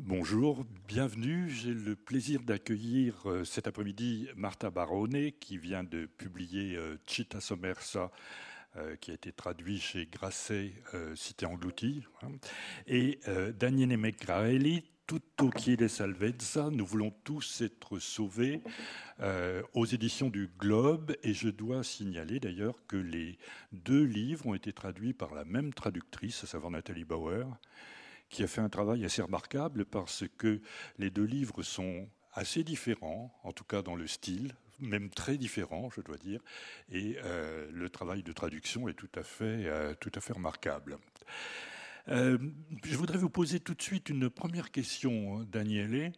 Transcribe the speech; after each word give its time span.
Bonjour, 0.00 0.64
bienvenue. 0.88 1.48
J'ai 1.48 1.72
le 1.72 1.94
plaisir 1.94 2.42
d'accueillir 2.42 3.14
euh, 3.26 3.44
cet 3.44 3.68
après-midi 3.68 4.28
Martha 4.34 4.68
Barone 4.68 5.30
qui 5.38 5.56
vient 5.56 5.84
de 5.84 6.06
publier 6.06 6.74
euh, 6.74 6.96
Città 7.06 7.40
Sommersa 7.40 8.10
euh, 8.76 8.96
qui 8.96 9.12
a 9.12 9.14
été 9.14 9.30
traduit 9.30 9.78
chez 9.78 10.06
Grasset, 10.06 10.72
Cité 11.14 11.46
engloutie, 11.46 12.02
hein, 12.22 12.32
et 12.88 13.20
Daniele 13.56 13.96
Meccarelli, 13.96 14.82
Tutto 15.06 15.50
chiede 15.56 15.86
salvezza, 15.86 16.70
nous 16.70 16.86
voulons 16.86 17.12
tous 17.22 17.60
être 17.60 17.98
sauvés, 17.98 18.62
aux 19.74 19.84
éditions 19.84 20.30
du 20.30 20.48
Globe. 20.58 21.14
Et 21.22 21.34
je 21.34 21.50
dois 21.50 21.84
signaler 21.84 22.40
d'ailleurs 22.40 22.78
que 22.88 22.96
les 22.96 23.38
deux 23.72 24.02
livres 24.02 24.46
ont 24.46 24.54
été 24.54 24.72
traduits 24.72 25.12
par 25.12 25.34
la 25.34 25.44
même 25.44 25.72
traductrice, 25.74 26.42
à 26.42 26.46
savoir 26.46 26.70
Nathalie 26.70 27.04
Bauer, 27.04 27.46
qui 28.28 28.42
a 28.42 28.46
fait 28.46 28.60
un 28.60 28.68
travail 28.68 29.04
assez 29.04 29.22
remarquable 29.22 29.84
parce 29.84 30.24
que 30.38 30.60
les 30.98 31.10
deux 31.10 31.24
livres 31.24 31.62
sont 31.62 32.08
assez 32.32 32.64
différents, 32.64 33.32
en 33.44 33.52
tout 33.52 33.64
cas 33.64 33.82
dans 33.82 33.94
le 33.94 34.06
style, 34.06 34.54
même 34.80 35.10
très 35.10 35.36
différents, 35.36 35.88
je 35.94 36.00
dois 36.00 36.16
dire, 36.16 36.40
et 36.90 37.16
euh, 37.24 37.68
le 37.72 37.88
travail 37.88 38.22
de 38.22 38.32
traduction 38.32 38.88
est 38.88 38.94
tout 38.94 39.08
à 39.14 39.22
fait, 39.22 39.66
euh, 39.66 39.94
tout 39.94 40.10
à 40.14 40.20
fait 40.20 40.32
remarquable. 40.32 40.98
Euh, 42.08 42.38
je 42.84 42.96
voudrais 42.96 43.18
vous 43.18 43.30
poser 43.30 43.60
tout 43.60 43.74
de 43.74 43.82
suite 43.82 44.10
une 44.10 44.28
première 44.28 44.70
question, 44.70 45.40
Daniele. 45.44 46.12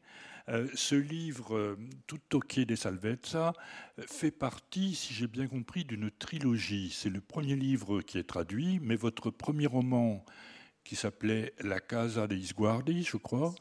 ce 0.74 0.94
livre, 0.94 1.76
Tout 2.06 2.40
quai 2.40 2.64
des 2.64 2.76
Salvezza, 2.76 3.52
fait 3.98 4.30
partie, 4.30 4.94
si 4.94 5.12
j'ai 5.12 5.26
bien 5.28 5.46
compris, 5.46 5.84
d'une 5.84 6.10
trilogie. 6.10 6.90
C'est 6.90 7.10
le 7.10 7.20
premier 7.20 7.56
livre 7.56 8.00
qui 8.00 8.18
est 8.18 8.28
traduit, 8.28 8.80
mais 8.80 8.96
votre 8.96 9.30
premier 9.30 9.66
roman, 9.66 10.24
qui 10.86 10.96
s'appelait 10.96 11.52
La 11.60 11.80
Casa 11.80 12.26
dei 12.26 12.42
Sguardi, 12.42 13.02
je 13.02 13.16
crois, 13.16 13.54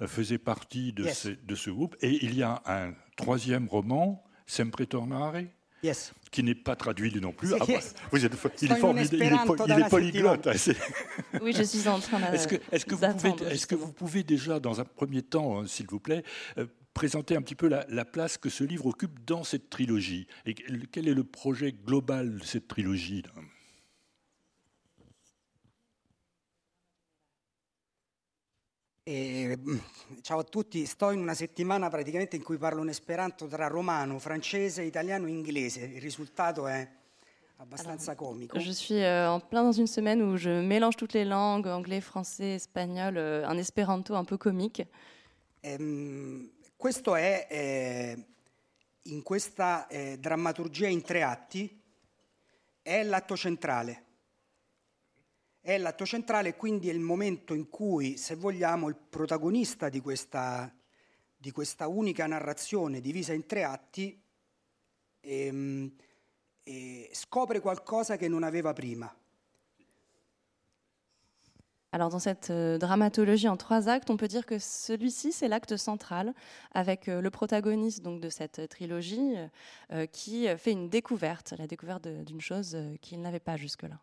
euh, 0.00 0.06
faisait 0.06 0.38
partie 0.38 0.92
de, 0.92 1.08
ce, 1.08 1.28
de, 1.28 1.54
ce, 1.54 1.70
groupe. 1.70 1.96
Et 2.02 2.24
il 2.24 2.36
y 2.36 2.42
a 2.42 2.62
un 2.66 2.92
troisième 3.16 3.66
roman, 3.66 4.22
Sempre 4.46 4.84
Tornare, 4.84 5.42
Yes. 5.82 6.12
qui 6.30 6.42
n'est 6.42 6.54
pas 6.54 6.76
traduit 6.76 7.18
non 7.22 7.32
plus. 7.32 7.54
Ah, 7.54 7.64
yes. 7.66 7.94
il, 8.12 8.24
est 8.26 8.76
formidable, 8.76 9.16
il, 9.16 9.22
est, 9.22 9.76
il 9.78 9.80
est 9.80 9.88
polyglotte. 9.88 10.46
oui, 11.42 11.54
je 11.56 11.62
suis 11.62 11.88
en 11.88 11.98
train 11.98 12.20
Est-ce 12.32 12.46
que, 12.46 12.56
est 12.70 12.84
que, 12.84 12.94
vous 12.94 13.14
pouvez, 13.14 13.54
est 13.54 13.66
que 13.66 13.74
vous 13.74 13.92
pouvez 13.92 14.22
déjà, 14.22 14.60
dans 14.60 14.82
un 14.82 14.84
premier 14.84 15.22
temps, 15.22 15.58
hein, 15.60 15.66
s'il 15.66 15.86
vous 15.86 15.98
plaît, 15.98 16.22
euh, 16.58 16.66
présenter 16.92 17.34
un 17.34 17.40
petit 17.40 17.54
peu 17.54 17.66
la, 17.66 17.86
la, 17.88 18.04
place 18.04 18.36
que 18.36 18.50
ce 18.50 18.62
livre 18.62 18.84
occupe 18.84 19.24
dans 19.24 19.42
cette 19.42 19.70
trilogie? 19.70 20.26
Et 20.44 20.52
quel 20.52 21.08
est 21.08 21.14
le 21.14 21.24
projet 21.24 21.72
global 21.72 22.36
de 22.36 22.44
cette 22.44 22.68
trilogie 22.68 23.22
E, 29.10 29.58
mm, 29.58 29.78
ciao 30.22 30.38
a 30.38 30.44
tutti, 30.44 30.86
sto 30.86 31.10
in 31.10 31.18
una 31.18 31.34
settimana 31.34 31.88
praticamente 31.88 32.36
in 32.36 32.44
cui 32.44 32.58
parlo 32.58 32.80
un 32.80 32.90
esperanto 32.90 33.48
tra 33.48 33.66
romano, 33.66 34.20
francese, 34.20 34.82
italiano 34.82 35.26
e 35.26 35.30
inglese. 35.30 35.80
Il 35.80 36.00
risultato 36.00 36.68
è 36.68 36.88
abbastanza 37.56 38.14
comico. 38.14 38.56
Je 38.56 38.70
suis 38.70 39.02
euh, 39.02 39.26
en 39.26 39.40
plein 39.40 39.64
dans 39.64 39.76
une 39.76 39.88
semaine 39.88 40.22
où 40.22 40.36
je 40.36 40.62
mélange 40.62 40.94
toutes 40.94 41.14
les 41.14 41.24
langues, 41.24 41.66
anglais, 41.66 42.00
français, 42.00 42.54
espagnol, 42.54 43.16
euh, 43.16 43.44
un 43.48 43.58
esperanto 43.58 44.14
un 44.14 44.24
peu 44.24 44.36
comique. 44.36 44.86
Ehm, 45.62 46.48
questo 46.76 47.16
è, 47.16 47.48
eh, 47.50 48.26
in 49.10 49.24
questa 49.24 49.88
eh, 49.88 50.18
drammaturgia 50.20 50.86
in 50.86 51.02
tre 51.02 51.24
atti, 51.24 51.82
è 52.80 53.02
l'atto 53.02 53.36
centrale 53.36 54.04
è 55.60 55.76
l'atto 55.78 56.06
centrale, 56.06 56.56
quindi 56.56 56.88
è 56.88 56.92
il 56.92 57.00
momento 57.00 57.54
in 57.54 57.68
cui, 57.68 58.16
se 58.16 58.34
vogliamo, 58.34 58.88
il 58.88 58.96
protagonista 58.96 59.88
di 59.88 60.00
questa, 60.00 60.72
di 61.36 61.50
questa 61.50 61.86
unica 61.86 62.26
narrazione 62.26 63.00
divisa 63.00 63.32
in 63.32 63.46
tre 63.46 63.64
atti 63.64 64.20
ehm, 65.20 65.92
eh, 66.62 67.10
scopre 67.12 67.60
qualcosa 67.60 68.16
che 68.16 68.28
non 68.28 68.42
aveva 68.42 68.72
prima. 68.72 69.14
Alors 71.92 72.08
dans 72.08 72.20
cette 72.20 72.50
euh, 72.50 72.78
dramatologie 72.78 73.48
en 73.48 73.56
trois 73.56 73.88
actes, 73.88 74.10
on 74.10 74.16
peut 74.16 74.28
dire 74.28 74.46
que 74.46 74.60
celui-ci 74.60 75.32
c'est 75.32 75.48
l'acte 75.48 75.76
central 75.76 76.34
avec 76.72 77.08
euh, 77.08 77.20
le 77.20 77.30
protagoniste 77.30 78.02
donc 78.02 78.20
de 78.20 78.28
cette 78.28 78.68
trilogie 78.68 79.34
euh, 79.90 80.06
qui 80.06 80.46
fait 80.56 80.70
une 80.70 80.88
découverte, 80.88 81.52
la 81.58 81.66
découverte 81.66 82.06
d'une 82.06 82.40
chose 82.40 82.78
qu'il 83.00 83.20
n'avait 83.20 83.40
pas 83.40 83.56
jusque-là. 83.56 83.98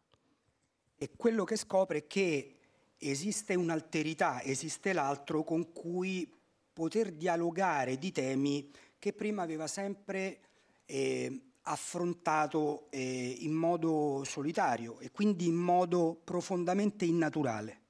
E 0.97 1.12
quello 1.16 1.44
che 1.44 1.56
scopre 1.56 2.00
è 2.00 2.08
che 2.08 2.56
esiste 2.97 3.56
un'alterità, 3.56 4.41
esiste 4.41 4.94
l'altro 4.94 5.44
con 5.44 5.72
cui 5.72 6.31
poter 6.74 7.12
dialogare 7.12 7.97
di 7.97 8.12
temi 8.12 8.69
che 9.00 9.13
prima 9.13 9.44
aveva 9.44 9.68
sempre 9.68 10.40
eh, 10.85 11.41
affrontato 11.63 12.88
eh, 12.90 13.38
in 13.40 13.52
modo 13.52 14.24
solitario 14.24 15.00
e 15.00 15.12
quindi 15.12 15.47
in 15.47 15.56
modo 15.56 16.19
profondamente 16.24 17.06
innaturale. 17.06 17.81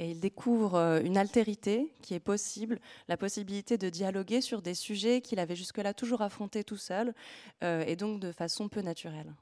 Et 0.00 0.10
il 0.10 0.18
découvre 0.18 0.74
euh, 0.74 1.00
une 1.04 1.16
altérité 1.16 1.94
qui 2.02 2.14
est 2.14 2.20
possible, 2.20 2.80
la 3.06 3.16
possibilité 3.16 3.78
de 3.78 3.88
dialoguer 3.88 4.40
sur 4.40 4.60
des 4.60 4.74
sujets 4.74 5.20
qu'il 5.20 5.38
avait 5.38 5.54
jusque-là 5.54 5.94
toujours 5.94 6.20
affrontés 6.20 6.64
tout 6.64 6.76
seul, 6.76 7.14
euh, 7.62 7.84
et 7.86 7.94
donc 7.94 8.18
de 8.18 8.32
façon 8.32 8.68
peu 8.68 8.80
naturelle. 8.80 9.32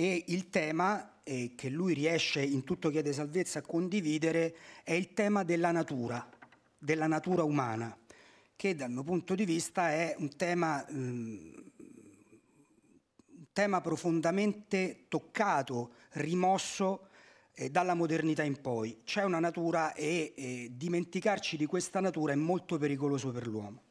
E 0.00 0.24
il 0.28 0.48
tema 0.48 1.20
eh, 1.24 1.52
che 1.54 1.68
lui 1.68 1.92
riesce 1.92 2.40
in 2.40 2.64
tutto 2.64 2.88
Chiede 2.88 3.12
Salvezza 3.12 3.58
a 3.58 3.62
condividere 3.62 4.56
è 4.82 4.94
il 4.94 5.12
tema 5.12 5.42
della 5.42 5.72
natura, 5.72 6.26
della 6.78 7.06
natura 7.06 7.42
umana, 7.42 7.94
che 8.56 8.74
dal 8.74 8.90
mio 8.90 9.02
punto 9.02 9.34
di 9.34 9.44
vista 9.44 9.90
è 9.90 10.14
un 10.16 10.34
tema, 10.36 10.82
um, 10.88 11.52
un 13.26 13.46
tema 13.52 13.82
profondamente 13.82 15.04
toccato, 15.08 15.92
rimosso 16.12 17.08
eh, 17.52 17.68
dalla 17.70 17.92
modernità 17.92 18.42
in 18.42 18.58
poi. 18.58 19.02
C'è 19.04 19.22
una 19.22 19.38
natura 19.38 19.92
e 19.92 20.32
eh, 20.34 20.70
dimenticarci 20.72 21.58
di 21.58 21.66
questa 21.66 22.00
natura 22.00 22.32
è 22.32 22.36
molto 22.36 22.78
pericoloso 22.78 23.30
per 23.32 23.46
l'uomo. 23.46 23.82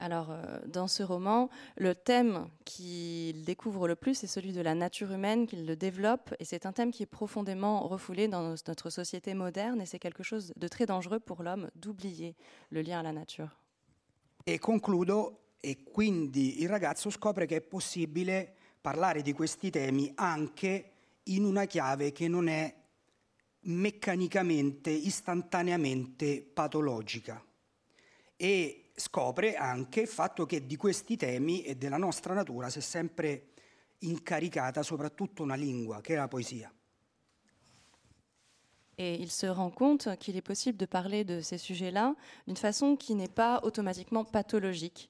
Alors, 0.00 0.30
euh, 0.30 0.58
dans 0.66 0.86
ce 0.86 1.02
roman, 1.02 1.50
le 1.76 1.94
thème 1.94 2.48
qu'il 2.64 3.44
découvre 3.44 3.88
le 3.88 3.96
plus 3.96 4.22
est 4.22 4.28
celui 4.28 4.52
de 4.52 4.60
la 4.60 4.76
nature 4.76 5.10
humaine, 5.10 5.46
qu'il 5.46 5.66
le 5.66 5.74
développe, 5.74 6.34
et 6.38 6.44
c'est 6.44 6.66
un 6.66 6.72
thème 6.72 6.92
qui 6.92 7.02
est 7.02 7.06
profondément 7.06 7.80
refoulé 7.80 8.28
dans 8.28 8.54
notre 8.66 8.90
société 8.90 9.34
moderne, 9.34 9.80
et 9.80 9.86
c'est 9.86 9.98
quelque 9.98 10.22
chose 10.22 10.52
de 10.56 10.68
très 10.68 10.86
dangereux 10.86 11.18
pour 11.18 11.42
l'homme 11.42 11.68
d'oublier 11.74 12.36
le 12.70 12.82
lien 12.82 13.00
à 13.00 13.02
la 13.02 13.12
nature. 13.12 13.56
Et 14.46 14.58
concludo, 14.58 15.40
e 15.60 15.82
quindi 15.82 16.62
il 16.62 16.68
ragazzo 16.68 17.10
scopre 17.10 17.46
che 17.46 17.56
è 17.56 17.60
possibile 17.60 18.54
parlare 18.80 19.22
di 19.22 19.32
questi 19.32 19.70
temi 19.70 20.12
anche 20.14 20.92
in 21.24 21.44
una 21.44 21.64
chiave 21.64 22.12
che 22.12 22.28
non 22.28 22.48
è 22.48 22.72
meccanicamente, 23.62 24.90
istantaneamente 24.90 26.40
patologica. 26.40 27.44
E 28.36 28.87
scopre 28.98 29.54
anche 29.54 30.00
il 30.02 30.08
fatto 30.08 30.44
che 30.46 30.66
di 30.66 30.76
questi 30.76 31.16
temi 31.16 31.62
e 31.62 31.76
della 31.76 31.96
nostra 31.96 32.34
natura 32.34 32.68
si 32.70 32.78
è 32.78 32.82
sempre 32.82 33.52
incaricata 34.00 34.82
soprattutto 34.82 35.42
una 35.42 35.54
lingua, 35.54 36.00
che 36.00 36.14
è 36.14 36.16
la 36.16 36.28
poesia. 36.28 36.72
Et 39.00 39.20
il 39.20 39.30
se 39.30 39.46
rend 39.46 39.72
compte 39.72 40.16
qu'il 40.18 40.36
est 40.36 40.42
possible 40.42 40.76
de 40.76 40.86
parler 40.86 41.24
de 41.24 41.40
ces 41.40 41.58
sujets-là 41.58 42.16
d'une 42.48 42.56
façon 42.56 42.96
qui 42.96 43.14
n'est 43.14 43.32
pas 43.32 43.60
automatiquement 43.62 44.24
pathologique 44.24 45.08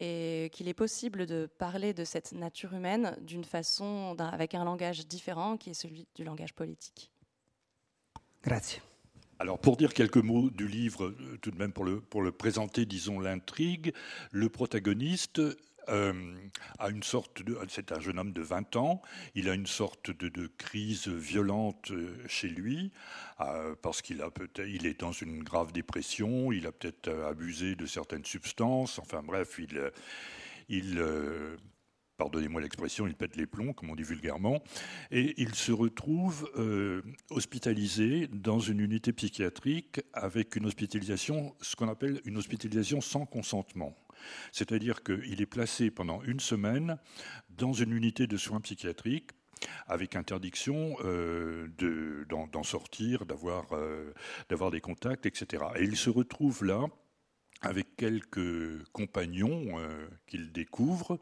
et 0.00 0.50
qu'il 0.52 0.68
est 0.68 0.74
possible 0.74 1.24
de 1.26 1.48
parler 1.58 1.94
de 1.94 2.04
cette 2.04 2.32
nature 2.32 2.74
humaine 2.74 3.16
d'une 3.22 3.44
façon, 3.44 4.14
avec 4.18 4.54
un 4.54 4.64
langage 4.64 5.06
différent 5.06 5.56
qui 5.56 5.70
est 5.70 5.74
celui 5.74 6.06
du 6.14 6.24
langage 6.24 6.52
politique. 6.52 7.10
Grazie. 8.42 8.82
Alors 9.42 9.58
pour 9.58 9.76
dire 9.76 9.92
quelques 9.92 10.18
mots 10.18 10.50
du 10.50 10.68
livre, 10.68 11.06
euh, 11.06 11.36
tout 11.42 11.50
de 11.50 11.58
même 11.58 11.72
pour 11.72 11.84
le, 11.84 12.30
présenter, 12.30 12.86
disons 12.86 13.18
l'intrigue, 13.18 13.92
le 14.30 14.48
protagoniste 14.48 15.42
euh, 15.88 16.12
a 16.78 16.90
une 16.90 17.02
sorte 17.02 17.42
de, 17.42 17.58
c'est 17.68 17.90
un 17.90 17.98
jeune 17.98 18.20
homme 18.20 18.32
de 18.32 18.40
20 18.40 18.76
ans, 18.76 19.02
il 19.34 19.48
a 19.48 19.54
une 19.54 19.66
sorte 19.66 20.12
de, 20.12 20.46
crise 20.58 21.08
violente 21.08 21.90
euh, 21.90 22.14
chez 22.28 22.48
lui 22.48 22.92
parce 23.82 24.00
qu'il 24.00 24.22
est 24.86 25.00
dans 25.00 25.10
une 25.10 25.42
grave 25.42 25.72
dépression, 25.72 26.52
il 26.52 26.68
a 26.68 26.70
peut-être 26.70 27.08
abusé 27.28 27.74
de 27.74 27.86
certaines 27.86 28.24
substances, 28.24 29.00
enfin 29.00 29.24
bref, 29.24 29.58
il 30.68 31.02
pardonnez-moi 32.16 32.60
l'expression, 32.60 33.06
il 33.06 33.14
pète 33.14 33.36
les 33.36 33.46
plombs, 33.46 33.72
comme 33.72 33.90
on 33.90 33.96
dit 33.96 34.02
vulgairement, 34.02 34.62
et 35.10 35.34
il 35.40 35.54
se 35.54 35.72
retrouve 35.72 36.50
euh, 36.56 37.02
hospitalisé 37.30 38.28
dans 38.28 38.60
une 38.60 38.80
unité 38.80 39.12
psychiatrique 39.12 40.00
avec 40.12 40.56
une 40.56 40.66
hospitalisation, 40.66 41.54
ce 41.60 41.76
qu'on 41.76 41.88
appelle 41.88 42.20
une 42.24 42.36
hospitalisation 42.36 43.00
sans 43.00 43.26
consentement. 43.26 43.96
C'est-à-dire 44.52 45.02
qu'il 45.02 45.40
est 45.40 45.46
placé 45.46 45.90
pendant 45.90 46.22
une 46.22 46.40
semaine 46.40 46.98
dans 47.50 47.72
une 47.72 47.92
unité 47.92 48.26
de 48.26 48.36
soins 48.36 48.60
psychiatriques 48.60 49.30
avec 49.86 50.16
interdiction 50.16 50.96
d'en 51.78 52.62
sortir, 52.62 53.26
d'avoir 53.26 54.70
des 54.70 54.80
contacts, 54.80 55.26
etc. 55.26 55.64
Et 55.76 55.84
il 55.84 55.96
se 55.96 56.10
retrouve 56.10 56.64
là 56.64 56.84
avec 57.62 57.96
quelques 57.96 58.84
compagnons 58.92 59.76
qu'il 60.26 60.52
découvre 60.52 61.18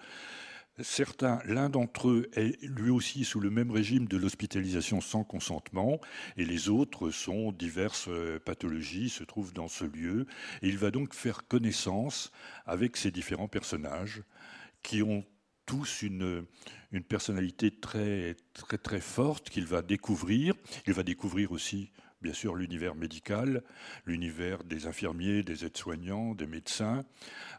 Certains, 0.82 1.40
l'un 1.44 1.68
d'entre 1.68 2.08
eux 2.08 2.30
est 2.34 2.62
lui 2.62 2.90
aussi 2.90 3.24
sous 3.24 3.40
le 3.40 3.50
même 3.50 3.70
régime 3.70 4.06
de 4.06 4.16
l'hospitalisation 4.16 5.00
sans 5.00 5.24
consentement, 5.24 6.00
et 6.36 6.44
les 6.44 6.68
autres 6.68 7.10
sont 7.10 7.52
diverses 7.52 8.08
euh, 8.08 8.38
pathologies, 8.38 9.08
se 9.08 9.24
trouvent 9.24 9.52
dans 9.52 9.68
ce 9.68 9.84
lieu. 9.84 10.26
Il 10.62 10.78
va 10.78 10.90
donc 10.90 11.14
faire 11.14 11.46
connaissance 11.46 12.32
avec 12.66 12.96
ces 12.96 13.10
différents 13.10 13.48
personnages 13.48 14.22
qui 14.82 15.02
ont 15.02 15.24
tous 15.66 16.02
une, 16.02 16.44
une 16.92 17.04
personnalité 17.04 17.70
très, 17.70 18.36
très, 18.54 18.78
très 18.78 19.00
forte 19.00 19.50
qu'il 19.50 19.66
va 19.66 19.82
découvrir. 19.82 20.54
Il 20.86 20.94
va 20.94 21.02
découvrir 21.02 21.52
aussi 21.52 21.90
bien 22.20 22.32
sûr 22.34 22.54
l'univers 22.54 22.94
médical, 22.94 23.62
l'univers 24.04 24.62
des 24.64 24.86
infirmiers, 24.86 25.42
des 25.42 25.64
aides-soignants, 25.64 26.34
des 26.34 26.46
médecins, 26.46 27.04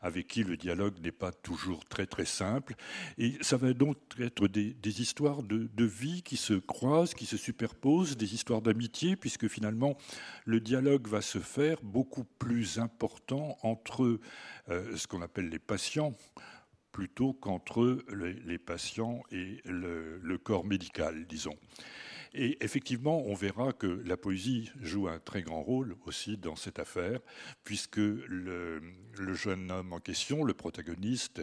avec 0.02 0.28
qui 0.28 0.44
le 0.44 0.58
dialogue 0.58 1.00
n'est 1.02 1.12
pas 1.12 1.32
toujours 1.32 1.86
très 1.86 2.06
très 2.06 2.26
simple. 2.26 2.76
Et 3.18 3.38
ça 3.42 3.58
va 3.58 3.74
donc 3.74 3.98
être 4.20 4.48
des, 4.48 5.02
histoires 5.02 5.42
de, 5.44 5.70
vie 5.84 6.22
qui 6.22 6.38
se 6.38 6.54
croisent, 6.54 7.16
qui 7.16 7.26
se 7.26 7.38
superposent, 7.38 8.18
des 8.18 8.34
histoires 8.34 8.62
d'amitié, 8.62 9.16
puisque 9.16 9.48
finalement 9.48 9.98
le 10.46 10.60
dialogue 10.60 11.08
va 11.08 11.22
se 11.22 11.40
faire 11.40 11.78
beaucoup 11.82 12.24
plus 12.24 12.78
important 12.80 13.58
entre 13.64 14.20
euh, 14.70 14.96
ce 14.96 15.08
qu'on 15.08 15.22
appelle 15.22 15.50
les 15.50 15.60
patients 15.60 16.16
plutôt 16.92 17.34
qu'entre 17.34 18.04
les, 18.14 18.58
patients 18.58 19.24
et 19.32 19.62
le 19.64 20.38
corps 20.38 20.66
médical, 20.66 21.26
disons. 21.26 21.56
Et 22.34 22.64
effectivement, 22.64 23.24
on 23.26 23.34
verra 23.34 23.74
que 23.74 23.88
la 24.06 24.16
poésie 24.16 24.72
joue 24.80 25.08
un 25.10 25.20
très 25.20 25.42
grand 25.42 25.62
rôle 25.62 25.98
aussi 26.06 26.38
dans 26.38 26.56
cette 26.56 26.80
affaire, 26.80 27.20
puisque 27.64 27.98
le, 27.98 28.82
jeune 29.34 29.70
homme 29.70 29.92
en 29.92 30.00
question, 30.00 30.44
le 30.44 30.54
protagoniste, 30.54 31.42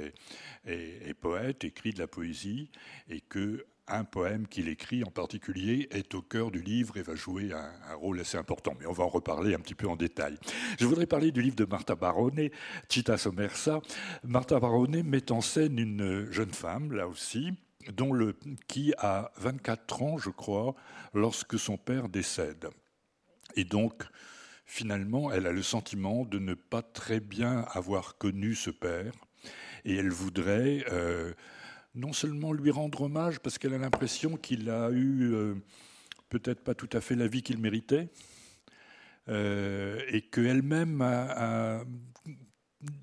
est, 0.65 1.15
poète, 1.15 1.65
écrit 1.65 1.93
de 1.93 1.99
la 1.99 2.07
poésie, 2.07 2.71
et 3.09 3.21
que 3.21 3.67
un 3.91 4.05
poème 4.05 4.47
qu'il 4.47 4.69
écrit 4.69 5.03
en 5.03 5.11
particulier 5.11 5.89
est 5.91 6.15
au 6.15 6.21
cœur 6.21 6.51
du 6.51 6.61
livre 6.61 6.99
et 6.99 7.03
va 7.03 7.15
jouer 7.15 7.53
un, 7.53 7.95
rôle 7.95 8.21
assez 8.21 8.37
important. 8.37 8.75
Mais 8.79 8.87
on 8.87 8.93
va 8.93 9.05
en 9.05 9.09
reparler 9.09 9.55
un 9.55 9.61
petit 9.61 9.75
peu 9.75 9.89
en 9.89 9.97
détail. 9.97 10.39
Je 10.79 10.85
voudrais 10.85 11.07
parler 11.07 11.33
du 11.33 11.41
livre 11.41 11.57
de 11.57 11.65
Martha 11.65 11.95
Barone, 11.95 12.51
Città 12.91 13.17
Sommersa. 13.17 13.81
Martha 14.25 14.61
Barone 14.61 15.03
met 15.03 15.33
en 15.33 15.41
scène 15.41 15.79
une 15.79 16.31
jeune 16.31 16.53
femme, 16.53 16.93
là 16.93 17.09
aussi, 17.09 17.53
dont 17.93 18.13
le, 18.13 18.37
qui 18.67 18.93
a 18.99 19.33
24 19.37 20.03
ans, 20.03 20.19
je 20.19 20.31
crois, 20.31 20.75
lorsque 21.15 21.59
son 21.59 21.77
père 21.77 22.09
décède. 22.09 22.69
Et 23.57 23.65
donc, 23.65 24.05
finalement, 24.67 25.33
elle 25.33 25.47
a 25.47 25.53
le 25.53 25.63
sentiment 25.63 26.25
de 26.25 26.39
ne 26.39 26.55
pas 26.55 26.83
très 26.83 27.21
bien 27.21 27.67
avoir 27.73 28.19
connu 28.19 28.55
ce 28.55 28.71
père, 28.71 29.13
et 29.85 29.97
elle 29.97 30.11
voudrait 30.11 30.85
euh, 30.93 31.33
non 31.95 32.13
seulement 32.13 32.53
lui 32.53 32.71
rendre 32.71 33.03
hommage, 33.03 33.41
parce 33.41 33.59
qu'elle 33.59 33.75
a 33.75 33.79
l'impression 33.79 34.37
qu'il 34.37 34.69
a 34.71 34.91
eu 34.91 35.33
euh, 35.33 35.55
peut-être 36.29 36.63
pas 36.63 36.75
tout 36.75 36.91
à 36.93 37.01
fait 37.01 37.15
la 37.15 37.27
vie 37.27 37.43
qu'il 37.43 37.59
méritait, 37.59 38.11
euh, 39.29 40.01
et 40.09 40.23
qu'elle-même 40.23 41.01
a, 41.03 41.83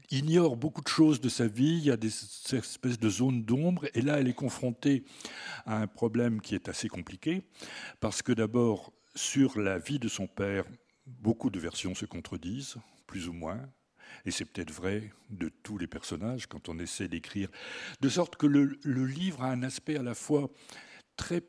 ignore 0.09 0.55
beaucoup 0.55 0.81
de 0.81 0.87
choses 0.87 1.19
de 1.19 1.29
sa 1.29 1.47
vie, 1.47 1.77
il 1.77 1.85
y 1.85 1.91
a 1.91 1.97
des 1.97 2.07
espèces 2.07 2.99
de 2.99 3.09
zones 3.09 3.43
d'ombre, 3.43 3.85
et 3.93 4.01
là 4.01 4.19
elle 4.19 4.27
est 4.27 4.33
confrontée 4.33 5.03
à 5.65 5.77
un 5.77 5.87
problème 5.87 6.41
qui 6.41 6.55
est 6.55 6.69
assez 6.69 6.87
compliqué, 6.87 7.43
parce 7.99 8.21
que 8.21 8.31
d'abord, 8.31 8.93
sur 9.15 9.59
la 9.59 9.77
vie 9.77 9.99
de 9.99 10.07
son 10.07 10.27
père, 10.27 10.65
beaucoup 11.05 11.49
de 11.49 11.59
versions 11.59 11.95
se 11.95 12.05
contredisent, 12.05 12.77
plus 13.07 13.27
ou 13.27 13.33
moins, 13.33 13.61
et 14.25 14.31
c'est 14.31 14.45
peut-être 14.45 14.71
vrai 14.71 15.11
de 15.29 15.49
tous 15.49 15.77
les 15.77 15.87
personnages 15.87 16.47
quand 16.47 16.69
on 16.69 16.79
essaie 16.79 17.07
d'écrire, 17.07 17.49
de 18.01 18.09
sorte 18.09 18.35
que 18.37 18.47
le, 18.47 18.79
le 18.83 19.05
livre 19.05 19.43
a 19.43 19.51
un 19.51 19.63
aspect 19.63 19.97
à 19.97 20.03
la 20.03 20.15
fois 20.15 20.49
très 21.15 21.41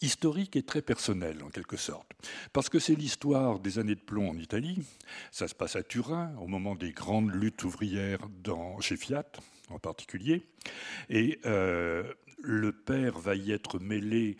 historique 0.00 0.56
et 0.56 0.62
très 0.62 0.82
personnel 0.82 1.42
en 1.42 1.48
quelque 1.48 1.76
sorte. 1.76 2.10
Parce 2.52 2.68
que 2.68 2.78
c'est 2.78 2.94
l'histoire 2.94 3.60
des 3.60 3.78
années 3.78 3.94
de 3.94 4.00
plomb 4.00 4.30
en 4.30 4.36
Italie. 4.36 4.82
Ça 5.30 5.48
se 5.48 5.54
passe 5.54 5.76
à 5.76 5.82
Turin 5.82 6.34
au 6.36 6.46
moment 6.46 6.74
des 6.74 6.92
grandes 6.92 7.32
luttes 7.34 7.64
ouvrières 7.64 8.28
dans, 8.42 8.80
chez 8.80 8.96
Fiat 8.96 9.30
en 9.70 9.78
particulier. 9.78 10.46
Et 11.08 11.40
euh, 11.46 12.12
le 12.42 12.72
père 12.72 13.18
va 13.18 13.34
y 13.34 13.52
être 13.52 13.78
mêlé. 13.78 14.36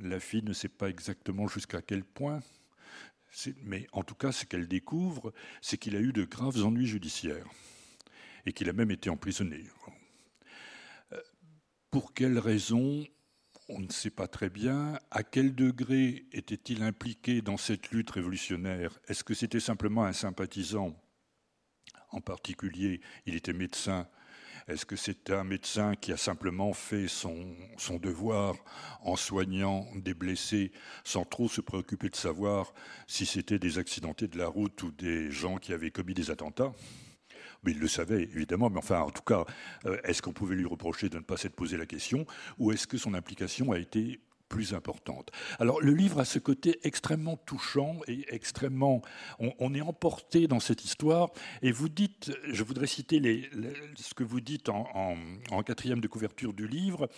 La 0.00 0.20
fille 0.20 0.44
ne 0.44 0.52
sait 0.52 0.68
pas 0.68 0.88
exactement 0.88 1.48
jusqu'à 1.48 1.82
quel 1.82 2.04
point. 2.04 2.40
Mais 3.62 3.86
en 3.92 4.02
tout 4.02 4.14
cas, 4.14 4.32
ce 4.32 4.44
qu'elle 4.44 4.68
découvre, 4.68 5.32
c'est 5.60 5.76
qu'il 5.76 5.96
a 5.96 6.00
eu 6.00 6.12
de 6.12 6.24
graves 6.24 6.64
ennuis 6.64 6.86
judiciaires 6.86 7.46
et 8.46 8.52
qu'il 8.52 8.68
a 8.68 8.72
même 8.72 8.90
été 8.90 9.10
emprisonné. 9.10 9.64
Euh, 11.12 11.20
pour 11.90 12.14
quelles 12.14 12.38
raisons 12.38 13.06
on 13.68 13.80
ne 13.80 13.90
sait 13.90 14.10
pas 14.10 14.28
très 14.28 14.48
bien 14.48 14.98
à 15.10 15.22
quel 15.22 15.54
degré 15.54 16.26
était-il 16.32 16.82
impliqué 16.82 17.42
dans 17.42 17.58
cette 17.58 17.90
lutte 17.90 18.10
révolutionnaire? 18.10 18.98
Est-ce 19.08 19.24
que 19.24 19.34
c'était 19.34 19.60
simplement 19.60 20.04
un 20.04 20.12
sympathisant? 20.12 20.96
En 22.10 22.20
particulier, 22.20 23.00
il 23.26 23.34
était 23.34 23.52
médecin. 23.52 24.08
Est-ce 24.66 24.86
que 24.86 24.96
c'était 24.96 25.34
un 25.34 25.44
médecin 25.44 25.94
qui 25.94 26.12
a 26.12 26.16
simplement 26.16 26.72
fait 26.72 27.08
son, 27.08 27.54
son, 27.76 27.98
devoir 27.98 28.54
en 29.02 29.16
soignant 29.16 29.86
des 29.94 30.14
blessés 30.14 30.72
sans 31.04 31.24
trop 31.24 31.48
se 31.48 31.60
préoccuper 31.60 32.08
de 32.10 32.16
savoir 32.16 32.72
si 33.06 33.24
c'était 33.24 33.58
des 33.58 33.78
accidentés 33.78 34.28
de 34.28 34.38
la 34.38 34.46
route 34.46 34.82
ou 34.82 34.90
des 34.90 35.30
gens 35.30 35.56
qui 35.56 35.72
avaient 35.72 35.90
commis 35.90 36.14
des 36.14 36.30
attentats? 36.30 36.72
Mais 37.62 37.72
il 37.72 37.78
le 37.78 37.88
savait 37.88 38.22
évidemment, 38.22 38.70
mais 38.70 38.78
enfin, 38.78 39.00
en 39.00 39.10
tout 39.10 39.22
cas, 39.22 39.44
euh, 39.86 39.98
est-ce 40.04 40.22
qu'on 40.22 40.32
pouvait 40.32 40.56
lui 40.56 40.66
reprocher 40.66 41.08
de 41.08 41.16
ne 41.16 41.22
pas 41.22 41.36
s'être 41.36 41.56
posé 41.56 41.76
la 41.76 41.86
question, 41.86 42.26
ou 42.58 42.72
est-ce 42.72 42.86
que 42.86 42.98
son 42.98 43.14
implication 43.14 43.72
a 43.72 43.78
été 43.78 44.20
plus 44.48 44.74
importante? 44.74 45.30
Alors 45.58 45.80
le 45.80 45.92
livre 45.92 46.20
a 46.20 46.24
ce 46.24 46.38
côté 46.38 46.78
extrêmement 46.82 47.36
touchant 47.36 48.00
et 48.06 48.24
extrêmement... 48.34 49.02
On, 49.38 49.74
est 49.74 49.82
emporté 49.82 50.48
dans 50.48 50.60
cette 50.60 50.84
histoire 50.84 51.30
et 51.60 51.70
vous 51.70 51.88
dites, 51.88 52.32
je 52.50 52.62
voudrais 52.62 52.86
citer 52.86 53.20
ce 53.96 54.14
que 54.14 54.24
vous 54.24 54.40
dites 54.40 54.70
en, 54.70 55.16
quatrième 55.66 56.00
de 56.00 56.08
couverture 56.08 56.54
du 56.54 56.66
livre, 56.66 57.08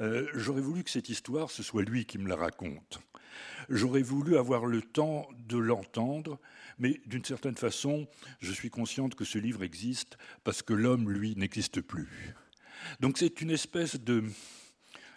euh, 0.00 0.26
j'aurais 0.32 0.62
voulu 0.62 0.82
que 0.82 0.90
cette 0.90 1.10
histoire, 1.10 1.50
ce 1.50 1.62
soit 1.62 1.82
lui 1.82 2.06
qui 2.06 2.16
me 2.16 2.28
la 2.28 2.36
raconte. 2.36 3.00
J'aurais 3.68 4.02
voulu 4.02 4.36
avoir 4.36 4.66
le 4.66 4.82
temps 4.82 5.28
de 5.46 5.58
l'entendre 5.58 6.38
mais 6.78 7.00
d'une 7.06 7.24
certaine 7.24 7.56
façon, 7.56 8.06
je 8.40 8.52
suis 8.52 8.70
consciente 8.70 9.14
que 9.14 9.24
ce 9.24 9.38
livre 9.38 9.62
existe 9.62 10.16
parce 10.44 10.62
que 10.62 10.72
l'homme, 10.72 11.10
lui, 11.10 11.34
n'existe 11.36 11.80
plus. 11.80 12.34
Donc 13.00 13.18
c'est 13.18 13.40
une 13.40 13.50
espèce 13.50 14.00
de... 14.00 14.24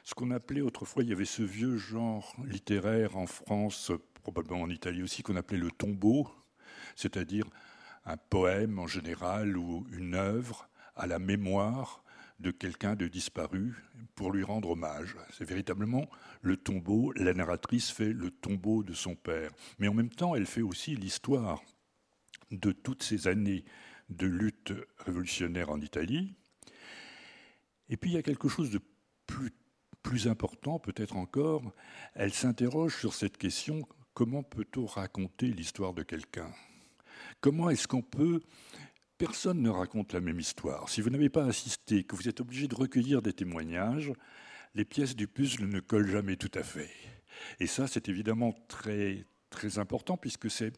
Ce 0.04 0.16
qu'on 0.16 0.32
appelait 0.32 0.62
autrefois, 0.62 1.04
il 1.04 1.10
y 1.10 1.14
avait 1.14 1.26
ce 1.26 1.44
vieux 1.44 1.78
genre 1.78 2.36
littéraire 2.44 3.18
en 3.18 3.28
France, 3.28 3.92
probablement 4.24 4.64
en 4.64 4.70
Italie 4.70 5.04
aussi, 5.04 5.22
qu'on 5.22 5.36
appelait 5.36 5.60
le 5.60 5.70
tombeau, 5.70 6.28
c'est-à-dire 6.96 7.46
un 8.06 8.18
poème 8.18 8.80
en 8.80 8.88
général 8.88 9.56
ou 9.56 9.86
une 9.92 10.16
œuvre 10.16 10.68
à 10.96 11.06
la 11.06 11.20
mémoire 11.20 12.04
de 12.42 12.52
quelqu'un 12.52 12.96
de 12.96 13.08
disparu 13.08 13.76
pour 14.16 14.32
lui 14.32 14.44
rendre 14.44 14.72
hommage. 14.72 15.16
C'est 15.32 15.46
véritablement 15.48 16.10
le 16.42 16.58
tombeau, 16.58 17.14
la 17.16 17.34
narratrice 17.34 17.92
fait 17.92 18.14
le 18.14 18.32
tombeau 18.32 18.84
de 18.84 18.94
son 18.94 19.16
père. 19.16 19.52
Mais 19.80 19.88
en 19.88 19.94
même 19.94 20.10
temps, 20.10 20.36
elle 20.36 20.46
fait 20.46 20.62
aussi 20.62 20.96
l'histoire 20.96 21.62
de 22.52 22.72
toutes 22.72 23.04
ces 23.04 23.28
années 23.28 23.64
de 24.10 24.28
lutte 24.28 24.74
révolutionnaire 24.98 25.70
en 25.70 25.80
Italie. 25.80 26.36
Et 27.90 27.98
puis 27.98 28.12
il 28.12 28.14
y 28.14 28.18
a 28.18 28.24
quelque 28.24 28.50
chose 28.50 28.72
de 28.72 28.82
plus, 30.02 30.28
important, 30.28 30.80
peut-être 30.80 31.16
encore, 31.16 31.62
elle 32.16 32.34
s'interroge 32.34 32.98
sur 32.98 33.14
cette 33.14 33.38
question, 33.38 33.88
comment 34.14 34.44
peut-on 34.44 34.86
raconter 34.86 35.48
l'histoire 35.48 35.94
de 35.94 36.04
quelqu'un? 36.04 36.52
Comment 37.40 37.70
est-ce 37.70 37.88
qu'on 37.88 38.02
peut 38.02 38.42
personne 39.22 39.62
ne 39.62 39.70
raconte 39.70 40.14
la 40.14 40.20
même 40.20 40.40
histoire. 40.40 40.90
Si 40.90 41.00
vous 41.00 41.12
n'avez 41.12 41.30
pas 41.30 41.46
assisté, 41.46 42.04
que 42.04 42.16
vous 42.16 42.28
êtes 42.28 42.42
obligé 42.42 42.68
de 42.68 42.74
recueillir 42.74 43.22
des 43.22 43.34
témoignages, 43.34 44.12
les 44.74 44.84
pièces 44.84 45.16
du 45.16 45.28
puzzle 45.28 45.68
ne 45.68 45.80
collent 45.80 46.10
jamais 46.10 46.38
tout 46.38 46.50
à 46.56 46.64
fait. 46.64 46.90
Et 47.60 47.68
ça, 47.68 47.86
c'est 47.86 48.10
évidemment 48.10 48.52
très, 48.68 49.24
très 49.52 49.78
important 49.78 50.18
puisque 50.18 50.50
c'est 50.50 50.74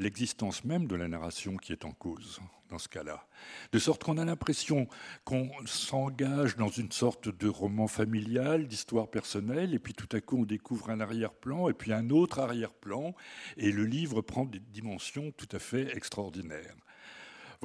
l'existence 0.00 0.64
même 0.64 0.88
de 0.88 0.96
la 0.96 1.06
narration 1.06 1.56
qui 1.56 1.70
est 1.70 1.84
en 1.84 1.92
cause 1.92 2.40
dans 2.70 2.78
ce 2.78 2.88
cas-là. 2.88 3.24
De 3.70 3.78
sorte 3.78 4.02
qu'on 4.02 4.18
a 4.18 4.24
l'impression 4.24 4.88
qu'on 5.24 5.48
s'engage 5.64 6.56
dans 6.56 6.66
une 6.66 6.90
sorte 6.90 7.28
de 7.28 7.46
roman 7.46 7.86
familial, 7.86 8.66
d'histoire 8.66 9.08
personnelle, 9.08 9.74
et 9.74 9.78
puis 9.78 9.94
tout 9.94 10.08
à 10.10 10.20
coup 10.20 10.38
on 10.38 10.44
découvre 10.44 10.90
un 10.90 10.98
arrière-plan, 10.98 11.68
et 11.68 11.72
puis 11.72 11.92
un 11.92 12.10
autre 12.10 12.40
arrière-plan, 12.40 13.14
et 13.56 13.70
le 13.70 13.84
livre 13.84 14.22
prend 14.22 14.44
des 14.44 14.58
dimensions 14.58 15.30
tout 15.30 15.48
à 15.52 15.60
fait 15.60 15.96
extraordinaires. 15.96 16.74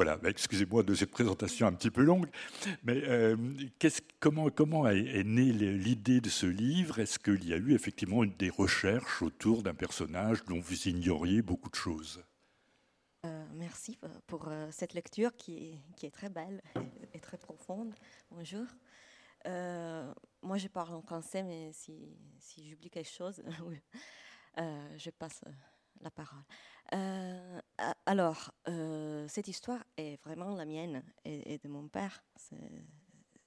Voilà, 0.03 0.17
bah, 0.17 0.31
excusez-moi 0.31 0.81
de 0.81 0.95
cette 0.95 1.11
présentation 1.11 1.67
un 1.67 1.73
petit 1.73 1.91
peu 1.91 2.01
longue, 2.01 2.25
mais 2.83 3.03
euh, 3.03 3.37
comment, 4.19 4.49
est, 4.87 5.23
née 5.23 5.53
l'idée 5.53 6.21
de 6.21 6.29
ce 6.29 6.47
livre? 6.47 6.97
Est-ce 6.97 7.19
qu'il 7.19 7.47
y 7.47 7.53
a 7.53 7.57
eu 7.57 7.75
effectivement 7.75 8.25
des 8.25 8.49
recherches 8.49 9.21
autour 9.21 9.61
d'un 9.61 9.75
personnage 9.75 10.43
dont 10.45 10.59
vous 10.59 10.87
ignoriez 10.87 11.43
beaucoup 11.43 11.69
de 11.69 11.75
choses? 11.75 12.23
Euh, 13.27 13.45
Merci 13.53 13.99
pour 14.25 14.47
euh, 14.47 14.69
cette 14.71 14.95
lecture 14.95 15.35
qui 15.35 15.79
est, 16.01 16.09
très 16.09 16.29
belle 16.29 16.63
et 17.13 17.19
très 17.19 17.37
profonde. 17.37 17.93
Bonjour. 18.31 18.65
moi, 19.45 20.57
je 20.57 20.67
parle 20.67 20.95
en 20.95 21.03
français, 21.03 21.43
mais 21.43 21.73
si 21.73 22.67
j'oublie 22.67 22.89
quelque 22.89 23.07
chose, 23.07 23.43
je 24.57 25.09
passe 25.11 25.43
la 26.01 26.11
parole. 26.11 26.43
Euh, 26.93 27.61
alors, 28.05 28.51
euh, 28.67 29.27
cette 29.27 29.47
histoire 29.47 29.83
est 29.97 30.21
vraiment 30.23 30.55
la 30.55 30.65
mienne 30.65 31.03
et, 31.23 31.57
de 31.57 31.67
mon 31.67 31.87
père, 31.87 32.23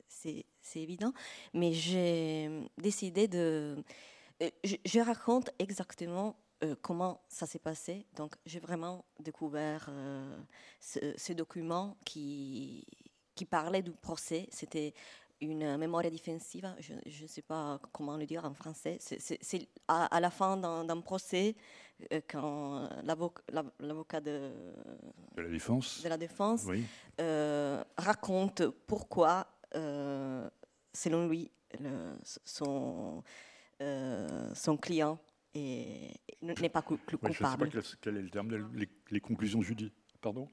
c'est 0.08 0.80
évident, 0.80 1.12
mais 1.52 1.72
j'ai 1.72 2.68
décidé 2.78 3.28
de... 3.28 3.84
Euh, 4.42 4.50
je, 4.64 5.00
raconte 5.00 5.50
exactement 5.58 6.36
comment 6.80 7.20
ça 7.28 7.46
s'est 7.46 7.58
passé. 7.58 8.06
Donc, 8.16 8.36
j'ai 8.46 8.58
vraiment 8.58 9.04
découvert 9.20 9.90
ce, 10.80 11.32
document 11.34 11.98
qui, 12.04 12.86
qui 13.34 13.44
parlait 13.44 13.82
du 13.82 13.92
procès. 13.92 14.48
C'était 14.50 14.94
une 15.50 15.76
mémoire 15.76 16.02
défensive, 16.02 16.74
je 16.78 17.22
ne 17.22 17.28
sais 17.28 17.42
pas 17.42 17.80
comment 17.92 18.16
le 18.16 18.26
dire 18.26 18.44
en 18.44 18.54
français. 18.54 18.98
C'est 19.00 19.68
à, 19.88 20.20
la 20.20 20.30
fin 20.30 20.56
d'un 20.56 21.00
procès, 21.00 21.54
euh, 22.12 22.20
quand 22.28 22.88
l'avocat 23.04 24.20
de, 24.20 24.50
la 25.36 25.48
défense, 25.48 26.02
de 26.02 26.08
la 26.08 26.18
défense 26.18 26.66
euh, 27.20 27.82
raconte 27.96 28.66
pourquoi, 28.86 29.46
euh, 29.74 30.48
selon 30.92 31.28
lui, 31.28 31.50
son, 32.44 33.22
son 34.54 34.76
client 34.76 35.18
n'est 35.54 36.68
pas 36.72 36.82
coupable. 36.82 37.32
je 37.32 37.44
ne 37.44 37.50
sais 37.50 37.56
pas 37.56 37.66
quel, 38.00 38.16
est 38.16 38.22
le 38.22 38.30
terme, 38.30 38.72
les, 38.74 38.88
les 39.10 39.20
conclusions 39.20 39.62
judiciaires. 39.62 39.92
Pardon? 40.20 40.48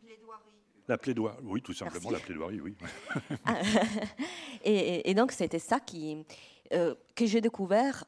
La 0.91 0.98
plaidoirie, 0.98 1.38
oui, 1.43 1.62
tout 1.62 1.74
simplement 1.74 2.12
la 2.12 2.19
plaidoirie, 2.19 2.60
oui. 2.60 2.75
Ah, 3.45 3.62
et, 4.63 5.13
donc 5.13 5.31
c'était 5.31 5.60
ça 5.60 5.79
qui, 5.79 6.25
euh, 6.74 6.95
que 7.15 7.25
j'ai 7.25 7.39
découvert 7.39 8.03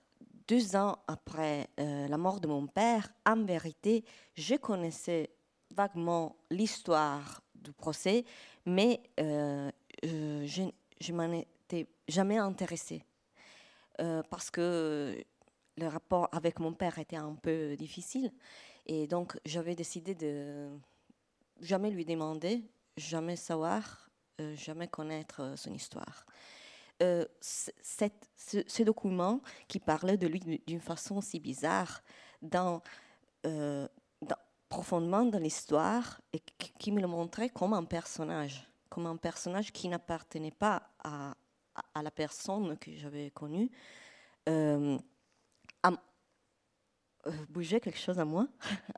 deux 0.47 0.75
ans 0.75 0.97
après 1.07 1.69
euh, 1.79 2.07
la 2.09 2.17
mort 2.17 2.41
de 2.41 2.47
mon 2.47 2.67
père. 2.67 3.07
En 3.25 3.41
vérité, 3.45 4.03
je 4.35 4.55
connaissais 4.55 5.29
vaguement 5.71 6.35
l'histoire 6.51 7.41
du 7.55 7.71
procès, 7.71 8.25
mais 8.65 9.01
euh, 9.19 9.71
je, 10.03 10.63
je 10.99 11.13
m'en 11.13 11.31
étais 11.31 11.87
jamais 12.07 12.37
intéressée 12.37 13.01
parce 14.29 14.49
que 14.49 15.15
le 15.77 15.87
rapport 15.87 16.27
avec 16.31 16.59
mon 16.59 16.73
père 16.73 16.97
était 16.97 17.15
un 17.15 17.35
peu 17.35 17.75
difficile. 17.77 18.31
Et 18.87 19.07
donc, 19.07 19.37
j'avais 19.45 19.75
décidé 19.75 20.13
de 20.15 20.67
jamais 21.61 21.89
lui 21.89 22.05
demander, 22.05 22.63
jamais 22.97 23.35
savoir, 23.35 24.09
euh, 24.41 24.55
jamais 24.55 24.88
connaître 24.88 25.41
euh, 25.41 25.55
son 25.55 25.73
histoire. 25.73 26.25
Euh, 27.01 27.25
ce, 27.41 28.83
document 28.83 29.41
qui 29.67 29.79
parlait 29.79 30.17
de 30.17 30.27
lui 30.27 30.62
d'une 30.67 30.79
façon 30.79 31.21
si 31.21 31.39
bizarre, 31.39 32.01
dans, 32.41 32.81
profondément 34.69 35.25
dans 35.25 35.39
l'histoire, 35.39 36.21
et 36.31 36.39
qui, 36.39 36.91
me 36.91 37.01
le 37.01 37.07
montrait 37.07 37.50
comme 37.50 37.73
un 37.73 37.83
personnage, 37.83 38.65
comme 38.89 39.07
un 39.07 39.17
personnage 39.17 39.71
qui 39.71 39.89
n'appartenait 39.89 40.51
pas 40.51 40.93
à, 41.03 41.35
à, 41.93 42.03
la 42.03 42.12
personne 42.12 42.77
que 42.77 42.95
j'avais 42.95 43.31
connue, 43.31 43.69
a, 44.47 45.91
bouger 47.50 47.79
quelque 47.81 48.00
chose 48.00 48.19
à 48.19 48.25
moi, 48.25 48.47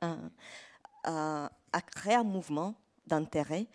à, 1.04 1.50
à 1.72 1.80
créer 1.80 2.14
un 2.14 2.24
mouvement 2.24 2.74
d'intérêt. 3.06 3.66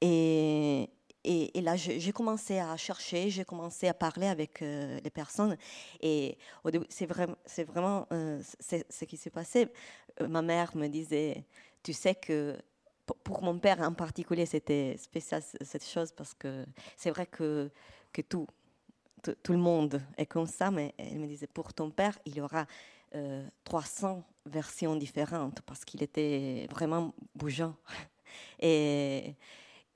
Et, 0.00 0.90
et, 1.26 1.60
là, 1.60 1.74
j'ai 1.74 2.12
commencé 2.12 2.58
à 2.60 2.76
chercher, 2.76 3.30
j'ai 3.30 3.44
commencé 3.44 3.88
à 3.88 3.94
parler 3.94 4.28
avec 4.28 4.62
euh, 4.62 5.00
les 5.02 5.10
personnes. 5.10 5.56
Et 6.00 6.38
c'est 6.88 7.06
vraiment, 7.64 8.06
euh, 8.12 8.40
ce 8.60 9.04
qui 9.04 9.16
s'est 9.16 9.30
passé. 9.30 9.68
Euh, 10.20 10.28
ma 10.28 10.40
mère 10.40 10.76
me 10.76 10.86
disait, 10.86 11.44
tu 11.82 11.92
sais 11.92 12.14
que 12.14 12.56
pour 13.24 13.42
mon 13.42 13.58
père 13.58 13.80
en 13.80 13.92
particulier, 13.92 14.46
c'était 14.46 14.96
spécial 14.98 15.42
cette 15.60 15.84
chose 15.84 16.12
parce 16.12 16.32
que 16.32 16.64
c'est 16.96 17.10
vrai 17.10 17.26
que, 17.26 17.70
que 18.12 18.22
tout, 18.22 18.46
tout, 19.42 19.52
le 19.52 19.58
monde 19.58 20.00
est 20.16 20.26
comme 20.26 20.46
ça, 20.46 20.70
mais 20.70 20.94
elle 20.96 21.18
me 21.18 21.26
disait, 21.26 21.48
pour 21.48 21.74
ton 21.74 21.90
père, 21.90 22.16
il 22.24 22.36
y 22.36 22.40
aura 22.40 22.66
300 23.64 24.22
versions 24.44 24.94
différentes 24.94 25.60
parce 25.62 25.84
qu'il 25.84 26.02
était 26.02 26.68
vraiment 26.70 27.14
bougeant. 27.34 27.74
Et, 28.60 29.34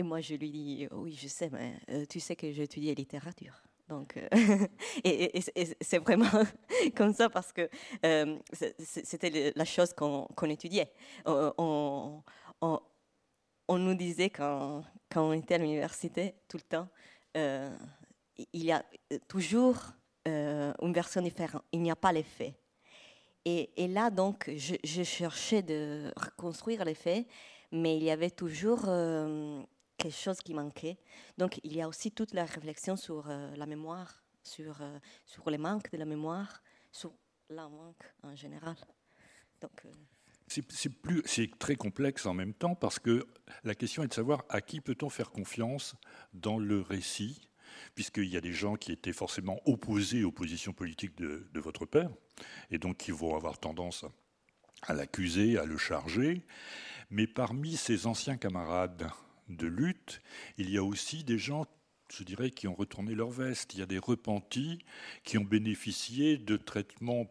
moi, 0.02 0.20
je 0.20 0.34
lui 0.34 0.50
dis, 0.50 0.88
oui, 0.92 1.12
je 1.12 1.28
sais, 1.28 1.50
mais 1.50 1.74
euh, 1.90 2.04
tu 2.06 2.20
sais 2.20 2.34
que 2.34 2.50
j'étudie 2.50 2.94
littérature. 2.94 3.62
Donc, 3.88 4.16
euh, 4.16 4.66
et, 5.04 5.40
c'est 5.80 5.98
vraiment 5.98 6.30
comme 6.96 7.12
ça 7.12 7.28
parce 7.28 7.52
que 7.52 7.68
euh, 8.06 8.38
c'était 8.78 9.52
la 9.54 9.64
chose 9.64 9.92
qu'on 9.92 10.26
étudiait. 10.48 10.92
On, 11.26 12.22
nous 13.68 13.94
disait 13.94 14.30
quand, 14.30 14.84
on 15.16 15.32
était 15.32 15.54
à 15.54 15.58
l'université 15.58 16.34
tout 16.48 16.56
le 16.56 16.62
temps, 16.62 16.88
il 18.52 18.64
y 18.64 18.72
a 18.72 18.84
toujours 19.28 19.76
une 20.24 20.92
version 20.92 21.20
différente. 21.20 21.62
Il 21.72 21.82
n'y 21.82 21.90
a 21.90 21.96
pas 21.96 22.12
les 22.12 22.22
faits. 22.22 22.54
Et, 23.44 23.88
là, 23.88 24.10
donc, 24.10 24.50
je, 24.54 25.02
cherchais 25.02 25.62
de 25.62 26.12
reconstruire 26.16 26.84
les 26.84 26.94
faits 26.94 27.26
mais 27.72 27.96
il 27.96 28.02
y 28.02 28.10
avait 28.10 28.30
toujours 28.30 28.84
euh, 28.86 29.62
quelque 29.96 30.16
chose 30.16 30.40
qui 30.40 30.54
manquait. 30.54 30.98
Donc 31.38 31.60
il 31.62 31.74
y 31.74 31.82
a 31.82 31.88
aussi 31.88 32.10
toute 32.10 32.34
la 32.34 32.44
réflexion 32.44 32.96
sur 32.96 33.28
euh, 33.28 33.54
la 33.56 33.66
mémoire, 33.66 34.22
sur, 34.42 34.80
euh, 34.82 34.98
sur 35.26 35.48
les 35.50 35.58
manques 35.58 35.90
de 35.90 35.98
la 35.98 36.04
mémoire, 36.04 36.62
sur 36.90 37.12
la 37.48 37.68
manque 37.68 38.04
en 38.22 38.34
général. 38.34 38.76
Donc, 39.60 39.82
c'est 40.46 41.58
très 41.58 41.76
complexe 41.76 42.26
en 42.26 42.34
même 42.34 42.54
temps 42.54 42.74
parce 42.74 42.98
que 42.98 43.26
la 43.62 43.74
question 43.74 44.02
est 44.02 44.08
de 44.08 44.14
savoir 44.14 44.44
à 44.48 44.60
qui 44.60 44.80
peut-on 44.80 45.08
faire 45.08 45.30
confiance 45.30 45.94
dans 46.32 46.58
le 46.58 46.80
récit, 46.80 47.48
puisqu'il 47.94 48.28
y 48.28 48.36
a 48.36 48.40
des 48.40 48.52
gens 48.52 48.76
qui 48.76 48.90
étaient 48.90 49.12
forcément 49.12 49.60
opposés 49.66 50.24
aux 50.24 50.32
positions 50.32 50.72
politiques 50.72 51.16
de, 51.16 51.48
de 51.52 51.60
votre 51.60 51.86
père, 51.86 52.10
et 52.70 52.78
donc 52.78 52.96
qui 52.96 53.12
vont 53.12 53.36
avoir 53.36 53.58
tendance 53.58 54.04
à 54.82 54.94
l'accuser, 54.94 55.58
à 55.58 55.64
le 55.66 55.76
charger. 55.76 56.42
Mais 57.10 57.26
parmi 57.26 57.76
ces 57.76 58.06
anciens 58.06 58.36
camarades 58.36 59.10
de 59.48 59.66
lutte, 59.66 60.22
il 60.58 60.70
y 60.70 60.78
a 60.78 60.84
aussi 60.84 61.24
des 61.24 61.38
gens, 61.38 61.66
je 62.12 62.22
dirais, 62.22 62.50
qui 62.50 62.68
ont 62.68 62.74
retourné 62.74 63.14
leur 63.14 63.30
veste. 63.30 63.74
Il 63.74 63.80
y 63.80 63.82
a 63.82 63.86
des 63.86 63.98
repentis 63.98 64.78
qui 65.24 65.36
ont 65.36 65.44
bénéficié 65.44 66.38
de 66.38 66.56
traitements, 66.56 67.26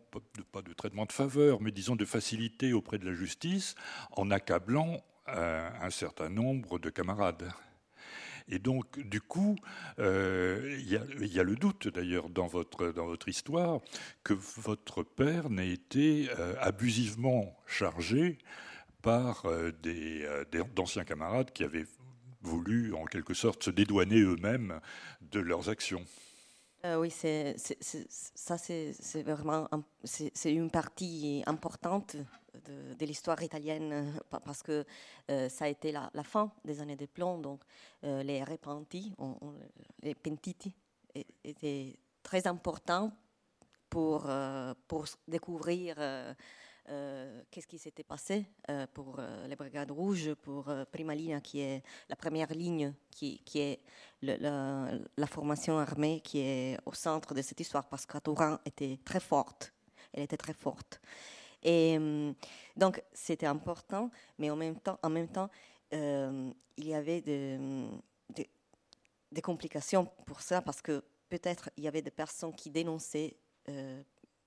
pas 0.51 0.61
de 0.61 0.73
traitement 0.73 1.05
de 1.05 1.13
faveur, 1.13 1.61
mais 1.61 1.71
disons 1.71 1.95
de 1.95 2.05
facilité 2.05 2.73
auprès 2.73 2.97
de 2.97 3.05
la 3.05 3.13
justice, 3.13 3.75
en 4.11 4.31
accablant 4.31 5.01
euh, 5.29 5.69
un 5.81 5.89
certain 5.89 6.29
nombre 6.29 6.77
de 6.77 6.89
camarades. 6.89 7.49
Et 8.51 8.57
donc, 8.57 8.99
du 8.99 9.21
coup, 9.21 9.55
euh, 9.99 10.75
il 10.79 11.33
y, 11.33 11.39
a 11.39 11.43
le 11.43 11.55
doute 11.55 11.87
d'ailleurs 11.87 12.29
dans 12.29 12.47
votre, 12.47 12.91
dans 12.91 13.05
votre 13.05 13.29
histoire 13.29 13.79
que 14.23 14.33
votre 14.33 15.03
père 15.03 15.51
n'ait 15.51 15.71
été 15.71 16.29
euh, 16.39 16.55
abusivement 16.59 17.55
chargé 17.67 18.39
par 19.01 19.45
euh, 19.45 19.71
euh, 19.85 20.45
d'anciens 20.75 21.05
camarades 21.05 21.51
qui 21.51 21.63
avaient 21.63 21.85
voulu, 22.41 22.93
en 22.93 23.05
quelque 23.05 23.33
sorte, 23.33 23.63
se 23.63 23.69
dédouaner 23.69 24.19
eux-mêmes 24.21 24.79
de 25.21 25.39
leurs 25.39 25.69
actions. 25.69 26.05
Euh, 26.85 26.97
oui, 26.97 27.11
c'est, 27.11 27.57
ça, 28.09 28.57
c'est, 28.57 29.23
vraiment 29.23 29.67
une 30.45 30.71
partie 30.71 31.43
importante 31.45 32.15
de, 32.65 33.05
l'histoire 33.05 33.43
italienne 33.43 34.13
parce 34.29 34.63
que 34.63 34.85
ça 35.27 35.65
a 35.65 35.67
été 35.67 35.91
la, 35.91 36.23
fin 36.23 36.53
des 36.63 36.79
années 36.79 36.95
de 36.95 37.05
plomb. 37.05 37.39
Donc, 37.39 37.61
les 38.01 38.41
repentis, 38.45 39.13
les 40.01 40.15
pentiti, 40.15 40.73
étaient 41.43 41.99
très 42.23 42.47
importants 42.47 43.11
pour, 43.89 44.29
pour 44.87 45.05
découvrir 45.27 45.97
euh, 46.89 47.41
qu'est-ce 47.51 47.67
qui 47.67 47.77
s'était 47.77 48.03
passé 48.03 48.45
euh, 48.69 48.87
pour 48.91 49.17
euh, 49.19 49.47
les 49.47 49.55
Brigades 49.55 49.91
Rouges, 49.91 50.33
pour 50.33 50.71
Prima 50.91 51.13
Linea, 51.13 51.39
qui 51.39 51.61
est 51.61 51.83
la 52.09 52.15
première 52.15 52.51
ligne, 52.51 52.93
qui, 53.11 53.43
est 53.55 53.79
la, 54.23 55.27
formation 55.27 55.77
armée 55.77 56.19
qui 56.21 56.39
est 56.39 56.79
au 56.85 56.93
centre 56.93 57.35
de 57.35 57.43
cette 57.43 57.59
histoire, 57.59 57.87
parce 57.87 58.07
que 58.07 58.17
Touran 58.17 58.57
était 58.65 58.97
très 59.05 59.19
forte. 59.19 59.71
Elle 60.13 60.23
était 60.23 60.37
très 60.37 60.53
forte. 60.53 60.99
Et 61.61 61.99
donc, 62.75 63.03
c'était 63.13 63.45
important, 63.45 64.09
mais 64.39 64.49
en 64.49 64.55
même 64.55 64.79
temps, 64.79 64.97
en 65.03 65.09
même 65.09 65.27
temps 65.27 65.49
il 65.91 66.53
y 66.77 66.93
avait 66.95 67.21
des, 67.21 67.89
complications 69.43 70.05
pour 70.25 70.41
ça 70.41 70.61
parce 70.61 70.81
que 70.81 71.03
peut-être 71.29 71.69
il 71.77 71.83
y 71.83 71.87
avait 71.87 72.01
des 72.01 72.11
personnes 72.11 72.55
qui 72.55 72.71
dénonçaient 72.71 73.37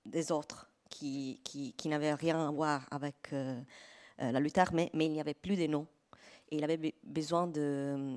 des 0.05 0.31
autres 0.31 0.72
qui, 0.93 1.39
qui, 1.43 1.87
n'avaient 1.87 2.13
rien 2.13 2.47
à 2.47 2.51
voir 2.51 2.87
avec 2.91 3.33
la 4.17 4.39
lutte 4.39 4.57
armée, 4.57 4.89
mais 4.93 5.05
il 5.05 5.11
n'y 5.11 5.21
avait 5.21 5.33
plus 5.33 5.55
de 5.55 5.67
noms. 5.67 5.87
Et 6.51 6.57
de, 6.57 8.15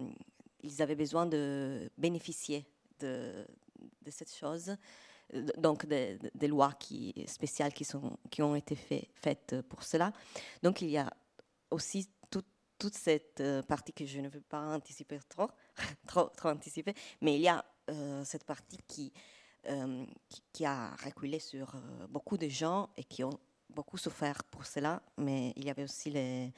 ils 0.63 0.83
avaient 0.83 0.95
besoin 0.95 1.27
de 1.27 1.91
bénéficier 1.97 2.67
de, 3.01 3.47
cette 4.09 4.35
chose 4.35 4.77
donc 5.59 5.87
des, 5.87 6.19
lois 6.49 6.73
qui, 6.79 7.15
spéciales 7.27 7.73
qui, 7.73 7.85
sont, 7.85 8.17
qui 8.31 8.43
ont 8.43 8.55
été 8.55 8.77
fait, 8.77 9.09
faites 9.15 9.61
pour 9.63 9.83
cela. 9.83 10.13
Donc 10.63 10.83
il 10.83 10.91
y 10.91 10.99
a 10.99 11.11
aussi 11.71 12.09
toute 12.79 12.95
cette 12.95 13.41
euh, 13.41 13.63
partie 13.63 13.93
que 13.93 14.05
je 14.05 14.21
ne 14.21 14.29
veux 14.29 14.41
pas 14.41 14.61
anticiper 14.61 15.19
trop, 15.29 15.51
trop, 16.07 16.29
trop 16.37 16.49
anticiper, 16.49 16.95
mais 17.21 17.37
il 17.37 17.43
y 17.43 17.49
a 17.49 17.65
euh, 17.91 18.25
cette 18.25 18.45
partie 18.45 18.79
qui, 18.87 19.13
euh, 19.15 19.21
qui, 20.53 20.65
a 20.65 20.91
reculé 21.05 21.39
sur 21.39 21.75
beaucoup 22.09 22.37
de 22.39 22.49
gens 22.49 22.89
et 22.97 23.05
qui 23.05 23.25
ont 23.25 23.39
beaucoup 23.71 23.99
souffert 23.99 24.43
pour 24.45 24.65
cela, 24.65 25.03
mais 25.17 25.53
il 25.57 25.65
y 25.65 25.71
avait 25.71 25.85
aussi 25.85 26.11
les, 26.11 26.53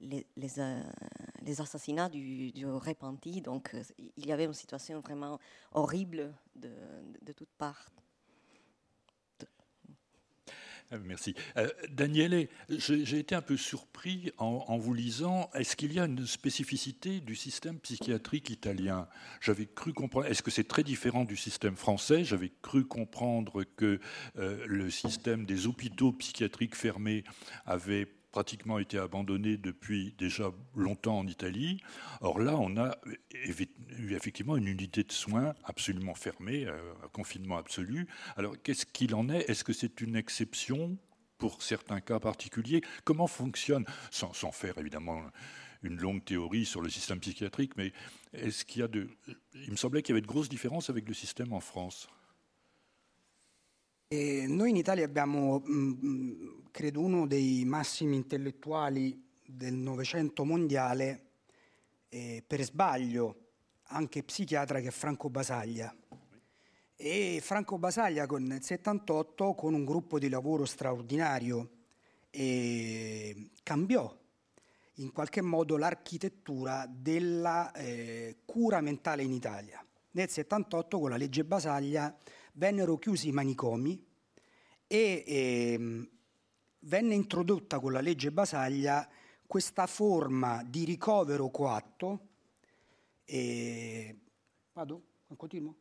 les, 0.00 0.26
les, 0.36 1.60
assassinats 1.60 2.08
du, 2.08 2.52
du, 2.52 2.66
repenti, 2.66 3.40
donc 3.40 3.74
il 4.16 4.26
y 4.26 4.32
avait 4.32 4.44
une 4.44 4.54
situation 4.54 5.00
vraiment 5.00 5.38
horrible 5.72 6.32
de, 6.54 6.68
de, 6.68 7.18
de 7.22 7.32
toutes 7.32 7.52
parts. 7.58 7.90
Ah, 10.92 10.96
merci. 11.04 11.36
Euh, 11.56 11.68
Daniele, 11.88 12.48
j'ai 12.68 13.18
été 13.20 13.36
un 13.36 13.42
peu 13.42 13.56
surpris 13.56 14.32
en, 14.38 14.76
vous 14.76 14.92
lisant. 14.92 15.48
Est-ce 15.54 15.76
qu'il 15.76 15.92
y 15.92 16.00
a 16.00 16.04
une 16.04 16.26
spécificité 16.26 17.20
du 17.20 17.36
système 17.36 17.78
psychiatrique 17.78 18.50
italien? 18.50 19.06
J'avais 19.40 19.66
cru 19.66 19.92
comprendre. 19.92 20.26
Est-ce 20.26 20.42
que 20.42 20.50
c'est 20.50 20.66
très 20.66 20.82
différent 20.82 21.24
du 21.24 21.36
système 21.36 21.76
français? 21.76 22.24
J'avais 22.24 22.50
cru 22.62 22.84
comprendre 22.84 23.62
que 23.76 24.00
euh, 24.36 24.64
le 24.66 24.90
système 24.90 25.46
des 25.46 25.68
hôpitaux 25.68 26.10
psychiatriques 26.10 26.74
fermés 26.74 27.22
avait 27.66 28.08
pratiquement 28.30 28.78
été 28.78 28.98
abandonné 28.98 29.56
depuis 29.56 30.14
déjà 30.18 30.50
longtemps 30.74 31.18
en 31.18 31.26
Italie. 31.26 31.82
Or 32.20 32.38
là, 32.38 32.56
on 32.56 32.76
a 32.76 32.96
eu 33.32 34.14
effectivement 34.14 34.56
une 34.56 34.68
unité 34.68 35.02
de 35.02 35.12
soins 35.12 35.54
absolument 35.64 36.14
fermée, 36.14 36.66
euh, 36.66 36.92
un 37.04 37.08
confinement 37.08 37.56
absolu. 37.56 38.06
Alors 38.36 38.54
qu'est-ce 38.62 38.86
qu'il 38.86 39.14
en 39.14 39.28
est? 39.28 39.48
Est-ce 39.50 39.64
que 39.64 39.72
c'est 39.72 40.00
une 40.00 40.16
exception 40.16 40.96
pour 41.38 41.62
certains 41.62 42.00
cas 42.00 42.20
particuliers? 42.20 42.82
Comment 43.04 43.26
fonctionne, 43.26 43.84
sans, 44.10 44.32
sans, 44.32 44.52
faire 44.52 44.78
évidemment 44.78 45.22
une 45.82 45.96
longue 45.96 46.24
théorie 46.24 46.66
sur 46.66 46.82
le 46.82 46.90
système 46.90 47.20
psychiatrique, 47.20 47.72
mais 47.76 47.92
est-ce 48.34 48.64
qu'il 48.64 48.80
y 48.80 48.84
a 48.84 48.88
de... 48.88 49.08
Il 49.54 49.70
me 49.70 49.76
semblait 49.76 50.02
qu'il 50.02 50.12
y 50.12 50.14
avait 50.14 50.20
de 50.20 50.26
grosses 50.26 50.48
différences 50.48 50.90
avec 50.90 51.08
le 51.08 51.14
système 51.14 51.52
en 51.52 51.60
France. 51.60 52.08
E 54.12 54.46
noi 54.48 54.70
in 54.70 54.76
Italia 54.76 55.04
abbiamo, 55.04 55.62
mh, 55.64 55.72
mm, 55.72 56.58
credo, 56.72 57.00
uno 57.00 57.28
dei 57.28 57.64
massimi 57.64 58.16
intellettuali 58.16 59.24
del 59.46 59.74
Novecento 59.74 60.44
mondiale, 60.44 61.26
eh, 62.08 62.42
per 62.44 62.60
sbaglio 62.64 63.50
anche 63.84 64.24
psichiatra, 64.24 64.80
che 64.80 64.88
è 64.88 64.90
Franco 64.90 65.30
Basaglia. 65.30 65.94
E 66.96 67.38
Franco 67.40 67.78
Basaglia 67.78 68.26
con, 68.26 68.42
nel 68.42 68.64
78, 68.64 69.54
con 69.54 69.74
un 69.74 69.84
gruppo 69.84 70.18
di 70.18 70.28
lavoro 70.28 70.64
straordinario, 70.64 71.70
eh, 72.30 73.50
cambiò 73.62 74.12
in 74.94 75.12
qualche 75.12 75.40
modo 75.40 75.76
l'architettura 75.76 76.84
della 76.92 77.70
eh, 77.70 78.38
cura 78.44 78.80
mentale 78.80 79.22
in 79.22 79.30
Italia. 79.30 79.80
Nel 80.10 80.28
78 80.28 80.98
con 80.98 81.10
la 81.10 81.16
legge 81.16 81.44
Basaglia 81.44 82.12
vennero 82.52 82.98
chiusi 82.98 83.28
i 83.28 83.32
manicomi 83.32 84.06
e 84.86 85.24
eh, 85.26 86.08
venne 86.80 87.14
introdotta 87.14 87.78
con 87.78 87.92
la 87.92 88.00
legge 88.00 88.32
Basaglia 88.32 89.08
questa 89.46 89.86
forma 89.86 90.62
di 90.64 90.84
ricovero 90.84 91.50
coatto. 91.50 92.28
E... 93.24 94.18
Vado? 94.72 95.02
Continuo? 95.36 95.76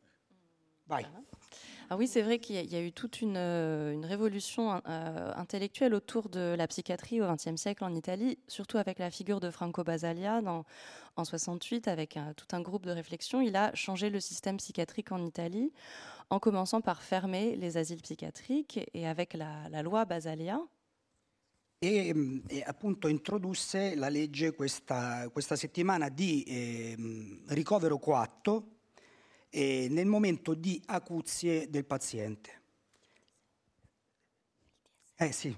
Ah 1.92 1.96
oui, 1.98 2.08
c'est 2.08 2.22
vrai 2.24 2.40
qu'il 2.40 2.56
y, 2.56 2.76
a 2.76 2.82
eu 2.82 2.92
toute 2.92 3.22
une, 3.22 3.38
euh, 3.38 4.00
révolution 4.04 4.82
euh, 4.88 5.34
intellectuelle 5.36 5.94
autour 5.94 6.30
de 6.30 6.56
la 6.58 6.68
psychiatrie 6.68 7.22
au 7.22 7.28
XXe 7.28 7.56
siècle 7.56 7.84
en 7.84 7.94
Italie, 7.94 8.40
surtout 8.48 8.78
avec 8.78 8.98
la 8.98 9.12
figure 9.12 9.40
de 9.40 9.52
Franco 9.52 9.84
Basaglia 9.84 10.42
dans, 10.42 10.66
en 11.16 11.26
68, 11.26 11.88
avec 11.88 12.18
un, 12.18 12.34
tout 12.34 12.48
un 12.54 12.62
groupe 12.62 12.86
de 12.86 12.92
réflexion. 12.92 13.42
Il 13.42 13.56
a 13.56 13.74
changé 13.76 14.10
le 14.10 14.20
système 14.20 14.58
psychiatrique 14.58 15.12
en 15.12 15.24
Italie 15.24 15.72
en 16.30 16.40
commençant 16.40 16.82
par 16.82 17.02
fermer 17.02 17.56
les 17.56 17.78
asiles 17.78 18.02
psychiatriques 18.02 18.80
et 18.94 19.08
avec 19.08 19.34
la, 19.34 19.68
la 19.70 19.82
loi 19.82 20.06
Basaglia, 20.06 20.62
e, 21.82 22.44
e, 22.48 22.64
appunto 22.66 23.08
introdusse 23.08 23.96
la 23.96 24.10
legge 24.10 24.54
questa, 24.54 25.30
questa 25.30 25.56
settimana 25.56 26.10
di 26.10 26.44
eh, 26.44 26.98
ricovero 27.48 27.98
coatto 27.98 28.80
eh, 29.50 29.88
nel 29.90 30.06
momento 30.06 30.54
di 30.54 30.82
acuzie 30.88 31.70
del 31.70 31.86
paziente. 31.86 32.58
Eh 35.16 35.32
sì, 35.32 35.56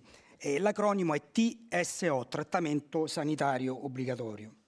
l'acronimo 0.60 1.14
è 1.14 1.22
TSO, 1.32 2.28
trattamento 2.28 3.08
sanitario 3.08 3.84
obbligatorio. 3.86 4.61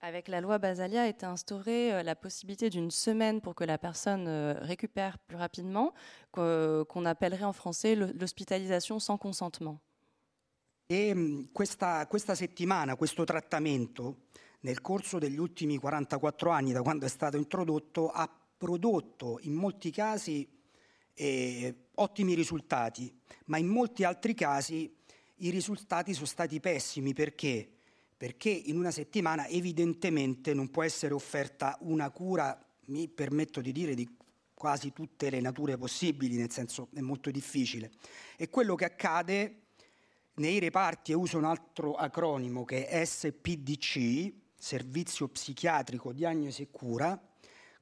Avec 0.00 0.28
la 0.28 0.40
loi 0.40 0.58
Basalia 0.58 1.02
a 1.02 1.06
été 1.08 1.26
instaurée 1.26 1.92
euh, 1.92 2.02
la 2.04 2.14
possibilité 2.14 2.70
d'une 2.70 2.90
semaine 2.90 3.40
pour 3.40 3.56
que 3.56 3.64
la 3.64 3.78
personne 3.78 4.28
euh, 4.28 4.54
récupère 4.60 5.18
plus 5.18 5.36
rapidement, 5.36 5.92
qu'on 6.30 7.04
appellerait 7.04 7.44
en 7.44 7.52
français 7.52 7.96
l'hospitalisation 7.96 9.00
sans 9.00 9.18
consentement. 9.18 9.80
E 10.90 11.48
questa, 11.52 12.06
questa 12.06 12.34
settimana, 12.34 12.96
questo 12.96 13.24
trattamento, 13.24 14.28
nel 14.60 14.80
corso 14.80 15.18
degli 15.18 15.36
ultimi 15.36 15.76
44 15.76 16.50
anni, 16.50 16.72
da 16.72 16.80
quando 16.80 17.04
è 17.04 17.08
stato 17.10 17.36
introdotto, 17.36 18.08
ha 18.08 18.26
prodotto 18.56 19.38
in 19.42 19.52
molti 19.52 19.90
casi 19.90 20.48
eh, 21.12 21.74
ottimi 21.96 22.34
risultati, 22.34 23.12
ma 23.46 23.58
in 23.58 23.66
molti 23.66 24.04
altri 24.04 24.32
casi 24.32 24.96
i 25.40 25.50
risultati 25.50 26.14
sono 26.14 26.26
stati 26.26 26.58
pessimi 26.60 27.12
perché 27.12 27.77
perché 28.18 28.50
in 28.50 28.76
una 28.76 28.90
settimana 28.90 29.46
evidentemente 29.46 30.52
non 30.52 30.70
può 30.70 30.82
essere 30.82 31.14
offerta 31.14 31.78
una 31.82 32.10
cura, 32.10 32.60
mi 32.86 33.06
permetto 33.06 33.60
di 33.60 33.70
dire, 33.70 33.94
di 33.94 34.08
quasi 34.54 34.92
tutte 34.92 35.30
le 35.30 35.40
nature 35.40 35.78
possibili, 35.78 36.36
nel 36.36 36.50
senso 36.50 36.88
è 36.92 37.00
molto 37.00 37.30
difficile. 37.30 37.92
E 38.36 38.50
quello 38.50 38.74
che 38.74 38.84
accade 38.84 39.60
nei 40.34 40.58
reparti, 40.58 41.12
e 41.12 41.14
uso 41.14 41.38
un 41.38 41.44
altro 41.44 41.94
acronimo 41.94 42.64
che 42.64 42.88
è 42.88 43.04
SPDC, 43.04 44.32
Servizio 44.56 45.28
Psichiatrico 45.28 46.12
Diagnosi 46.12 46.62
e 46.62 46.68
Cura, 46.72 47.22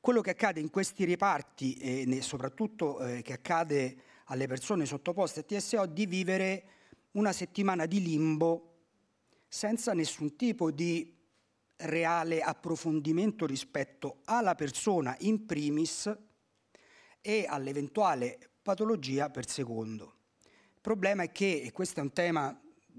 quello 0.00 0.20
che 0.20 0.30
accade 0.30 0.60
in 0.60 0.68
questi 0.68 1.06
reparti 1.06 1.74
e 1.76 2.20
soprattutto 2.20 3.00
eh, 3.00 3.22
che 3.22 3.32
accade 3.32 3.96
alle 4.26 4.46
persone 4.46 4.84
sottoposte 4.84 5.40
a 5.40 5.42
TSO 5.44 5.86
di 5.86 6.04
vivere 6.04 6.64
una 7.12 7.32
settimana 7.32 7.86
di 7.86 8.02
limbo 8.02 8.75
senza 9.48 9.92
nessun 9.92 10.36
tipo 10.36 10.70
di 10.70 11.14
reale 11.78 12.40
approfondimento 12.40 13.46
rispetto 13.46 14.20
alla 14.24 14.54
persona 14.54 15.14
in 15.20 15.44
primis 15.44 16.14
e 17.20 17.44
all'eventuale 17.48 18.38
patologia 18.62 19.30
per 19.30 19.48
secondo. 19.48 20.14
Il 20.42 20.80
problema 20.80 21.24
è 21.24 21.32
che, 21.32 21.62
e 21.62 21.72
questo 21.72 22.00
è 22.00 22.02
un 22.02 22.12
tema, 22.12 22.58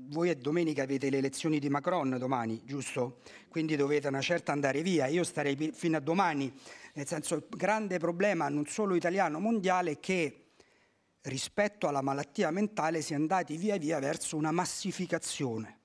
voi 0.10 0.30
e 0.30 0.36
domenica 0.36 0.84
avete 0.84 1.10
le 1.10 1.18
elezioni 1.18 1.60
di 1.60 1.70
Macron 1.70 2.18
domani, 2.20 2.62
giusto? 2.66 3.22
Quindi 3.48 3.76
dovete 3.76 4.10
una 4.10 4.22
certa 4.22 4.52
andare 4.52 4.82
via, 4.82 5.08
io 5.08 5.24
starei 5.24 5.72
fino 5.74 5.98
a 5.98 6.02
domani, 6.02 6.54
nel 6.94 7.08
senso 7.08 7.36
il 7.36 7.46
grande 7.50 7.98
problema 7.98 8.50
non 8.50 8.66
solo 8.66 8.96
italiano, 8.96 9.40
mondiale 9.40 9.92
è 9.92 10.00
che 10.00 10.50
rispetto 11.22 11.88
alla 11.88 12.02
malattia 12.02 12.52
mentale 12.52 13.02
si 13.02 13.14
è 13.14 13.16
andati 13.16 13.58
via 13.58 13.78
via 13.78 14.00
verso 14.00 14.38
una 14.38 14.52
massificazione 14.52 15.78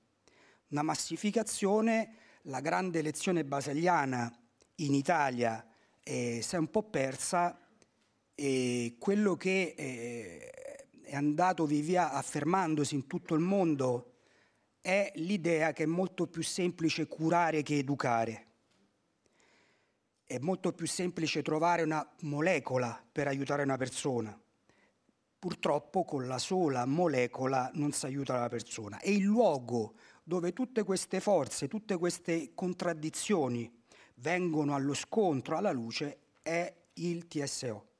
una 0.73 0.81
massificazione, 0.81 2.15
la 2.43 2.59
grande 2.59 2.99
elezione 2.99 3.45
baseliana 3.45 4.31
in 4.77 4.95
Italia 4.95 5.65
eh, 6.01 6.41
si 6.41 6.55
è 6.55 6.57
un 6.57 6.69
po' 6.69 6.81
persa 6.81 7.59
e 8.33 8.95
quello 8.97 9.35
che 9.35 9.75
eh, 9.77 10.51
è 11.03 11.15
andato 11.15 11.67
via 11.67 11.81
via 11.81 12.11
affermandosi 12.11 12.95
in 12.95 13.05
tutto 13.05 13.35
il 13.35 13.39
mondo 13.39 14.15
è 14.81 15.11
l'idea 15.15 15.73
che 15.73 15.83
è 15.83 15.85
molto 15.85 16.25
più 16.25 16.41
semplice 16.41 17.07
curare 17.07 17.61
che 17.61 17.77
educare. 17.77 18.47
È 20.25 20.39
molto 20.39 20.73
più 20.73 20.87
semplice 20.87 21.43
trovare 21.43 21.83
una 21.83 22.05
molecola 22.21 23.01
per 23.11 23.27
aiutare 23.27 23.61
una 23.61 23.77
persona. 23.77 24.37
Purtroppo 25.37 26.03
con 26.03 26.25
la 26.25 26.39
sola 26.39 26.85
molecola 26.85 27.69
non 27.75 27.91
si 27.91 28.05
aiuta 28.07 28.39
la 28.39 28.49
persona 28.49 28.99
e 28.99 29.11
il 29.11 29.23
luogo 29.23 29.95
dove 30.23 30.53
tutte 30.53 30.83
queste 30.83 31.19
forze, 31.19 31.67
tutte 31.67 31.97
queste 31.97 32.53
contraddizioni 32.53 33.69
vengono 34.15 34.73
allo 34.73 34.93
scontro, 34.93 35.57
alla 35.57 35.71
luce, 35.71 36.19
è 36.41 36.73
il 36.93 37.27
TSO. 37.27 37.92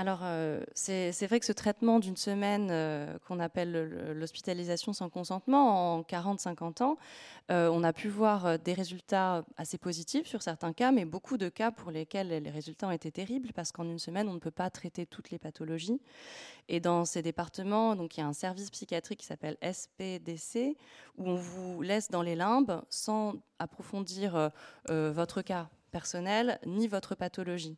Alors, 0.00 0.20
euh, 0.22 0.62
c'est 0.74 1.26
vrai 1.26 1.40
que 1.40 1.44
ce 1.44 1.50
traitement 1.50 1.98
d'une 1.98 2.16
semaine 2.16 2.68
euh, 2.70 3.18
qu'on 3.26 3.40
appelle 3.40 4.12
l'hospitalisation 4.14 4.92
sans 4.92 5.08
consentement 5.08 5.96
en 5.96 6.02
40-50 6.02 6.84
ans, 6.84 6.98
euh, 7.50 7.68
on 7.68 7.82
a 7.82 7.92
pu 7.92 8.06
voir 8.06 8.60
des 8.60 8.74
résultats 8.74 9.44
assez 9.56 9.76
positifs 9.76 10.28
sur 10.28 10.40
certains 10.40 10.72
cas, 10.72 10.92
mais 10.92 11.04
beaucoup 11.04 11.36
de 11.36 11.48
cas 11.48 11.72
pour 11.72 11.90
lesquels 11.90 12.28
les 12.28 12.50
résultats 12.50 12.86
ont 12.86 12.92
été 12.92 13.10
terribles 13.10 13.52
parce 13.52 13.72
qu'en 13.72 13.86
une 13.86 13.98
semaine, 13.98 14.28
on 14.28 14.34
ne 14.34 14.38
peut 14.38 14.52
pas 14.52 14.70
traiter 14.70 15.04
toutes 15.04 15.32
les 15.32 15.38
pathologies. 15.40 16.00
Et 16.68 16.78
dans 16.78 17.04
ces 17.04 17.20
départements, 17.20 17.96
donc, 17.96 18.16
il 18.16 18.20
y 18.20 18.22
a 18.22 18.26
un 18.28 18.32
service 18.32 18.70
psychiatrique 18.70 19.18
qui 19.18 19.26
s'appelle 19.26 19.56
SPDC 19.62 20.76
où 21.16 21.28
on 21.28 21.34
vous 21.34 21.82
laisse 21.82 22.08
dans 22.08 22.22
les 22.22 22.36
limbes 22.36 22.82
sans 22.88 23.34
approfondir 23.58 24.52
votre 24.88 25.42
cas 25.42 25.68
personnel 25.90 26.60
ni 26.66 26.86
votre 26.86 27.16
pathologie. 27.16 27.76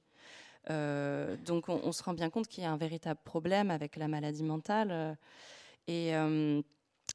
Euh, 0.68 1.37
donc 1.38 1.68
on, 1.68 1.92
se 1.92 2.03
rend 2.03 2.12
bien 2.12 2.29
compte 2.29 2.46
qu'il 2.46 2.62
y 2.62 2.66
a 2.66 2.70
un 2.70 2.77
véritable 2.77 3.20
problème 3.25 3.70
avec 3.70 3.96
la 3.96 4.09
maladie 4.09 4.42
mentale. 4.42 4.90
Euh, 4.90 5.14
et 5.87 6.14
euh, 6.14 6.61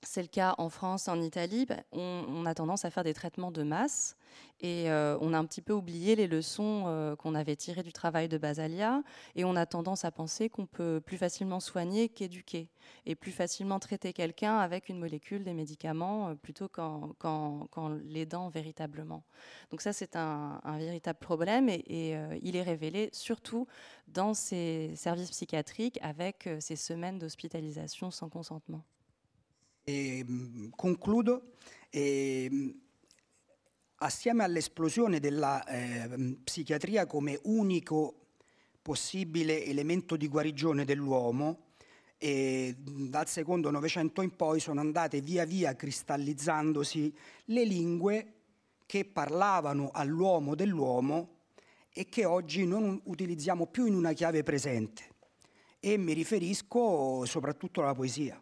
c'est 0.03 0.21
le 0.21 0.27
cas 0.27 0.55
en 0.58 0.69
France, 0.69 1.08
en 1.08 1.21
Italie. 1.21 1.65
Ben, 1.65 1.84
on, 1.91 2.45
a 2.45 2.53
tendance 2.53 2.86
à 2.86 2.91
faire 2.91 3.03
des 3.03 3.13
traitements 3.13 3.51
de 3.51 3.63
masse 3.63 4.15
et 4.60 4.89
euh, 4.89 5.17
on 5.21 5.34
a 5.34 5.38
un 5.38 5.45
petit 5.45 5.62
peu 5.62 5.73
oublié 5.73 6.15
les 6.15 6.27
leçons 6.27 6.84
euh, 6.88 7.15
qu'on 7.15 7.36
avait 7.36 7.55
tirées 7.55 7.84
du 7.84 7.93
travail 7.93 8.27
de 8.27 8.38
Basalia 8.38 9.03
et 9.36 9.45
on 9.45 9.55
a 9.55 9.65
tendance 9.65 10.05
à 10.05 10.12
penser 10.12 10.49
qu'on 10.49 10.65
peut 10.65 11.01
plus 11.05 11.17
facilement 11.17 11.60
soigner 11.60 12.10
qu'éduquer 12.10 12.69
et 13.05 13.15
plus 13.15 13.31
facilement 13.31 13.79
traiter 13.79 14.13
quelqu'un 14.13 14.58
avec 14.58 14.89
une 14.89 14.99
molécule, 14.99 15.43
des 15.43 15.53
médicaments, 15.53 16.29
euh, 16.29 16.36
plutôt 16.36 16.67
qu'en, 16.67 17.15
l'aidant 18.05 18.49
véritablement. 18.49 19.23
Donc 19.71 19.81
ça, 19.81 19.93
c'est 19.93 20.15
un, 20.15 20.62
véritable 20.77 21.19
problème 21.19 21.69
et 21.69 22.17
il 22.41 22.55
est 22.55 22.62
révélé 22.62 23.10
surtout 23.13 23.67
dans 24.08 24.34
ces 24.34 24.93
services 24.95 25.31
psychiatriques 25.31 25.99
avec 26.01 26.49
ces 26.60 26.75
semaines 26.75 27.17
d'hospitalisation 27.17 28.12
sans 28.12 28.29
consentement. 28.29 28.84
E, 29.87 30.25
concludo. 30.75 31.53
E, 31.91 32.75
assieme 33.97 34.43
all'esplosione 34.43 35.19
della 35.19 35.63
eh, 35.65 36.37
psichiatria 36.43 37.05
come 37.05 37.39
unico 37.43 38.25
possibile 38.81 39.63
elemento 39.63 40.15
di 40.17 40.27
guarigione 40.27 40.85
dell'uomo, 40.85 41.65
e 42.17 42.75
dal 42.77 43.27
secondo 43.27 43.69
Novecento 43.69 44.21
in 44.21 44.35
poi 44.35 44.59
sono 44.59 44.79
andate 44.79 45.21
via 45.21 45.45
via 45.45 45.75
cristallizzandosi 45.75 47.15
le 47.45 47.63
lingue 47.63 48.33
che 48.85 49.05
parlavano 49.05 49.91
all'uomo 49.91 50.55
dell'uomo 50.55 51.33
e 51.91 52.05
che 52.05 52.25
oggi 52.25 52.65
non 52.65 52.99
utilizziamo 53.05 53.67
più 53.67 53.85
in 53.85 53.95
una 53.95 54.13
chiave 54.13 54.43
presente. 54.43 55.13
E 55.79 55.97
mi 55.97 56.13
riferisco 56.13 57.25
soprattutto 57.25 57.81
alla 57.81 57.93
poesia. 57.93 58.41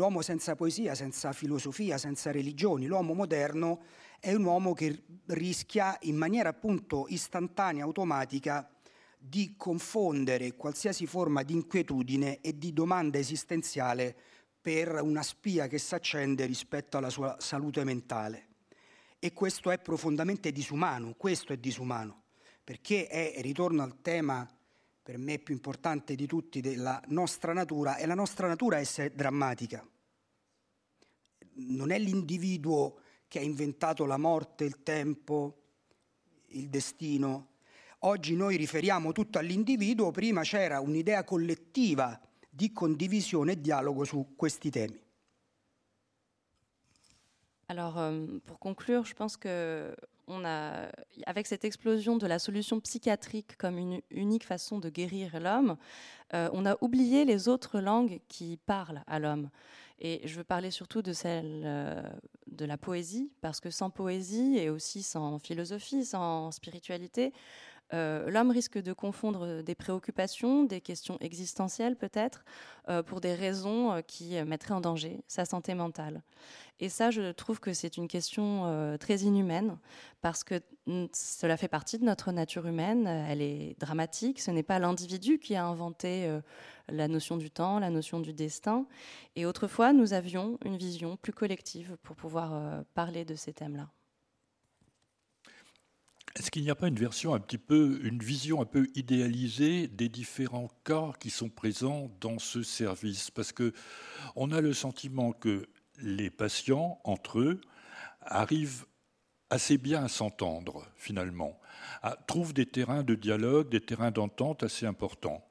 L'uomo 0.00 0.22
senza 0.22 0.56
poesia, 0.56 0.94
senza 0.94 1.34
filosofia, 1.34 1.98
senza 1.98 2.30
religioni, 2.30 2.86
l'uomo 2.86 3.12
moderno 3.12 3.82
è 4.18 4.32
un 4.32 4.44
uomo 4.44 4.72
che 4.72 5.02
rischia 5.26 5.94
in 6.04 6.16
maniera 6.16 6.48
appunto 6.48 7.04
istantanea, 7.10 7.84
automatica, 7.84 8.66
di 9.18 9.56
confondere 9.58 10.56
qualsiasi 10.56 11.04
forma 11.04 11.42
di 11.42 11.52
inquietudine 11.52 12.40
e 12.40 12.56
di 12.56 12.72
domanda 12.72 13.18
esistenziale 13.18 14.16
per 14.58 15.02
una 15.02 15.22
spia 15.22 15.66
che 15.66 15.76
si 15.76 15.94
accende 15.94 16.46
rispetto 16.46 16.96
alla 16.96 17.10
sua 17.10 17.36
salute 17.38 17.84
mentale. 17.84 18.46
E 19.18 19.34
questo 19.34 19.70
è 19.70 19.78
profondamente 19.78 20.50
disumano, 20.50 21.12
questo 21.14 21.52
è 21.52 21.58
disumano, 21.58 22.22
perché 22.64 23.06
è, 23.06 23.34
ritorno 23.42 23.82
al 23.82 24.00
tema 24.00 24.48
per 25.02 25.18
me 25.18 25.38
più 25.38 25.54
importante 25.54 26.14
di 26.14 26.26
tutti 26.26 26.60
della 26.60 27.02
nostra 27.08 27.52
natura, 27.52 27.96
e 27.96 28.06
la 28.06 28.14
nostra 28.14 28.46
natura 28.46 28.76
è 28.76 28.80
essere 28.80 29.14
drammatica. 29.14 29.86
Non 31.52 31.90
è 31.90 31.98
l'individuo 31.98 33.00
che 33.28 33.38
ha 33.38 33.42
inventato 33.42 34.04
la 34.06 34.16
morte, 34.16 34.64
il 34.64 34.82
tempo, 34.82 35.62
il 36.48 36.68
destino. 36.68 37.48
Oggi 38.00 38.34
noi 38.34 38.56
riferiamo 38.56 39.12
tutto 39.12 39.38
all'individuo, 39.38 40.10
prima 40.10 40.42
c'era 40.42 40.80
un'idea 40.80 41.22
collettiva 41.24 42.18
di 42.48 42.72
condivisione 42.72 43.52
e 43.52 43.60
dialogo 43.60 44.04
su 44.04 44.34
questi 44.36 44.70
temi. 44.70 45.00
Alors, 47.68 47.96
euh, 47.98 48.40
pour 48.44 48.58
conclure, 48.58 49.04
je 49.04 49.14
pense 49.14 49.36
que 49.36 49.94
on 50.30 50.44
a, 50.44 50.88
avec 51.26 51.46
cette 51.46 51.64
explosion 51.64 52.16
de 52.16 52.26
la 52.26 52.38
solution 52.38 52.80
psychiatrique 52.80 53.56
comme 53.56 53.78
une 53.78 54.00
unique 54.10 54.44
façon 54.44 54.78
de 54.78 54.88
guérir 54.88 55.38
l'homme, 55.40 55.76
euh, 56.34 56.48
on 56.52 56.64
a 56.64 56.76
oublié 56.80 57.24
les 57.24 57.48
autres 57.48 57.80
langues 57.80 58.20
qui 58.28 58.56
parlent 58.56 59.02
à 59.06 59.18
l'homme. 59.18 59.50
Et 59.98 60.22
je 60.24 60.36
veux 60.36 60.44
parler 60.44 60.70
surtout 60.70 61.02
de 61.02 61.12
celle 61.12 61.62
euh, 61.64 62.02
de 62.46 62.64
la 62.64 62.78
poésie, 62.78 63.30
parce 63.42 63.60
que 63.60 63.70
sans 63.70 63.90
poésie 63.90 64.56
et 64.56 64.70
aussi 64.70 65.02
sans 65.02 65.38
philosophie, 65.38 66.04
sans 66.04 66.50
spiritualité, 66.52 67.32
euh, 67.92 68.30
l'homme 68.30 68.50
risque 68.50 68.78
de 68.78 68.92
confondre 68.92 69.62
des 69.62 69.74
préoccupations, 69.74 70.64
des 70.64 70.80
questions 70.80 71.18
existentielles 71.20 71.96
peut-être, 71.96 72.44
euh, 72.88 73.02
pour 73.02 73.20
des 73.20 73.34
raisons 73.34 73.92
euh, 73.92 74.00
qui 74.00 74.40
mettraient 74.44 74.74
en 74.74 74.80
danger 74.80 75.20
sa 75.26 75.44
santé 75.44 75.74
mentale. 75.74 76.22
Et 76.78 76.88
ça, 76.88 77.10
je 77.10 77.32
trouve 77.32 77.60
que 77.60 77.72
c'est 77.72 77.98
une 77.98 78.08
question 78.08 78.96
très 78.98 79.18
inhumaine, 79.18 79.76
parce 80.22 80.44
que 80.44 80.62
cela 81.12 81.58
fait 81.58 81.68
partie 81.68 81.98
de 81.98 82.04
notre 82.04 82.32
nature 82.32 82.66
humaine, 82.66 83.06
elle 83.06 83.42
est 83.42 83.78
dramatique, 83.78 84.40
ce 84.40 84.50
n'est 84.50 84.62
pas 84.62 84.78
l'individu 84.78 85.38
qui 85.38 85.54
a 85.56 85.66
inventé 85.66 86.40
la 86.88 87.06
notion 87.06 87.36
du 87.36 87.50
temps, 87.50 87.80
la 87.80 87.90
notion 87.90 88.18
du 88.18 88.32
destin. 88.32 88.86
Et 89.36 89.44
autrefois, 89.44 89.92
nous 89.92 90.14
avions 90.14 90.58
une 90.64 90.78
vision 90.78 91.18
plus 91.18 91.34
collective 91.34 91.98
pour 92.02 92.16
pouvoir 92.16 92.82
parler 92.94 93.26
de 93.26 93.34
ces 93.34 93.52
thèmes-là. 93.52 93.90
Est-ce 96.36 96.52
qu'il 96.52 96.62
n'y 96.62 96.70
a 96.70 96.76
pas 96.76 96.86
une 96.86 96.98
version 96.98 97.34
un 97.34 97.40
petit 97.40 97.58
peu, 97.58 97.98
une 98.04 98.20
vision 98.20 98.62
un 98.62 98.64
peu 98.64 98.86
idéalisée 98.94 99.88
des 99.88 100.08
différents 100.08 100.70
cas 100.84 101.10
qui 101.18 101.28
sont 101.28 101.48
présents 101.48 102.08
dans 102.20 102.38
ce 102.38 102.62
service? 102.62 103.32
Parce 103.32 103.52
que 103.52 103.72
on 104.36 104.52
a 104.52 104.60
le 104.60 104.72
sentiment 104.72 105.32
que 105.32 105.66
les 106.00 106.30
patients 106.30 107.00
entre 107.02 107.40
eux 107.40 107.60
arrivent 108.20 108.86
assez 109.50 109.76
bien 109.76 110.04
à 110.04 110.08
s'entendre 110.08 110.86
finalement, 110.96 111.58
trouvent 112.28 112.54
des 112.54 112.66
terrains 112.66 113.02
de 113.02 113.16
dialogue, 113.16 113.68
des 113.68 113.80
terrains 113.80 114.12
d'entente 114.12 114.62
assez 114.62 114.86
importants, 114.86 115.44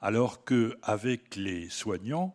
alors 0.00 0.44
qu'avec 0.44 1.36
les 1.36 1.68
soignants, 1.68 2.34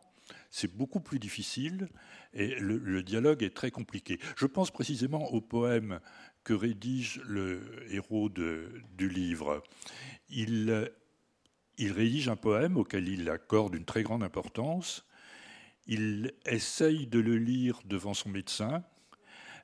c'est 0.49 0.73
beaucoup 0.73 1.01
plus 1.01 1.19
difficile 1.19 1.89
et 2.33 2.55
le, 2.55 2.77
le, 2.77 3.03
dialogue 3.03 3.43
est 3.43 3.53
très 3.53 3.71
compliqué. 3.71 4.19
Je 4.37 4.45
pense 4.45 4.71
précisément 4.71 5.31
au 5.33 5.41
poème 5.41 5.99
que 6.45 6.53
rédige 6.53 7.19
le 7.25 7.83
héros 7.89 8.29
du 8.29 9.09
livre. 9.09 9.63
Il, 10.29 10.91
rédige 11.77 12.29
un 12.29 12.37
poème 12.37 12.77
auquel 12.77 13.09
il 13.09 13.29
accorde 13.29 13.75
une 13.75 13.83
très 13.83 14.03
grande 14.03 14.23
importance. 14.23 15.05
Il 15.87 16.33
essaye 16.45 17.07
de 17.07 17.19
le 17.19 17.37
lire 17.37 17.81
devant 17.85 18.13
son 18.13 18.29
médecin 18.29 18.83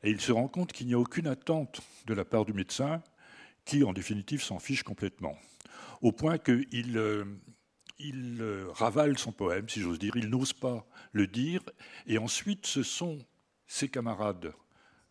et 0.03 0.09
il 0.09 0.19
se 0.19 0.31
rend 0.31 0.47
compte 0.47 0.73
qu'il 0.73 0.87
n'y 0.87 0.95
a 0.95 0.99
aucune 0.99 1.27
attente 1.27 1.81
de 2.07 2.13
la 2.15 2.25
part 2.25 2.45
du 2.45 2.53
médecin 2.53 3.01
qui, 3.63 3.83
en 3.83 3.93
définitive, 3.93 4.41
s'en 4.41 4.59
fiche 4.59 4.83
complètement. 4.83 5.37
Au 6.01 6.11
point 6.11 6.39
qu'il 6.39 6.67
il 7.99 8.43
ravale 8.73 9.19
son 9.19 9.31
poème, 9.31 9.69
si 9.69 9.81
j'ose 9.81 9.99
dire, 9.99 10.15
il 10.15 10.29
n'ose 10.29 10.53
pas 10.53 10.87
le 11.11 11.27
dire, 11.27 11.61
et 12.07 12.17
ensuite 12.17 12.65
ce 12.65 12.81
sont 12.81 13.19
ses 13.67 13.87
camarades 13.87 14.51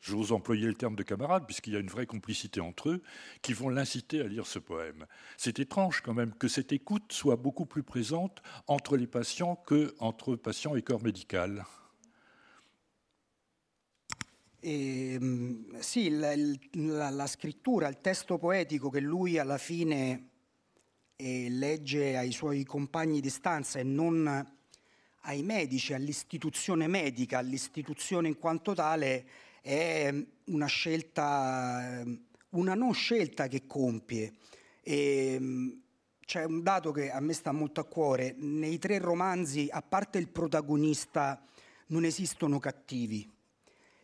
j'ose 0.01 0.33
employer 0.33 0.67
le 0.67 0.75
terme 0.75 0.97
de 0.97 1.03
camarade, 1.03 1.45
puisqu'il 1.47 1.75
y 1.75 1.77
a 1.77 1.81
une 1.81 1.89
vraie 1.89 2.07
complicité 2.07 2.61
entre 2.61 2.91
eux, 2.91 3.03
qui 3.43 3.53
vont 3.53 3.69
l'inciter 3.69 4.21
à 4.21 4.29
lire 4.29 4.47
ce 4.47 4.59
poème. 4.59 5.07
C'est 5.37 5.59
étrange 5.59 6.01
quand 6.01 6.15
même 6.15 6.35
que 6.35 6.49
cette 6.49 6.73
écoute 6.73 7.13
soit 7.13 7.37
beaucoup 7.37 7.67
plus 7.67 7.83
présente 7.83 8.43
entre 8.67 8.97
les 8.97 9.07
patients 9.07 9.57
que 9.57 9.95
entre 9.99 10.37
patients 10.37 10.77
et 10.77 10.83
corps 10.83 11.03
médical. 11.03 11.65
E, 14.63 15.19
sì, 15.79 16.11
la, 16.11 16.35
la, 16.73 17.09
la, 17.09 17.27
scrittura, 17.27 17.89
il 17.89 18.01
testo 18.03 18.37
poetico 18.37 18.91
che 18.91 19.01
lui 19.01 19.39
alla 19.39 19.57
fine 19.57 20.29
eh, 21.17 21.49
legge 21.49 22.19
ai 22.19 22.31
suoi 22.31 22.65
compagni 22.65 23.21
di 23.21 23.31
stanza 23.31 23.79
e 23.79 23.85
non 23.85 24.27
ai 25.23 25.43
medici, 25.43 25.95
all'istituzione 25.95 26.89
medica, 26.89 27.39
all'istituzione 27.39 28.29
in 28.29 28.39
quanto 28.39 28.75
tale, 28.75 29.27
è 29.61 30.13
una 30.45 30.67
scelta, 30.67 32.05
una 32.51 32.75
non 32.75 32.93
scelta 32.93 33.49
che 33.49 33.67
compie. 33.67 34.33
E, 34.83 35.79
c'è 36.31 36.45
un 36.45 36.63
dato 36.63 36.93
che 36.93 37.11
a 37.11 37.19
me 37.19 37.33
sta 37.33 37.51
molto 37.51 37.81
a 37.81 37.85
cuore, 37.85 38.37
nei 38.39 38.79
tre 38.79 38.99
romanzi, 38.99 39.67
a 39.69 39.83
parte 39.83 40.19
il 40.19 40.29
protagonista 40.29 41.45
non 41.87 42.05
esistono 42.05 42.61
cattivi. 42.61 43.29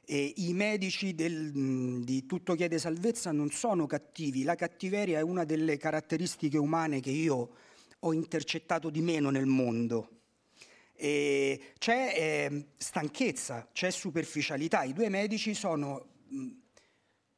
E 0.04 0.32
I 0.36 0.52
medici 0.52 1.14
del, 1.14 2.02
di 2.02 2.26
Tutto 2.26 2.54
chiede 2.54 2.78
salvezza 2.78 3.30
non 3.30 3.50
sono 3.50 3.86
cattivi, 3.86 4.42
la 4.42 4.56
cattiveria 4.56 5.18
è 5.18 5.22
una 5.22 5.44
delle 5.44 5.76
caratteristiche 5.76 6.58
umane 6.58 6.98
che 6.98 7.10
io 7.10 7.50
ho 8.00 8.12
intercettato 8.12 8.90
di 8.90 9.02
meno 9.02 9.30
nel 9.30 9.46
mondo. 9.46 10.15
E 10.96 11.72
c'è 11.78 12.12
eh, 12.16 12.66
stanchezza, 12.76 13.68
c'è 13.72 13.90
superficialità. 13.90 14.82
I 14.82 14.92
due 14.92 15.08
medici 15.08 15.54
sono. 15.54 16.06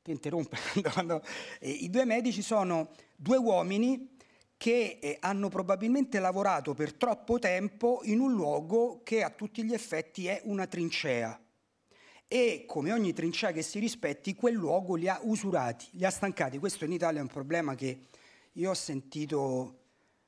Ti 0.02 0.10
interrompe? 0.10 0.56
eh, 1.60 1.70
I 1.70 1.90
due 1.90 2.04
medici 2.04 2.42
sono 2.42 2.90
due 3.16 3.36
uomini 3.36 4.16
che 4.58 4.98
eh, 5.00 5.16
hanno 5.20 5.48
probabilmente 5.48 6.18
lavorato 6.18 6.74
per 6.74 6.92
troppo 6.92 7.38
tempo 7.38 8.00
in 8.02 8.18
un 8.18 8.32
luogo 8.32 9.02
che 9.04 9.22
a 9.22 9.30
tutti 9.30 9.64
gli 9.64 9.72
effetti 9.72 10.26
è 10.26 10.42
una 10.44 10.66
trincea. 10.66 11.40
E 12.26 12.64
come 12.66 12.92
ogni 12.92 13.12
trincea 13.14 13.52
che 13.52 13.62
si 13.62 13.78
rispetti, 13.78 14.34
quel 14.34 14.54
luogo 14.54 14.96
li 14.96 15.08
ha 15.08 15.18
usurati, 15.22 15.86
li 15.92 16.04
ha 16.04 16.10
stancati. 16.10 16.58
Questo 16.58 16.84
in 16.84 16.92
Italia 16.92 17.20
è 17.20 17.22
un 17.22 17.28
problema 17.28 17.74
che 17.74 18.00
io 18.52 18.70
ho 18.70 18.74
sentito, 18.74 19.78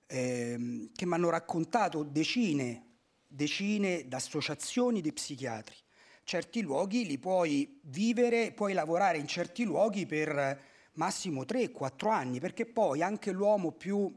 eh, 0.07 0.89
che 0.95 1.07
mi 1.07 1.15
hanno 1.15 1.29
raccontato 1.29 2.05
decine, 2.05 2.90
decine 3.31 4.09
d'associazioni 4.09 5.01
di 5.01 5.13
psichiatri. 5.13 5.77
Certi 6.25 6.61
luoghi 6.63 7.07
li 7.07 7.19
puoi 7.19 7.81
vivere, 7.85 8.53
puoi 8.53 8.73
lavorare 8.73 9.19
in 9.19 9.27
certi 9.27 9.65
luoghi 9.65 10.05
per 10.07 10.61
massimo 10.95 11.43
3-4 11.43 12.11
anni, 12.11 12.41
perché 12.41 12.67
poi 12.67 13.03
anche 13.03 13.31
l'uomo 13.31 13.73
più 13.73 14.13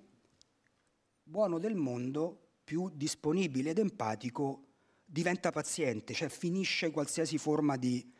buono 1.23 1.59
del 1.59 1.75
mondo, 1.75 2.39
più 2.63 2.89
disponibile 2.93 3.69
ed 3.69 3.77
empatico, 3.77 4.65
diventa 5.05 5.51
paziente, 5.51 6.13
cioè 6.13 6.29
finisce 6.29 6.91
qualsiasi 6.91 7.37
forma 7.37 7.77
di 7.77 8.11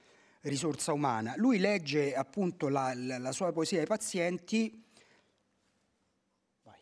risorsa 0.41 0.93
umana. 0.93 1.33
Lui 1.37 1.57
legge 1.57 2.13
appunto 2.13 2.69
la, 2.69 2.93
la, 2.93 3.17
la 3.17 3.31
sua 3.31 3.51
poesia 3.51 3.79
ai 3.79 3.87
pazienti. 3.87 4.83
Vai. 6.63 6.79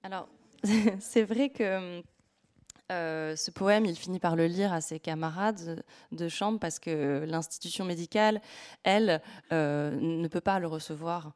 Alors, 0.00 0.28
c'est 0.98 1.24
vrai 1.24 1.50
que 1.50 2.02
Euh, 2.90 3.36
ce 3.36 3.50
poème, 3.50 3.84
il 3.84 3.96
finit 3.96 4.18
par 4.18 4.34
le 4.34 4.46
lire 4.46 4.72
à 4.72 4.80
ses 4.80 4.98
camarades 4.98 5.84
de 6.12 6.28
chambre 6.28 6.58
parce 6.58 6.78
que 6.78 7.24
l'institution 7.26 7.84
médicale, 7.84 8.40
elle, 8.82 9.20
euh, 9.52 9.90
ne 10.00 10.26
peut 10.28 10.40
pas 10.40 10.58
le 10.58 10.66
recevoir. 10.66 11.32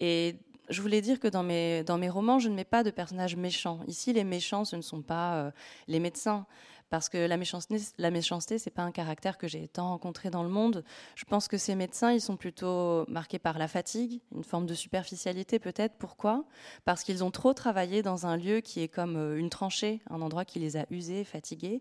Et 0.00 0.36
je 0.68 0.82
voulais 0.82 1.00
dire 1.00 1.18
que 1.18 1.28
dans 1.28 1.42
mes, 1.42 1.84
dans 1.84 1.96
mes 1.96 2.10
romans, 2.10 2.38
je 2.38 2.48
ne 2.48 2.54
mets 2.54 2.64
pas 2.64 2.82
de 2.82 2.90
personnages 2.90 3.34
méchants. 3.34 3.80
Ici, 3.86 4.12
les 4.12 4.24
méchants, 4.24 4.64
ce 4.64 4.76
ne 4.76 4.82
sont 4.82 5.02
pas 5.02 5.36
euh, 5.36 5.50
les 5.88 6.00
médecins 6.00 6.46
parce 6.90 7.08
que 7.08 7.18
la 7.18 7.36
méchanceté, 7.36 7.76
la 7.98 8.10
méchanceté, 8.10 8.58
c'est 8.58 8.70
pas 8.70 8.82
un 8.82 8.90
caractère 8.90 9.38
que 9.38 9.48
j'ai 9.48 9.68
tant 9.68 9.88
rencontré 9.88 10.28
dans 10.28 10.42
le 10.42 10.48
monde. 10.48 10.84
Je 11.14 11.24
pense 11.24 11.48
que 11.48 11.56
ces 11.56 11.76
médecins, 11.76 12.12
ils 12.12 12.20
sont 12.20 12.36
plutôt 12.36 13.06
marqués 13.08 13.38
par 13.38 13.58
la 13.58 13.68
fatigue, 13.68 14.20
une 14.34 14.44
forme 14.44 14.66
de 14.66 14.74
superficialité 14.74 15.58
peut-être. 15.58 15.94
Pourquoi? 15.98 16.44
Parce 16.84 17.04
qu'ils 17.04 17.22
ont 17.22 17.30
trop 17.30 17.54
travaillé 17.54 18.02
dans 18.02 18.26
un 18.26 18.36
lieu 18.36 18.60
qui 18.60 18.82
est 18.82 18.88
comme 18.88 19.16
euh, 19.16 19.38
une 19.38 19.50
tranchée, 19.50 20.02
un 20.10 20.20
endroit 20.20 20.44
qui 20.44 20.58
les 20.58 20.76
a 20.76 20.84
usés, 20.90 21.24
fatigués. 21.24 21.80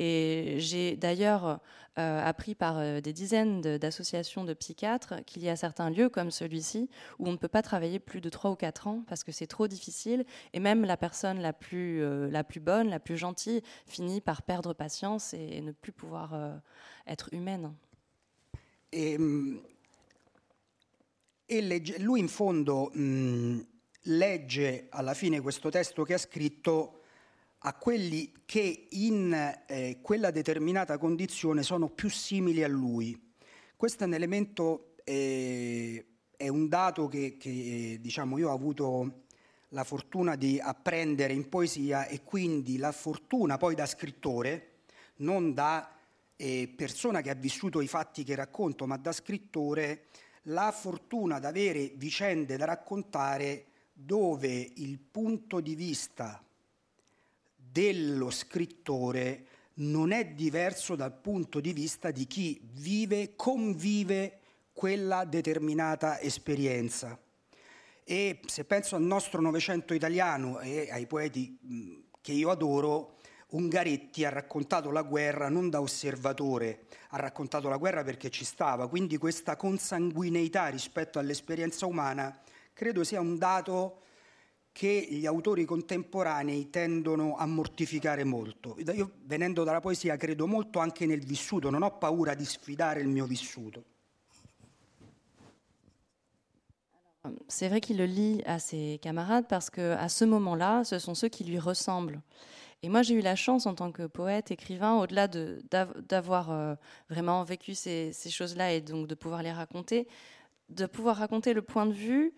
Et 0.00 0.54
j'ai 0.58 0.96
d'ailleurs 0.96 1.60
euh, 1.98 2.24
appris 2.24 2.54
par 2.54 2.78
euh, 2.78 3.00
des 3.00 3.12
dizaines 3.12 3.60
d'associations 3.60 4.44
de, 4.44 4.54
psychiatres 4.54 5.14
qu'il 5.26 5.42
y 5.42 5.48
a 5.48 5.56
certains 5.56 5.90
lieux 5.90 6.08
comme 6.08 6.30
celui-ci 6.30 6.88
où 7.18 7.26
on 7.26 7.32
ne 7.32 7.36
peut 7.36 7.48
pas 7.48 7.62
travailler 7.62 7.98
plus 7.98 8.20
de 8.20 8.28
3 8.28 8.52
ou 8.52 8.54
4 8.54 8.86
ans 8.86 9.02
parce 9.08 9.24
que 9.24 9.32
c'est 9.32 9.48
trop 9.48 9.66
difficile 9.66 10.24
et 10.52 10.60
même 10.60 10.84
la 10.84 10.96
personne 10.96 11.40
la 11.40 11.52
plus, 11.52 12.00
euh, 12.00 12.30
la 12.30 12.44
plus 12.44 12.60
bonne, 12.60 12.88
la 12.88 13.00
plus 13.00 13.16
gentille 13.16 13.60
finit 13.86 14.20
par 14.20 14.42
perdre 14.42 14.72
patience 14.72 15.34
et 15.34 15.60
ne 15.60 15.72
plus 15.72 15.90
pouvoir 15.90 16.60
être 17.08 17.28
humaine. 17.32 17.74
E, 18.94 19.16
e 21.50 21.60
legge, 21.60 21.98
lui 21.98 22.22
in 22.22 22.28
fondo 22.28 22.92
mh, 22.94 23.58
legge 24.02 24.86
alla 24.90 25.14
fine 25.14 25.40
questo 25.40 25.68
testo 25.68 26.04
che 26.04 26.14
ha 26.14 26.18
scritto 26.18 26.97
a 27.62 27.74
quelli 27.74 28.32
che 28.44 28.86
in 28.90 29.62
eh, 29.66 29.98
quella 30.00 30.30
determinata 30.30 30.96
condizione 30.98 31.62
sono 31.62 31.88
più 31.88 32.08
simili 32.08 32.62
a 32.62 32.68
lui. 32.68 33.34
Questo 33.76 34.04
è 34.04 34.06
un 34.06 34.14
elemento, 34.14 34.94
eh, 35.04 36.06
è 36.36 36.48
un 36.48 36.68
dato 36.68 37.08
che, 37.08 37.36
che 37.36 37.98
diciamo, 38.00 38.38
io 38.38 38.50
ho 38.50 38.54
avuto 38.54 39.24
la 39.70 39.84
fortuna 39.84 40.36
di 40.36 40.58
apprendere 40.60 41.32
in 41.32 41.48
poesia 41.48 42.06
e 42.06 42.22
quindi 42.22 42.78
la 42.78 42.92
fortuna 42.92 43.56
poi 43.56 43.74
da 43.74 43.86
scrittore, 43.86 44.82
non 45.16 45.52
da 45.52 45.96
eh, 46.36 46.72
persona 46.74 47.20
che 47.20 47.30
ha 47.30 47.34
vissuto 47.34 47.80
i 47.80 47.88
fatti 47.88 48.22
che 48.22 48.36
racconto, 48.36 48.86
ma 48.86 48.96
da 48.96 49.12
scrittore, 49.12 50.06
la 50.42 50.70
fortuna 50.72 51.40
di 51.40 51.46
avere 51.46 51.92
vicende 51.96 52.56
da 52.56 52.64
raccontare 52.64 53.66
dove 53.92 54.72
il 54.76 54.98
punto 54.98 55.60
di 55.60 55.74
vista 55.74 56.42
dello 57.78 58.30
scrittore 58.30 59.46
non 59.74 60.10
è 60.10 60.26
diverso 60.26 60.96
dal 60.96 61.16
punto 61.16 61.60
di 61.60 61.72
vista 61.72 62.10
di 62.10 62.26
chi 62.26 62.60
vive, 62.72 63.36
convive 63.36 64.40
quella 64.72 65.24
determinata 65.24 66.18
esperienza. 66.18 67.16
E 68.02 68.40
se 68.44 68.64
penso 68.64 68.96
al 68.96 69.02
nostro 69.02 69.40
Novecento 69.40 69.94
italiano 69.94 70.58
e 70.58 70.88
ai 70.90 71.06
poeti 71.06 72.04
che 72.20 72.32
io 72.32 72.50
adoro, 72.50 73.18
Ungaretti 73.50 74.24
ha 74.24 74.30
raccontato 74.30 74.90
la 74.90 75.02
guerra 75.02 75.48
non 75.48 75.70
da 75.70 75.80
osservatore, 75.80 76.86
ha 77.10 77.18
raccontato 77.18 77.68
la 77.68 77.76
guerra 77.76 78.02
perché 78.02 78.28
ci 78.28 78.44
stava, 78.44 78.88
quindi 78.88 79.18
questa 79.18 79.54
consanguineità 79.54 80.66
rispetto 80.66 81.20
all'esperienza 81.20 81.86
umana 81.86 82.40
credo 82.72 83.04
sia 83.04 83.20
un 83.20 83.38
dato 83.38 84.00
che 84.78 85.08
gli 85.10 85.26
autori 85.26 85.64
contemporanei 85.64 86.70
tendono 86.70 87.34
a 87.36 87.46
mortificare 87.46 88.22
molto. 88.22 88.76
Io 88.94 89.10
venendo 89.24 89.64
dalla 89.64 89.80
poesia 89.80 90.16
credo 90.16 90.46
molto 90.46 90.78
anche 90.78 91.04
nel 91.04 91.24
vissuto, 91.24 91.68
non 91.68 91.82
ho 91.82 91.98
paura 91.98 92.34
di 92.34 92.44
sfidare 92.44 93.00
il 93.00 93.08
mio 93.08 93.26
vissuto. 93.26 93.82
C'est 97.48 97.66
vrai 97.66 97.80
qu'il 97.80 97.96
le 97.96 98.06
lit 98.06 98.40
à 98.46 98.60
ses 98.60 99.00
camarades 99.02 99.48
parce 99.48 99.68
que 99.68 99.96
à 99.96 100.08
ce 100.08 100.24
moment-là, 100.24 100.84
ce 100.84 101.00
sont 101.00 101.16
ceux 101.16 101.28
qui 101.28 101.42
lui 101.42 101.58
ressemblent. 101.58 102.20
Et 102.84 102.88
moi, 102.88 103.02
j'ai 103.02 103.14
eu 103.14 103.20
la 103.20 103.34
chance 103.34 103.66
en 103.66 103.74
tant 103.74 103.90
que 103.90 104.06
poète, 104.06 104.52
écrivain, 104.52 104.96
au-delà 105.00 105.26
d'avoir 105.26 106.52
euh, 106.52 106.76
vraiment 107.10 107.42
vécu 107.42 107.74
ces, 107.74 108.12
ces 108.12 108.30
choses-là 108.30 108.74
et 108.74 108.80
donc 108.80 109.08
de 109.08 109.16
pouvoir 109.16 109.42
les 109.42 109.50
raconter, 109.50 110.06
de 110.68 110.86
pouvoir 110.86 111.16
raconter 111.16 111.52
le 111.52 111.62
point 111.62 111.86
de 111.86 111.92
vue 111.92 112.32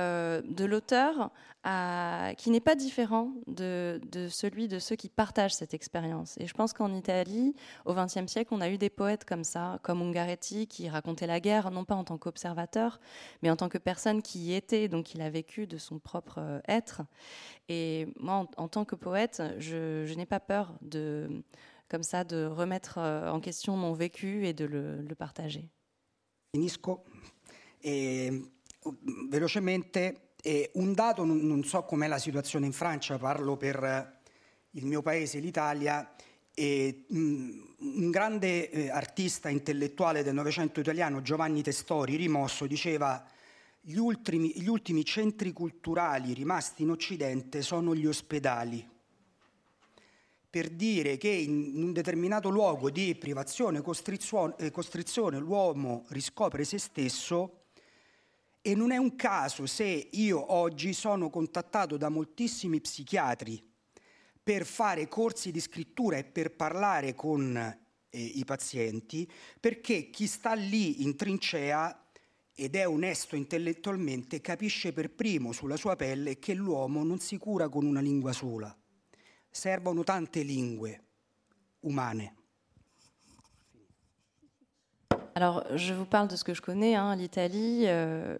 euh, 0.00 0.42
de 0.44 0.64
l'auteur 0.64 1.30
qui 2.38 2.50
n'est 2.50 2.60
pas 2.60 2.74
différent 2.74 3.32
de, 3.46 4.00
celui 4.30 4.66
de 4.66 4.78
ceux 4.78 4.96
qui 4.96 5.10
partagent 5.10 5.52
cette 5.52 5.74
expérience. 5.74 6.38
Et 6.38 6.46
je 6.46 6.54
pense 6.54 6.72
qu'en 6.72 6.94
Italie, 6.94 7.54
au 7.84 7.92
XXe 7.92 8.26
siècle, 8.26 8.54
on 8.54 8.62
a 8.62 8.70
eu 8.70 8.78
des 8.78 8.88
poètes 8.88 9.26
comme 9.26 9.44
ça, 9.44 9.78
comme 9.82 10.00
Ungaretti, 10.00 10.66
qui 10.66 10.88
racontait 10.88 11.26
la 11.26 11.38
guerre, 11.38 11.70
non 11.70 11.84
pas 11.84 11.94
en 11.94 12.04
tant 12.04 12.16
qu'observateur, 12.16 12.98
mais 13.42 13.50
en 13.50 13.56
tant 13.56 13.68
que 13.68 13.76
personne 13.76 14.22
qui 14.22 14.38
y 14.38 14.54
était, 14.54 14.88
donc 14.88 15.14
il 15.14 15.20
a 15.20 15.28
vécu 15.28 15.66
de 15.66 15.76
son 15.76 15.98
propre 15.98 16.38
euh, 16.38 16.60
être. 16.66 17.02
Et 17.68 18.08
moi, 18.18 18.46
en, 18.56 18.68
tant 18.68 18.86
que 18.86 18.94
poète, 18.94 19.42
je, 19.58 20.12
n'ai 20.14 20.26
pas 20.26 20.40
peur 20.40 20.72
de, 20.80 21.28
comme 21.90 22.02
ça, 22.02 22.24
de 22.24 22.46
remettre 22.46 22.98
euh, 22.98 23.30
en 23.30 23.40
question 23.40 23.76
mon 23.76 23.92
vécu 23.92 24.46
et 24.46 24.54
de 24.54 24.64
le, 24.64 25.14
partager. 25.14 25.68
Finisco. 26.54 27.04
Et 27.82 28.30
velocemente, 29.28 30.32
eh, 30.42 30.70
un 30.74 30.94
dato, 30.94 31.24
non, 31.24 31.46
non 31.46 31.64
so 31.64 31.82
com'è 31.82 32.06
la 32.06 32.18
situazione 32.18 32.66
in 32.66 32.72
Francia, 32.72 33.18
parlo 33.18 33.56
per 33.56 34.18
il 34.70 34.86
mio 34.86 35.02
paese, 35.02 35.38
l'Italia, 35.38 36.14
e, 36.54 37.04
mh, 37.08 37.50
un 37.78 38.10
grande 38.10 38.70
eh, 38.70 38.90
artista 38.90 39.48
intellettuale 39.48 40.22
del 40.22 40.34
Novecento 40.34 40.80
italiano, 40.80 41.22
Giovanni 41.22 41.62
Testori, 41.62 42.16
rimosso, 42.16 42.66
diceva 42.66 43.24
gli 43.80 43.96
ultimi, 43.96 44.52
gli 44.60 44.68
ultimi 44.68 45.04
centri 45.04 45.52
culturali 45.52 46.34
rimasti 46.34 46.82
in 46.82 46.90
Occidente 46.90 47.62
sono 47.62 47.94
gli 47.94 48.06
ospedali 48.06 48.86
per 50.50 50.68
dire 50.68 51.16
che 51.16 51.28
in 51.28 51.80
un 51.80 51.92
determinato 51.92 52.48
luogo 52.48 52.90
di 52.90 53.14
privazione 53.14 53.82
costrizione, 53.82 54.56
eh, 54.58 54.70
costrizione 54.72 55.38
l'uomo 55.38 56.04
riscopre 56.08 56.64
se 56.64 56.78
stesso 56.78 57.59
e 58.62 58.74
non 58.74 58.90
è 58.92 58.96
un 58.96 59.16
caso 59.16 59.66
se 59.66 60.08
io 60.12 60.52
oggi 60.52 60.92
sono 60.92 61.30
contattato 61.30 61.96
da 61.96 62.08
moltissimi 62.08 62.80
psichiatri 62.80 63.62
per 64.42 64.64
fare 64.64 65.08
corsi 65.08 65.50
di 65.50 65.60
scrittura 65.60 66.16
e 66.16 66.24
per 66.24 66.54
parlare 66.54 67.14
con 67.14 67.56
eh, 67.56 68.20
i 68.20 68.44
pazienti, 68.44 69.30
perché 69.58 70.10
chi 70.10 70.26
sta 70.26 70.52
lì 70.54 71.02
in 71.02 71.16
trincea 71.16 72.06
ed 72.52 72.76
è 72.76 72.86
onesto 72.86 73.36
intellettualmente 73.36 74.40
capisce 74.40 74.92
per 74.92 75.10
primo 75.10 75.52
sulla 75.52 75.76
sua 75.76 75.96
pelle 75.96 76.38
che 76.38 76.52
l'uomo 76.52 77.04
non 77.04 77.18
si 77.18 77.38
cura 77.38 77.68
con 77.68 77.86
una 77.86 78.00
lingua 78.00 78.32
sola. 78.32 78.76
Servono 79.48 80.04
tante 80.04 80.42
lingue 80.42 81.04
umane. 81.80 82.39
Alors, 85.36 85.62
je 85.76 85.94
vous 85.94 86.06
parle 86.06 86.28
de 86.28 86.36
ce 86.36 86.44
que 86.44 86.54
je 86.54 86.62
connais, 86.62 86.96
hein, 86.96 87.14
l'Italie. 87.14 87.84
Euh, 87.86 88.36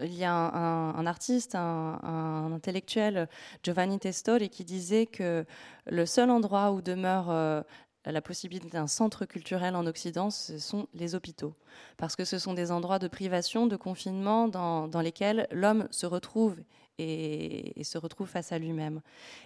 il 0.00 0.14
y 0.14 0.24
a 0.24 0.32
un, 0.32 1.06
artiste, 1.06 1.54
un, 1.54 2.50
intellectuel, 2.52 3.28
Giovanni 3.62 3.98
Testori, 3.98 4.48
qui 4.48 4.64
disait 4.64 5.06
que 5.06 5.44
le 5.86 6.06
seul 6.06 6.30
endroit 6.30 6.72
où 6.72 6.80
demeure 6.80 7.30
euh, 7.30 7.62
la 8.06 8.22
possibilité 8.22 8.68
d'un 8.70 8.86
centre 8.86 9.26
culturel 9.26 9.76
en 9.76 9.86
Occident, 9.86 10.30
ce 10.30 10.58
sont 10.58 10.88
les 10.94 11.14
hôpitaux. 11.14 11.54
Parce 11.96 12.16
que 12.16 12.24
ce 12.24 12.38
sont 12.38 12.54
des 12.54 12.72
endroits 12.72 12.98
de 12.98 13.08
privation, 13.08 13.66
de 13.66 13.76
confinement, 13.76 14.48
dans, 14.48 15.00
lesquels 15.02 15.46
l'homme 15.52 15.86
se 15.90 16.06
retrouve 16.06 16.56
et, 16.98 17.84
se 17.84 17.98
retrouve 17.98 18.28
face 18.28 18.52
à 18.52 18.58
lui-même. 18.58 19.00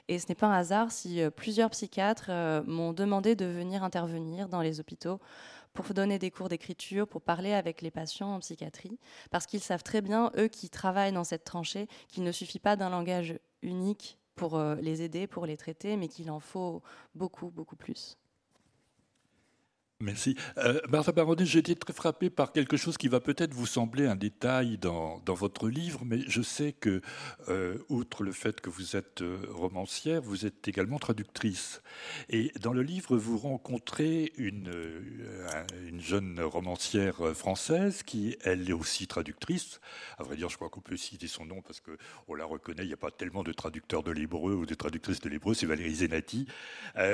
Et 0.08 0.20
ce 0.20 0.26
n'est 0.28 0.34
pas 0.36 0.46
un 0.46 0.52
hasard 0.52 0.92
si 0.92 1.20
euh, 1.20 1.30
plusieurs 1.30 1.70
psychiatres 1.70 2.30
m'ont 2.66 2.92
demandé 2.92 3.34
de 3.34 3.44
venir 3.44 3.82
intervenir 3.82 4.48
dans 4.48 4.62
les 4.62 4.80
hôpitaux 4.80 5.20
pour 5.74 5.92
donner 5.92 6.18
des 6.18 6.30
cours 6.30 6.48
d'écriture, 6.48 7.06
pour 7.06 7.20
parler 7.20 7.52
avec 7.52 7.82
les 7.82 7.90
patients 7.90 8.34
en 8.34 8.40
psychiatrie, 8.40 8.98
parce 9.30 9.46
qu'ils 9.46 9.60
savent 9.60 9.82
très 9.82 10.00
bien, 10.00 10.30
eux 10.38 10.48
qui 10.48 10.70
travaillent 10.70 11.12
dans 11.12 11.24
cette 11.24 11.44
tranchée, 11.44 11.88
qu'il 12.08 12.22
ne 12.22 12.32
suffit 12.32 12.60
pas 12.60 12.76
d'un 12.76 12.88
langage 12.88 13.38
unique 13.60 14.18
pour 14.36 14.56
euh, 14.56 14.76
les 14.76 15.02
aider, 15.02 15.26
pour 15.26 15.46
les 15.46 15.56
traiter, 15.56 15.96
mais 15.96 16.08
qu'il 16.08 16.30
en 16.30 16.40
faut 16.40 16.82
beaucoup, 17.14 17.50
beaucoup 17.50 17.76
plus. 17.76 18.16
Merci. 20.04 20.36
Euh, 20.58 20.80
Martha 20.90 21.12
Baronet, 21.12 21.46
j'ai 21.46 21.60
été 21.60 21.74
très 21.74 21.94
frappé 21.94 22.28
par 22.28 22.52
quelque 22.52 22.76
chose 22.76 22.98
qui 22.98 23.08
va 23.08 23.20
peut-être 23.20 23.54
vous 23.54 23.64
sembler 23.64 24.06
un 24.06 24.16
détail 24.16 24.76
dans, 24.76 25.22
votre 25.26 25.70
livre, 25.70 26.02
mais 26.04 26.20
je 26.28 26.42
sais 26.42 26.74
que, 26.74 27.00
euh, 27.48 27.78
outre 27.88 28.22
le 28.22 28.32
fait 28.32 28.60
que 28.60 28.68
vous 28.68 28.96
êtes 28.96 29.22
euh, 29.22 29.38
romancière, 29.48 30.20
vous 30.20 30.44
êtes 30.44 30.68
également 30.68 30.98
traductrice. 30.98 31.80
Et 32.28 32.52
dans 32.60 32.74
le 32.74 32.82
livre, 32.82 33.16
vous 33.16 33.38
rencontrez 33.38 34.32
une, 34.36 34.70
une 35.88 36.02
jeune 36.02 36.38
romancière 36.40 37.34
française 37.34 38.02
qui, 38.02 38.36
elle, 38.42 38.68
est 38.68 38.74
aussi 38.74 39.06
traductrice. 39.06 39.80
À 40.18 40.22
vrai 40.22 40.36
dire, 40.36 40.50
je 40.50 40.56
crois 40.56 40.68
qu'on 40.68 40.82
peut 40.82 40.98
citer 40.98 41.28
son 41.28 41.46
nom 41.46 41.62
parce 41.62 41.80
qu'on 41.80 42.34
la 42.34 42.44
reconnaît. 42.44 42.82
Il 42.82 42.88
n'y 42.88 42.92
a 42.92 42.98
pas 42.98 43.10
tellement 43.10 43.42
de 43.42 43.54
traducteurs 43.54 44.02
de 44.02 44.12
l'hébreu 44.12 44.54
ou 44.54 44.66
de 44.66 44.74
traductrices 44.74 45.20
de 45.20 45.30
l'hébreu. 45.30 45.54
C'est 45.54 45.66
Valérie 45.66 45.94
Zenati. 45.94 46.46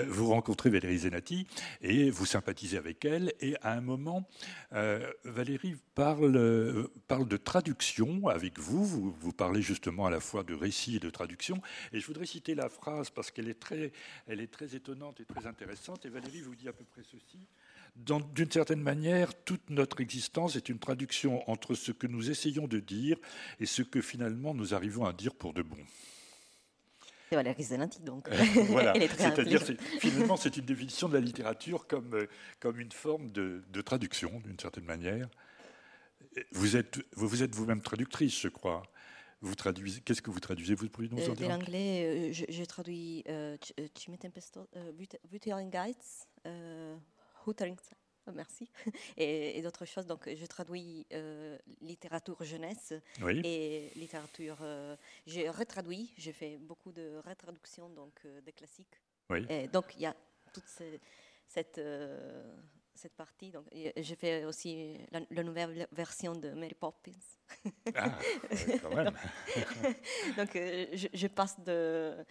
vous 0.09 0.29
rencontrez 0.29 0.71
Valérie 0.71 0.99
Zenati 0.99 1.47
et 1.83 2.11
vous 2.11 2.27
sympathisez 2.27 2.80
avec 2.81 3.05
elle. 3.05 3.33
Et 3.41 3.55
à 3.63 3.73
un 3.75 3.81
moment, 3.81 4.29
euh, 4.73 5.09
Valérie 5.25 5.77
parle, 5.95 6.89
parle 7.07 7.29
de 7.29 7.37
traduction 7.37 8.27
avec 8.27 8.59
vous. 8.59 8.85
vous. 8.85 9.17
Vous 9.21 9.33
parlez 9.33 9.63
justement 9.63 10.07
à 10.07 10.11
la 10.11 10.21
fois 10.21 10.43
de 10.43 10.55
récit 10.55 10.97
et 10.97 10.99
de 10.99 11.11
traduction. 11.11 11.63
Et 11.93 12.01
je 12.01 12.07
voudrais 12.07 12.27
citer 12.27 12.55
la 12.57 12.69
phrase 12.69 13.11
parce 13.11 13.31
qu'elle 13.31 13.49
est 13.49 13.61
très, 13.61 13.93
est 14.29 14.51
très 14.51 14.75
étonnante 14.75 15.21
et 15.21 15.25
très 15.25 15.47
intéressante. 15.47 16.05
Et 16.07 16.09
Valérie 16.09 16.41
vous 16.41 16.57
dit 16.57 16.69
à 16.69 16.73
peu 16.73 16.85
près 16.85 17.03
ceci. 17.03 17.39
D'une 17.97 18.51
certaine 18.51 18.83
manière, 18.83 19.35
toute 19.45 19.69
notre 19.69 20.01
existence 20.01 20.57
est 20.57 20.69
une 20.69 20.79
traduction 20.79 21.49
entre 21.51 21.75
ce 21.75 21.93
que 21.93 22.07
nous 22.07 22.31
essayons 22.31 22.67
de 22.67 22.79
dire 22.81 23.17
et 23.59 23.67
ce 23.67 23.83
que 23.83 24.01
finalement 24.01 24.55
nous 24.55 24.75
arrivons 24.75 25.05
à 25.05 25.13
dire 25.13 25.35
pour 25.35 25.53
de 25.53 25.63
bon. 25.63 25.77
C'est 27.33 27.37
Valérie 27.37 27.63
Zenati, 27.63 28.03
donc. 28.03 28.29
voilà. 28.71 28.93
C'est-à-dire, 29.17 29.63
finalement, 30.01 30.37
c'est 30.37 30.57
une 30.57 30.65
définition 30.65 31.09
de 31.09 31.15
la 31.15 31.21
littérature 31.21 31.87
comme, 31.87 32.13
euh, 32.15 32.27
comme 32.59 32.81
une 32.81 32.91
forme 32.91 33.31
de, 33.31 33.63
de 33.71 33.81
traduction, 33.83 34.41
d'une 34.41 34.59
certaine 34.59 34.85
manière. 34.85 35.29
Vous 36.51 36.77
êtes, 36.77 36.99
vous, 37.15 37.29
vous 37.29 37.45
êtes 37.45 37.55
vous-même 37.55 37.83
traductrice, 37.83 38.41
je 38.41 38.49
crois. 38.49 38.83
Vous 39.43 39.55
traduisez, 39.55 40.01
qu'est-ce 40.01 40.23
que 40.23 40.31
vous 40.33 40.41
traduisez 40.41 40.75
Vous 40.75 40.89
pouvez 40.89 41.09
nous 41.09 41.19
en 41.19 41.31
euh, 41.31 41.35
dire 41.35 41.47
De 41.47 41.53
l'anglais, 41.53 42.31
euh, 42.31 42.33
je, 42.33 42.47
je, 42.49 42.65
traduis 42.65 43.23
euh, 43.29 43.57
Tempesto, 44.21 44.69
Wuthering 45.31 45.75
Heights, 45.75 46.27
Wuthering 47.47 47.77
euh, 47.77 47.95
merci, 48.33 48.71
et, 49.17 49.61
d'autres 49.63 49.85
choses. 49.85 50.07
Donc, 50.07 50.29
je 50.33 50.47
traduis 50.47 51.07
euh, 51.13 51.59
littérature 51.81 52.43
jeunesse 52.43 52.95
et 53.45 53.91
littérature. 53.97 54.59
Euh, 54.63 54.97
j'ai 55.27 55.49
retraduit, 55.49 56.13
j'ai 56.17 56.33
fait 56.33 56.57
beaucoup 56.59 56.93
de 56.93 57.21
retraductions 57.27 57.89
donc 57.91 58.27
des 58.45 58.53
classiques. 58.53 59.01
Et 59.49 59.69
donc, 59.69 59.95
il 59.97 60.03
y 60.03 60.07
a 60.07 60.17
toute 60.53 60.65
cette 61.47 61.81
cette 63.01 63.15
partie. 63.15 63.51
Donc, 63.51 63.67
j'ai 63.73 64.15
fait 64.15 64.45
aussi 64.45 64.99
la, 65.11 65.43
nouvelle 65.43 65.87
version 65.93 66.35
de 66.35 66.51
Mary 66.51 66.75
Poppins. 66.75 67.13
Ah, 67.95 68.19
quand 68.83 68.95
même. 68.95 69.15
donc, 70.37 70.51
je, 70.53 71.09
je, 71.13 71.27
passe 71.27 71.59
de 71.61 71.65
euh, 71.69 72.25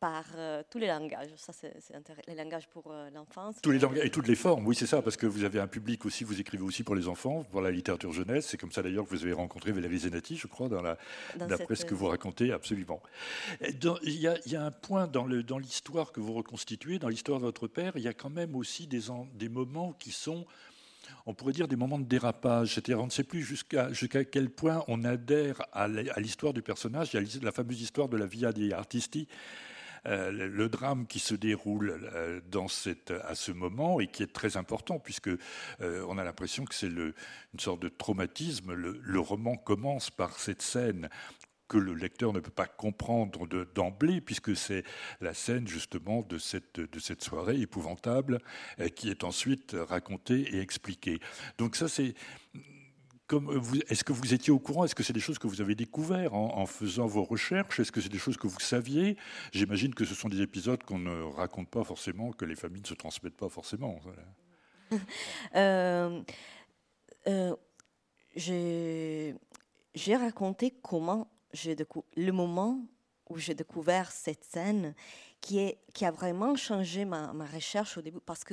par 0.00 0.24
euh, 0.36 0.62
tous 0.70 0.78
les 0.78 0.86
langages. 0.86 1.30
Ça, 1.36 1.52
c'est 1.52 1.74
les 2.28 2.34
langages 2.34 2.68
pour 2.68 2.90
euh, 2.90 3.10
l'enfance. 3.10 3.56
Tous 3.62 3.70
les 3.70 3.78
langages 3.78 4.04
et 4.04 4.10
toutes 4.10 4.28
les 4.28 4.34
formes, 4.34 4.66
oui, 4.66 4.74
c'est 4.74 4.86
ça, 4.86 5.02
parce 5.02 5.16
que 5.16 5.26
vous 5.26 5.44
avez 5.44 5.60
un 5.60 5.66
public 5.66 6.04
aussi, 6.04 6.24
vous 6.24 6.40
écrivez 6.40 6.62
aussi 6.62 6.82
pour 6.82 6.94
les 6.94 7.08
enfants, 7.08 7.44
pour 7.44 7.60
la 7.60 7.70
littérature 7.70 8.12
jeunesse. 8.12 8.46
C'est 8.46 8.56
comme 8.56 8.72
ça 8.72 8.82
d'ailleurs 8.82 9.04
que 9.04 9.10
vous 9.10 9.22
avez 9.22 9.32
rencontré 9.32 9.72
Valérie 9.72 9.98
Zenati, 9.98 10.36
je 10.36 10.46
crois, 10.46 10.68
dans 10.68 10.82
la, 10.82 10.98
d'après 11.36 11.74
ce 11.74 11.84
que 11.84 11.94
vous 11.94 12.06
racontez, 12.06 12.52
absolument. 12.52 13.02
Il 13.60 14.14
y, 14.14 14.50
y, 14.50 14.56
a 14.56 14.64
un 14.64 14.70
point 14.70 15.06
dans 15.06 15.26
l'histoire 15.26 16.06
dans 16.06 16.12
que 16.12 16.20
vous 16.20 16.34
reconstituez, 16.34 16.98
dans 16.98 17.08
l'histoire 17.08 17.38
de 17.38 17.44
votre 17.44 17.66
père, 17.66 17.92
il 17.96 18.02
y 18.02 18.08
a 18.08 18.14
quand 18.14 18.30
même 18.30 18.56
aussi 18.56 18.86
des, 18.86 19.02
des 19.34 19.48
moments 19.48 19.92
qui 19.92 20.10
sont 20.10 20.46
on 21.26 21.34
pourrait 21.34 21.52
dire 21.52 21.68
des 21.68 21.76
moments 21.76 21.98
de 21.98 22.04
dérapage. 22.04 22.74
C'est-à-dire, 22.74 23.00
on 23.00 23.06
ne 23.06 23.10
sait 23.10 23.24
plus 23.24 23.42
jusqu'à 23.42 24.24
quel 24.24 24.50
point 24.50 24.84
on 24.88 25.04
adhère 25.04 25.62
à 25.72 25.88
l'histoire 26.20 26.52
du 26.52 26.62
personnage. 26.62 27.14
A 27.14 27.20
la 27.42 27.52
fameuse 27.52 27.80
histoire 27.80 28.08
de 28.08 28.16
la 28.16 28.26
Via 28.26 28.52
dei 28.52 28.72
Artisti, 28.72 29.28
euh, 30.06 30.30
le 30.30 30.68
drame 30.68 31.06
qui 31.06 31.18
se 31.18 31.34
déroule 31.34 31.98
euh, 32.12 32.40
dans 32.50 32.68
cette, 32.68 33.10
à 33.10 33.34
ce 33.34 33.52
moment 33.52 34.00
et 34.00 34.06
qui 34.06 34.22
est 34.22 34.32
très 34.32 34.58
important 34.58 34.98
puisque 34.98 35.30
euh, 35.80 36.06
a 36.06 36.24
l'impression 36.24 36.66
que 36.66 36.74
c'est 36.74 36.88
une 36.88 37.14
sorte 37.58 37.80
de 37.80 37.88
traumatisme. 37.88 38.74
le, 38.74 39.20
roman 39.20 39.56
commence 39.56 40.10
par 40.10 40.38
cette 40.38 40.60
scène 40.60 41.08
que 41.68 41.78
le 41.78 41.94
lecteur 41.94 42.32
ne 42.32 42.40
peut 42.40 42.50
pas 42.50 42.66
comprendre 42.66 43.46
d'emblée, 43.74 44.20
puisque 44.20 44.56
c'est 44.56 44.84
la 45.20 45.34
scène 45.34 45.66
justement 45.66 46.22
de 46.22 46.38
cette, 46.38 47.22
soirée 47.22 47.60
épouvantable 47.60 48.38
euh, 48.80 48.88
qui 48.88 49.10
est 49.10 49.24
ensuite 49.24 49.76
racontée 49.88 50.54
et 50.54 50.60
expliquée. 50.60 51.18
Donc 51.58 51.76
ça, 51.76 51.88
c'est... 51.88 52.14
Est-ce 53.88 54.04
que 54.04 54.12
vous 54.12 54.34
étiez 54.34 54.52
au 54.52 54.58
courant? 54.58 54.84
Est-ce 54.84 54.94
que 54.94 55.02
c'est 55.02 55.14
des 55.14 55.20
choses 55.20 55.38
que 55.38 55.46
vous 55.46 55.62
avez 55.62 55.74
découvertes 55.74 56.34
en, 56.34 56.66
faisant 56.66 57.06
vos 57.06 57.24
recherches? 57.24 57.80
Est-ce 57.80 57.90
que 57.90 58.02
c'est 58.02 58.10
des 58.10 58.18
choses 58.18 58.36
que 58.36 58.46
vous 58.46 58.60
saviez? 58.60 59.16
J'imagine 59.50 59.94
que 59.94 60.04
ce 60.04 60.14
sont 60.14 60.28
des 60.28 60.42
épisodes 60.42 60.82
qu'on 60.84 60.98
ne 60.98 61.22
raconte 61.22 61.70
pas 61.70 61.82
forcément, 61.84 62.32
que 62.32 62.44
les 62.44 62.54
familles 62.54 62.82
ne 62.82 62.86
se 62.86 62.94
transmettent 62.94 63.36
pas 63.36 63.48
forcément. 63.48 64.00
Euh, 65.56 66.22
euh, 67.26 67.56
j'ai 68.36 70.16
raconté 70.16 70.74
comment 70.82 71.33
le 72.16 72.30
moment 72.32 72.80
où 73.28 73.38
j'ai 73.38 73.54
découvert 73.54 74.10
cette 74.10 74.44
scène 74.44 74.94
qui, 75.40 75.76
a 76.00 76.10
vraiment 76.10 76.56
changé 76.56 77.04
ma, 77.04 77.32
recherche 77.52 77.98
au 77.98 78.02
début, 78.02 78.20
parce 78.20 78.44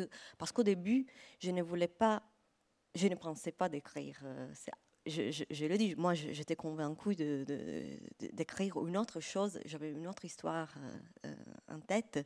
qu'au 0.52 0.64
début, 0.64 1.06
je 1.40 1.52
ne 1.52 1.62
voulais 1.62 1.88
pas, 1.88 2.22
je 2.96 3.08
ne 3.08 3.16
pensais 3.16 3.52
pas 3.52 3.70
d'écrire. 3.70 4.20
Euh, 4.24 4.54
je, 5.06 5.66
le 5.66 5.78
dis, 5.78 5.96
moi 5.96 6.14
j'étais 6.14 6.56
convaincue 6.56 7.16
d'écrire 7.16 8.86
une 8.86 8.98
autre 8.98 9.20
chose, 9.20 9.60
j'avais 9.66 9.92
une 9.92 10.08
autre 10.08 10.26
histoire 10.26 10.74
euh, 11.26 11.30
euh, 11.30 11.76
en 11.76 11.80
tête, 11.80 12.26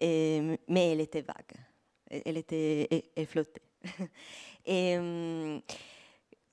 mais 0.00 0.92
elle 0.92 1.00
était 1.00 1.22
vague, 1.22 1.54
elle, 2.10 2.38
était, 2.38 3.10
elle, 3.14 3.26
flottait. 3.26 3.62
et 4.66 4.98
hum, 4.98 5.62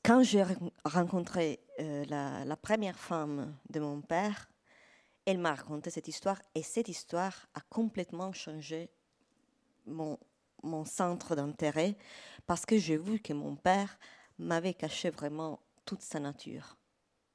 quand 0.04 0.21
j'ai 0.21 0.43
rencontré 0.84 1.64
euh, 1.79 2.05
la, 2.05 2.55
première 2.55 2.97
femme 2.97 3.57
de 3.69 3.79
mon 3.79 4.01
père, 4.01 4.49
elle 5.25 5.38
m'a 5.38 5.55
raconté 5.55 5.89
cette 5.89 6.07
histoire 6.07 6.41
et 6.53 6.63
cette 6.63 6.88
histoire 6.88 7.47
a 7.53 7.61
complètement 7.61 8.31
changé 8.31 8.89
mon, 9.85 10.17
mon 10.63 10.85
centre 10.85 11.35
d'intérêt 11.35 11.97
parce 12.45 12.65
que 12.65 12.77
j'ai 12.77 12.97
vu 12.97 13.19
que 13.19 13.33
mon 13.33 13.55
père 13.55 13.97
m'avait 14.38 14.73
caché 14.73 15.09
vraiment 15.09 15.59
toute 15.85 16.01
sa 16.01 16.19
nature. 16.19 16.77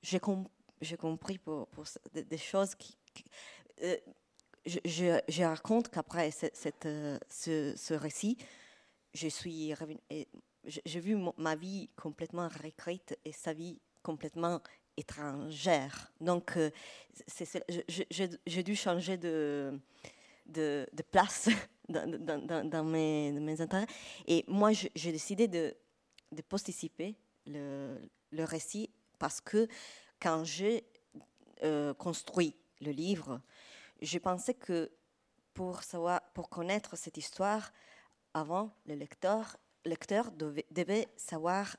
J'ai 0.02 0.20
compris 0.20 1.40
des, 2.12 2.38
choses 2.38 2.74
qui... 2.74 2.96
Euh, 3.82 3.96
je, 4.64 5.42
raconte 5.42 5.88
qu'après 5.88 6.30
ce, 6.30 7.94
récit, 7.94 8.36
je 9.14 9.28
suis 9.28 9.74
j'ai 10.64 11.00
vu 11.00 11.16
ma 11.38 11.56
vie 11.56 11.88
complètement 11.96 12.48
réécrite 12.48 13.18
et 13.24 13.32
sa 13.32 13.52
vie 13.52 13.80
complètement 14.02 14.60
étrangère. 14.96 16.12
Donc, 16.20 16.56
euh, 16.56 16.70
j'ai 18.46 18.62
dû 18.62 18.76
changer 18.76 19.16
de, 19.16 19.80
place 21.10 21.48
dans, 21.88 22.84
mes, 22.84 23.60
intérêts. 23.60 23.86
Et 24.26 24.44
moi, 24.48 24.72
j'ai 24.72 25.12
décidé 25.12 25.48
de, 25.48 25.74
de 26.32 26.42
le, 27.46 28.44
récit 28.44 28.90
parce 29.18 29.40
que 29.40 29.68
quand 30.20 30.44
j'ai 30.44 30.84
euh, 31.62 31.94
construit 31.94 32.56
le 32.80 32.90
livre, 32.90 33.40
je 34.00 34.18
pensais 34.18 34.54
que 34.54 34.90
pour, 35.54 35.80
connaître 36.48 36.96
cette 36.96 37.16
histoire, 37.16 37.72
avant, 38.32 38.74
le 38.86 38.94
lecteur 38.94 39.56
lecteur 39.84 40.30
devait 40.32 41.08
savoir 41.16 41.76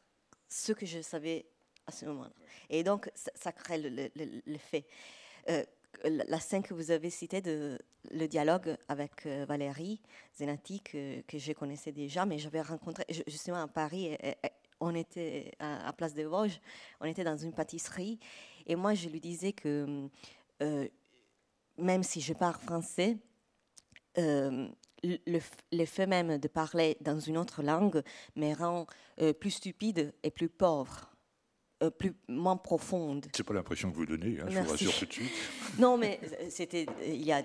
ce 0.50 0.72
que 0.72 0.86
je 0.86 1.02
savais 1.02 1.46
à 1.92 1.94
ce 1.94 2.06
moment-là. 2.06 2.32
Et 2.70 2.84
donc, 2.84 3.12
ça, 3.16 3.52
crée 3.52 3.78
l'effet. 4.46 4.86
Euh, 5.50 5.64
la 6.06 6.40
scène 6.40 6.64
que 6.64 6.74
vous 6.74 6.90
avez 6.90 7.10
citée, 7.10 7.44
le 7.44 8.28
dialogue 8.28 8.78
avec 8.88 9.26
euh, 9.26 9.46
Valérie 9.46 10.02
Zenati, 10.38 10.80
que, 10.80 11.22
je 11.34 11.52
connaissais 11.52 11.92
déjà, 11.92 12.26
mais 12.26 12.38
j'avais 12.38 12.62
rencontré 12.62 13.04
justement 13.28 13.62
à 13.62 13.68
Paris, 13.68 14.18
on 14.80 14.96
était 14.96 15.52
à, 15.60 15.92
Place 15.92 16.14
des 16.14 16.24
Vosges, 16.24 16.62
on 17.02 17.06
était 17.06 17.26
dans 17.26 17.38
une 17.38 17.52
pâtisserie, 17.52 18.20
et 18.66 18.76
moi 18.76 18.94
je 18.94 19.10
lui 19.10 19.20
disais 19.20 19.52
que 19.52 20.08
euh, 20.62 20.88
même 21.78 22.04
si 22.04 22.22
je 22.22 22.34
parle 22.34 22.56
français, 22.56 23.18
le, 24.16 25.86
fait 25.86 26.08
même 26.08 26.38
de 26.38 26.48
parler 26.48 26.98
dans 27.02 27.20
une 27.20 27.38
autre 27.38 27.62
langue 27.62 28.02
me 28.36 28.56
rend 28.56 28.88
plus 29.40 29.52
stupide 29.52 30.14
et 30.24 30.32
plus 30.32 30.50
pauvre. 30.50 31.11
Euh, 31.82 31.90
plus, 31.90 32.14
moins 32.28 32.58
profonde. 32.58 33.26
C'est 33.36 33.44
pas 33.44 33.56
l'impression 33.56 33.90
que 33.90 33.96
vous 33.96 34.06
donnez, 34.06 34.40
hein, 34.40 34.46
je 34.50 34.60
vous 34.60 34.70
rassure 34.70 34.94
tout 35.00 35.06
de 35.06 35.14
suite. 35.14 35.32
non, 35.80 35.98
mais 35.98 36.20
c'était 36.50 36.86
euh, 36.88 37.08
il 37.08 37.26
y 37.26 37.32
a 37.32 37.42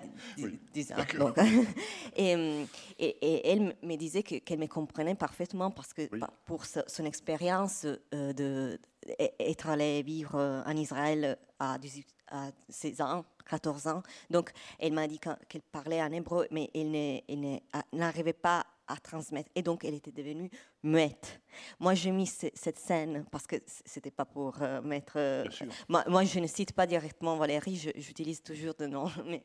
des 0.75 0.93
ans. 0.93 0.97
et, 2.17 2.67
et, 2.99 3.49
elle 3.51 3.75
me 3.83 3.97
disait 3.97 4.23
qu'elle 4.23 4.59
me 4.59 4.67
comprenait 4.67 5.15
parfaitement 5.15 5.71
parce 5.71 5.95
que 5.95 6.03
pour 6.45 6.67
son 6.67 7.05
expérience 7.07 7.87
euh, 8.13 8.33
d'être 8.35 9.69
allée 9.71 10.03
vivre 10.03 10.63
en 10.67 10.77
Israël 10.77 11.39
à, 11.59 11.79
18, 11.79 12.07
à 12.29 12.51
16 12.69 13.01
ans, 13.01 13.25
14 13.49 13.87
ans. 13.87 14.03
Donc, 14.29 14.51
elle 14.79 14.93
m'a 14.93 15.09
dit 15.09 15.19
qu'elle 15.19 15.63
parlait 15.63 16.03
en 16.03 16.13
hébreu, 16.13 16.47
mais 16.51 16.71
elle 16.75 17.63
n'arrivait 17.95 18.35
pas 18.35 18.67
à 18.89 18.97
transmettre. 18.97 19.51
Et 19.55 19.63
donc, 19.63 19.85
elle 19.85 19.95
était 19.95 20.13
devenue 20.13 20.51
muette. 20.83 21.41
Moi, 21.79 21.95
j'ai 21.95 22.11
mis 22.11 22.27
cette 22.27 22.79
scène 22.79 23.25
parce 23.31 23.47
que 23.47 23.57
c'était 23.85 24.11
pas 24.11 24.25
pour 24.25 24.63
euh, 24.63 24.81
mettre. 24.83 25.15
Euh, 25.17 25.45
moi, 25.89 26.25
je 26.25 26.39
ne 26.39 26.47
cite 26.47 26.73
pas 26.73 26.87
directement 26.87 27.37
Valérie, 27.37 27.77
j'utilise 27.97 28.43
toujours 28.43 28.75
de 28.75 28.87
nom. 28.87 29.11
Mais, 29.27 29.43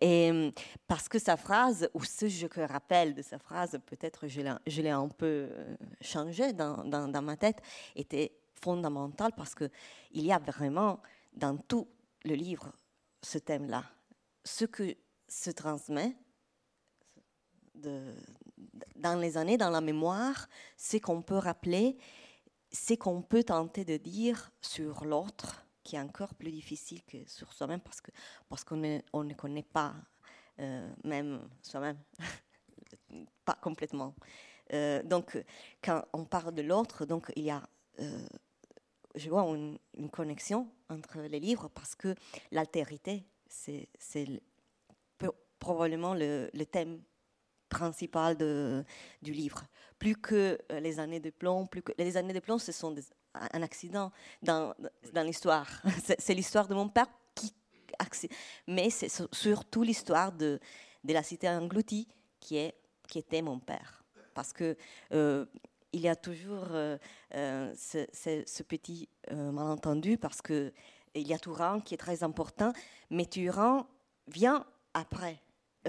et, 0.00 0.52
parce 0.86 1.08
que 1.08 1.18
sa 1.18 1.36
phrase, 1.36 1.90
ou 1.92 2.02
ce 2.02 2.46
que 2.46 2.62
je 2.62 2.72
rappelle 2.72 3.14
de 3.14 3.22
sa 3.22 3.38
phrase, 3.38 3.78
peut-être 3.86 4.26
je 4.26 4.80
l'ai 4.80 4.90
un 4.90 5.08
peu 5.08 5.48
euh, 5.50 5.76
changé 6.00 6.52
dans, 6.52 6.84
dans, 6.84 7.08
dans, 7.08 7.22
ma 7.22 7.36
tête, 7.36 7.60
était 7.94 8.32
fondamental 8.54 9.32
parce 9.36 9.54
qu'il 9.54 9.70
y 10.14 10.32
a 10.32 10.38
vraiment 10.38 11.00
dans 11.34 11.56
tout 11.56 11.86
le 12.24 12.34
livre 12.34 12.72
ce 13.22 13.38
thème-là. 13.38 13.84
Ce 14.44 14.64
que 14.64 14.96
se 15.28 15.50
transmet, 15.50 16.16
dans 18.96 19.18
les 19.18 19.36
années, 19.36 19.56
dans 19.56 19.70
la 19.70 19.80
mémoire, 19.80 20.48
c'est 20.76 21.00
qu'on 21.00 21.22
peut 21.22 21.36
rappeler, 21.36 21.96
c'est 22.70 22.96
qu'on 22.96 23.22
peut 23.22 23.44
tenter 23.44 23.84
de 23.84 23.96
dire 23.96 24.50
sur 24.60 25.04
l'autre, 25.04 25.64
qui 25.82 25.96
est 25.96 26.00
encore 26.00 26.34
plus 26.34 26.50
difficile 26.50 27.02
que 27.04 27.26
sur 27.26 27.52
soi-même 27.52 27.80
parce 27.80 28.00
que 28.02 28.10
parce 28.48 28.62
qu'on 28.62 28.76
ne, 28.76 28.98
on 29.14 29.24
ne 29.24 29.32
connaît 29.32 29.62
pas 29.62 29.94
euh, 30.60 30.92
même 31.04 31.48
soi-même, 31.62 31.98
pas 33.44 33.56
complètement. 33.62 34.14
Euh, 34.72 35.02
donc, 35.02 35.42
quand 35.82 36.04
on 36.12 36.24
parle 36.24 36.52
de 36.52 36.62
l'autre, 36.62 37.06
donc 37.06 37.32
il 37.36 37.44
y 37.44 37.50
a, 37.50 37.62
euh, 38.00 38.26
je 39.14 39.30
vois 39.30 39.42
une, 39.44 39.78
connexion 40.10 40.68
entre 40.90 41.20
les 41.20 41.40
livres 41.40 41.68
parce 41.68 41.94
que 41.94 42.14
l'altérité, 42.50 43.24
c'est, 43.48 43.88
probablement 45.58 46.14
le, 46.14 46.50
le 46.54 46.66
thème 46.66 47.02
principal 47.68 48.36
de, 48.36 48.84
du 49.22 49.32
livre. 49.32 49.64
Plus 49.98 50.16
que 50.16 50.58
euh, 50.70 50.80
les 50.80 50.98
années 50.98 51.20
de 51.20 51.30
plomb, 51.30 51.66
plus 51.66 51.82
que 51.82 51.92
les 51.98 52.16
années 52.16 52.32
de 52.32 52.40
plomb, 52.40 52.58
ce 52.58 52.72
sont 52.72 52.94
un 53.34 53.62
accident 53.62 54.10
dans, 54.42 54.74
dans 55.12 55.22
l'histoire. 55.22 55.68
C'est 56.18 56.34
l'histoire 56.34 56.68
de 56.68 56.74
mon 56.74 56.88
père 56.88 57.06
qui, 57.34 57.52
mais 58.66 58.90
c'est 58.90 59.10
surtout 59.32 59.82
l'histoire 59.82 60.30
de, 60.30 60.60
de 61.02 61.12
la 61.12 61.22
cité 61.22 61.48
engloutie 61.48 62.06
qui 62.38 62.56
est 62.56 62.74
qui 63.08 63.18
était 63.18 63.42
mon 63.42 63.58
père, 63.58 64.04
parce 64.34 64.52
que 64.52 64.76
euh, 65.12 65.46
il 65.92 66.02
y 66.02 66.08
a 66.08 66.14
toujours 66.14 66.66
euh, 66.70 66.98
ce, 67.32 68.06
ce, 68.12 68.62
petit 68.62 69.08
malentendu 69.32 70.18
parce 70.18 70.42
que 70.42 70.72
il 71.14 71.26
y 71.26 71.32
a 71.32 71.38
Touran 71.38 71.80
qui 71.80 71.94
est 71.94 71.98
très 71.98 72.22
important, 72.22 72.72
mais 73.10 73.24
Touran 73.24 73.86
vient 74.28 74.66
après 74.92 75.40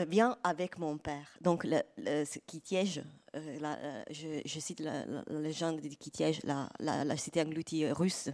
vient 0.05 0.31
euh, 0.31 0.35
avec 0.43 0.77
mon 0.77 0.97
père. 0.97 1.37
Donc, 1.41 1.63
le, 1.63 1.81
le 1.97 2.23
Kitiège, 2.45 3.01
euh, 3.35 3.57
euh, 3.61 4.03
je, 4.11 4.59
cite 4.59 4.79
la, 4.79 5.05
légende 5.29 5.81
de 5.81 5.87
Kitiège, 5.89 6.41
la, 6.43 6.69
la, 6.79 7.17
cité 7.17 7.41
engloutie 7.41 7.89
russe. 7.91 8.29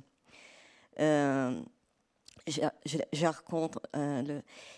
je, 0.97 1.59
je, 2.47 3.25
raconte, 3.25 3.77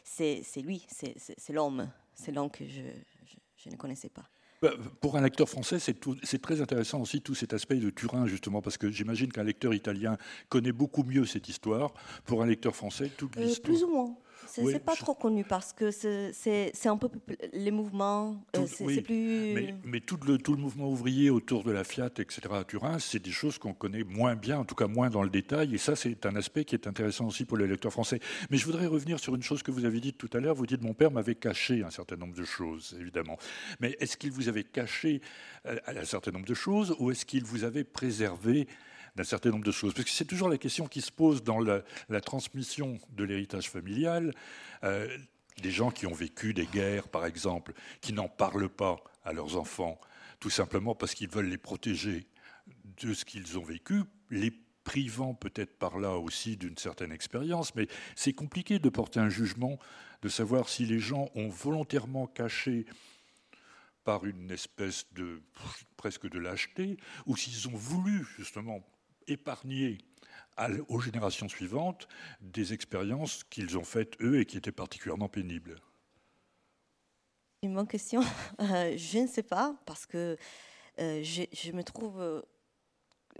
c'est 0.04 0.44
lui, 0.58 0.86
c'est 0.90 1.54
l'homme, 1.54 1.90
c'est 2.14 2.32
l'homme 2.32 2.52
que 2.52 2.66
je, 2.66 3.70
ne 3.70 3.76
connaissais 3.76 4.10
pas. 4.10 4.24
Bah, 4.60 4.72
pour 5.02 5.16
un 5.18 5.22
lecteur 5.22 5.48
français, 5.48 5.78
c'est 5.78 6.42
très 6.42 6.62
intéressant 6.62 7.00
aussi 7.02 7.22
tout 7.22 7.36
cet 7.36 7.54
aspect 7.54 7.76
de 7.76 7.92
Turin, 7.92 8.26
justement, 8.26 8.60
parce 8.60 8.78
que 8.78 8.90
j'imagine 8.90 9.32
qu'un 9.32 9.44
lecteur 9.44 9.76
italien 9.76 10.18
connaît 10.50 10.72
beaucoup 10.72 11.04
mieux 11.04 11.26
cette 11.28 11.48
histoire. 11.48 11.94
Pour 12.26 12.42
un 12.42 12.48
lecteur 12.48 12.76
français, 12.76 13.12
toute 13.16 13.36
l'histoire. 13.36 13.72
plus 13.72 13.84
ou 13.84 13.92
moins. 13.92 14.16
C'est 14.48 14.84
pas 14.84 14.96
trop 14.96 15.14
connu 15.14 15.44
parce 15.44 15.74
que 15.74 15.92
c'est 15.92 16.88
un 16.88 16.98
peu 16.98 17.10
les 17.54 17.72
mouvements, 17.72 18.42
euh, 18.56 18.66
c'est 18.68 19.02
plus. 19.02 19.54
Mais, 19.54 19.76
mais, 19.84 20.00
tout, 20.00 20.18
le, 20.26 20.38
tout 20.38 20.54
le 20.54 20.62
mouvement 20.62 20.90
ouvrier 20.90 21.30
autour 21.30 21.64
de 21.64 21.72
la 21.72 21.84
Fiat, 21.84 22.12
etc. 22.18 22.42
à 22.52 22.64
Turin, 22.64 23.00
c'est 23.00 23.22
des 23.22 23.32
choses 23.32 23.58
qu'on 23.58 23.74
connaît 23.74 24.04
moins 24.04 24.36
bien, 24.36 24.60
en 24.60 24.66
tout 24.66 24.76
cas 24.76 24.88
moins 24.88 25.10
dans 25.10 25.24
le 25.24 25.30
détail. 25.30 25.76
Et 25.76 25.78
ça, 25.78 25.96
c'est 25.96 26.26
un 26.26 26.36
aspect 26.36 26.66
qui 26.66 26.76
est 26.76 26.88
intéressant 26.88 27.26
aussi 27.28 27.46
pour 27.46 27.58
les 27.58 27.68
lecteurs 27.68 27.92
français. 27.92 28.20
Mais 28.50 28.58
je 28.58 28.66
voudrais 28.66 28.88
revenir 28.88 29.20
sur 29.20 29.36
une 29.36 29.44
chose 29.44 29.64
que 29.64 29.72
vous 29.72 29.86
avez 29.86 30.00
dite 30.00 30.18
tout 30.18 30.30
à 30.34 30.40
l'heure. 30.40 30.56
Vous 30.56 30.66
dites 30.66 30.82
mon 30.82 30.94
père 30.94 31.12
m'avait 31.12 31.36
caché 31.36 31.84
un 31.84 31.92
certain 31.92 32.16
nombre 32.16 32.36
de 32.36 32.46
choses, 32.46 32.96
évidemment. 33.00 33.38
Mais 33.80 33.98
est-ce 34.00 34.18
qu'il 34.18 34.32
vous 34.32 34.50
avait 34.50 34.64
caché 34.64 35.22
euh, 35.66 35.78
un 35.88 36.06
certain 36.06 36.32
nombre 36.32 36.46
de 36.46 36.54
choses 36.54 36.96
ou 37.00 37.12
est-ce 37.12 37.26
qu'il 37.26 37.44
vous 37.44 37.64
avait 37.64 37.84
préservé 37.84 38.68
d'un 39.18 39.24
certain 39.24 39.50
nombre 39.50 39.66
de 39.66 39.72
choses. 39.72 39.94
Parce 39.94 40.06
que 40.06 40.12
c'est 40.12 40.26
toujours 40.26 40.48
la 40.48 40.60
question 40.60 40.88
qui 40.88 41.02
se 41.02 41.12
pose 41.12 41.44
dans 41.44 41.60
la, 41.60 41.82
transmission 42.22 43.00
de 43.10 43.24
l'héritage 43.24 43.70
familial. 43.70 44.34
Euh, 44.84 45.18
des 45.62 45.72
gens 45.72 45.90
qui 45.90 46.06
ont 46.06 46.14
vécu 46.14 46.54
des 46.54 46.68
guerres, 46.68 47.10
par 47.10 47.26
exemple, 47.26 47.74
qui 48.00 48.14
n'en 48.14 48.30
parlent 48.30 48.70
pas 48.70 48.98
à 49.26 49.34
leurs 49.34 49.58
enfants, 49.58 50.00
tout 50.40 50.52
simplement 50.52 50.94
parce 50.94 51.16
qu'ils 51.16 51.30
veulent 51.30 51.50
les 51.50 51.58
protéger 51.58 52.28
de 53.02 53.14
ce 53.14 53.26
qu'ils 53.26 53.58
ont 53.58 53.64
vécu, 53.64 54.04
les 54.30 54.52
privant 54.84 55.34
peut-être 55.34 55.78
par 55.78 55.98
là 55.98 56.12
aussi 56.12 56.56
d'une 56.56 56.78
certaine 56.78 57.12
expérience, 57.12 57.74
mais 57.76 57.88
c'est 58.16 58.34
compliqué 58.34 58.78
de 58.78 58.88
porter 58.88 59.20
un 59.20 59.30
jugement, 59.30 59.80
de 60.22 60.30
savoir 60.30 60.70
si 60.70 60.86
les 60.86 61.00
gens 61.00 61.30
ont 61.34 61.50
volontairement 61.50 62.28
caché 62.28 62.86
par 64.04 64.26
une 64.26 64.52
espèce 64.52 65.08
de 65.14 65.42
presque 65.98 66.30
de 66.30 66.40
lâcheté, 66.40 66.98
ou 67.26 67.36
s'ils 67.36 67.68
ont 67.68 67.76
voulu 67.76 68.26
justement 68.38 68.82
épargner 69.28 69.98
aux 70.88 71.00
générations 71.00 71.48
suivantes 71.48 72.08
des 72.42 72.74
expériences 72.74 73.44
qu'ils 73.44 73.78
ont 73.78 73.84
faites 73.84 74.20
eux 74.22 74.40
et 74.40 74.46
qui 74.46 74.58
étaient 74.58 74.72
particulièrement 74.72 75.30
pénibles 75.30 75.80
Une 77.64 77.76
bonne 77.76 77.88
question. 77.88 78.22
Euh, 78.60 78.98
je 78.98 79.20
ne 79.20 79.28
sais 79.28 79.44
pas 79.44 79.76
parce 79.86 80.08
que 80.08 80.36
euh, 81.00 81.24
je, 81.24 81.72
me 81.72 81.84
trouve 81.84 82.20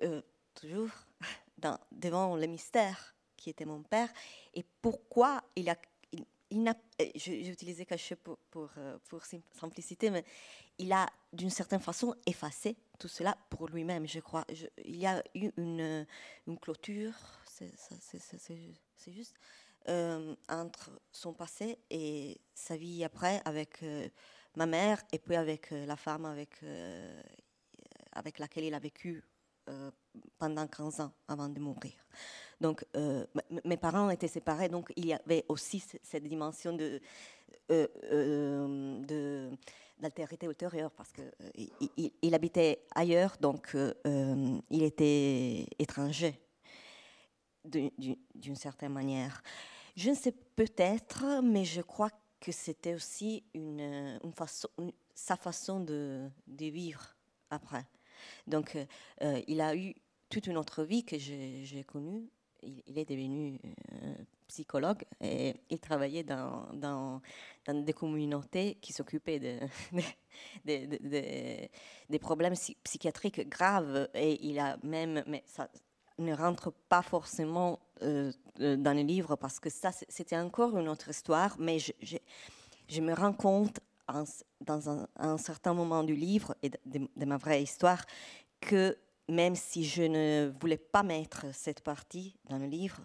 euh, 0.04 0.22
toujours 0.54 0.92
devant 1.92 2.36
le 2.36 2.46
mystère 2.46 3.16
qui 3.36 3.50
était 3.50 3.66
mon 3.66 3.82
père 3.82 4.10
et 4.54 4.64
pourquoi 4.82 5.44
il 5.56 5.70
a 5.70 5.76
j'ai 7.16 7.50
utilisé 7.50 7.86
caché 7.86 8.16
pour, 8.16 8.38
pour, 8.52 8.72
pour, 9.10 9.24
simplicité, 9.52 10.10
mais 10.10 10.24
il 10.78 10.92
a 10.92 11.08
d'une 11.34 11.50
certaine 11.50 11.80
façon 11.80 12.16
effacé 12.26 12.76
tout 13.00 13.08
cela 13.08 13.38
pour 13.50 13.68
lui-même, 13.68 14.08
je 14.08 14.20
crois. 14.20 14.46
il 14.84 14.96
y 14.96 15.06
a 15.06 15.24
eu 15.36 15.52
une, 15.58 16.06
une 16.48 16.58
clôture, 16.58 17.14
c'est 17.46 19.14
juste, 19.14 19.36
euh, 19.90 20.36
entre 20.50 20.92
son 21.14 21.34
passé 21.34 21.80
et 21.90 22.42
sa 22.54 22.76
vie 22.76 23.06
après 23.06 23.42
avec 23.46 23.82
euh, 23.84 24.10
ma 24.58 24.66
mère 24.66 25.02
et 25.14 25.18
puis 25.18 25.38
avec 25.38 25.72
euh, 25.72 25.86
la 25.86 25.96
femme 25.96 26.26
avec, 26.26 26.60
avec 28.12 28.40
laquelle 28.40 28.66
il 28.66 28.74
a 28.74 28.80
vécu 28.80 29.24
pendant 30.38 30.68
15 30.68 31.02
ans 31.02 31.12
avant 31.28 31.50
de 31.50 31.60
mourir. 31.60 31.94
Donc, 32.60 32.84
mes 33.66 33.78
parents 33.78 34.10
étaient 34.10 34.28
séparés, 34.28 34.68
donc 34.68 34.92
il 34.96 35.06
y 35.06 35.14
avait 35.14 35.46
aussi 35.48 35.84
cette 36.02 36.24
dimension 36.24 36.74
de, 36.74 37.00
de 37.70 39.52
d'altérité 40.00 40.46
ultérieure 40.46 40.92
parce 40.92 41.12
euh, 41.20 42.10
il, 42.22 42.36
habitait 42.36 42.84
ailleurs, 42.94 43.38
donc 43.40 43.72
euh, 43.76 43.94
euh, 44.06 44.60
il 44.70 44.84
était 44.84 45.66
étranger 45.80 46.40
d'une 47.66 48.56
certaine 48.56 48.94
manière. 48.94 49.42
Je 49.96 50.12
ne 50.12 50.16
sais 50.16 50.32
peut-être, 50.32 51.42
mais 51.44 51.66
je 51.66 51.82
crois 51.82 52.12
que 52.40 52.52
c'était 52.52 52.94
aussi 52.94 53.44
une, 53.54 54.20
sa 55.14 55.36
façon 55.36 55.82
de, 55.82 56.30
vivre 56.48 57.04
après. 57.50 57.86
Donc, 58.46 58.76
euh, 58.76 58.86
euh, 59.24 59.42
il 59.48 59.60
a 59.60 59.76
eu 59.76 59.94
toute 60.30 60.48
une 60.48 60.58
autre 60.58 60.84
vie 60.84 61.04
que 61.04 61.18
j'ai 61.18 61.84
connue. 61.86 62.30
Il, 62.64 62.98
est 62.98 63.08
devenu 63.08 63.60
euh, 63.94 64.16
psychologue 64.48 65.04
et 65.22 65.56
il 65.70 65.80
travaillait 65.80 66.24
dans, 66.24 67.22
des 67.68 67.94
communautés 67.94 68.80
qui 68.82 68.92
s'occupaient 68.94 69.40
de, 69.40 69.60
de, 70.66 71.70
des 72.10 72.20
problèmes 72.20 72.56
psychiatriques 72.84 73.48
graves. 73.48 74.10
Et 74.16 74.44
il 74.48 74.60
a 74.60 74.78
même, 74.84 75.24
mais 75.28 75.44
ça 75.46 75.70
ne 76.18 76.34
rentre 76.34 76.74
pas 76.90 77.04
forcément 77.04 77.80
dans 78.02 78.98
le 78.98 79.02
livre 79.04 79.36
parce 79.36 79.60
que 79.60 79.70
ça, 79.70 79.92
c'était 79.92 80.38
encore 80.38 80.78
une 80.78 80.90
autre 80.90 81.10
histoire, 81.10 81.56
mais 81.60 81.78
je, 81.80 83.02
me 83.02 83.14
rends 83.14 83.34
compte 83.34 83.80
dans 84.62 85.08
un, 85.18 85.38
certain 85.38 85.74
moment 85.74 86.04
du 86.04 86.16
livre 86.16 86.56
et 86.64 86.70
de, 86.70 87.26
ma 87.26 87.38
vraie 87.38 87.62
histoire 87.62 88.06
que 88.60 88.98
même 89.28 89.56
si 89.56 89.86
je 89.86 90.04
ne 90.04 90.54
voulais 90.60 90.78
pas 90.78 91.04
mettre 91.04 91.46
cette 91.54 91.82
partie 91.82 92.36
dans 92.46 92.58
le 92.58 92.68
livre, 92.68 93.02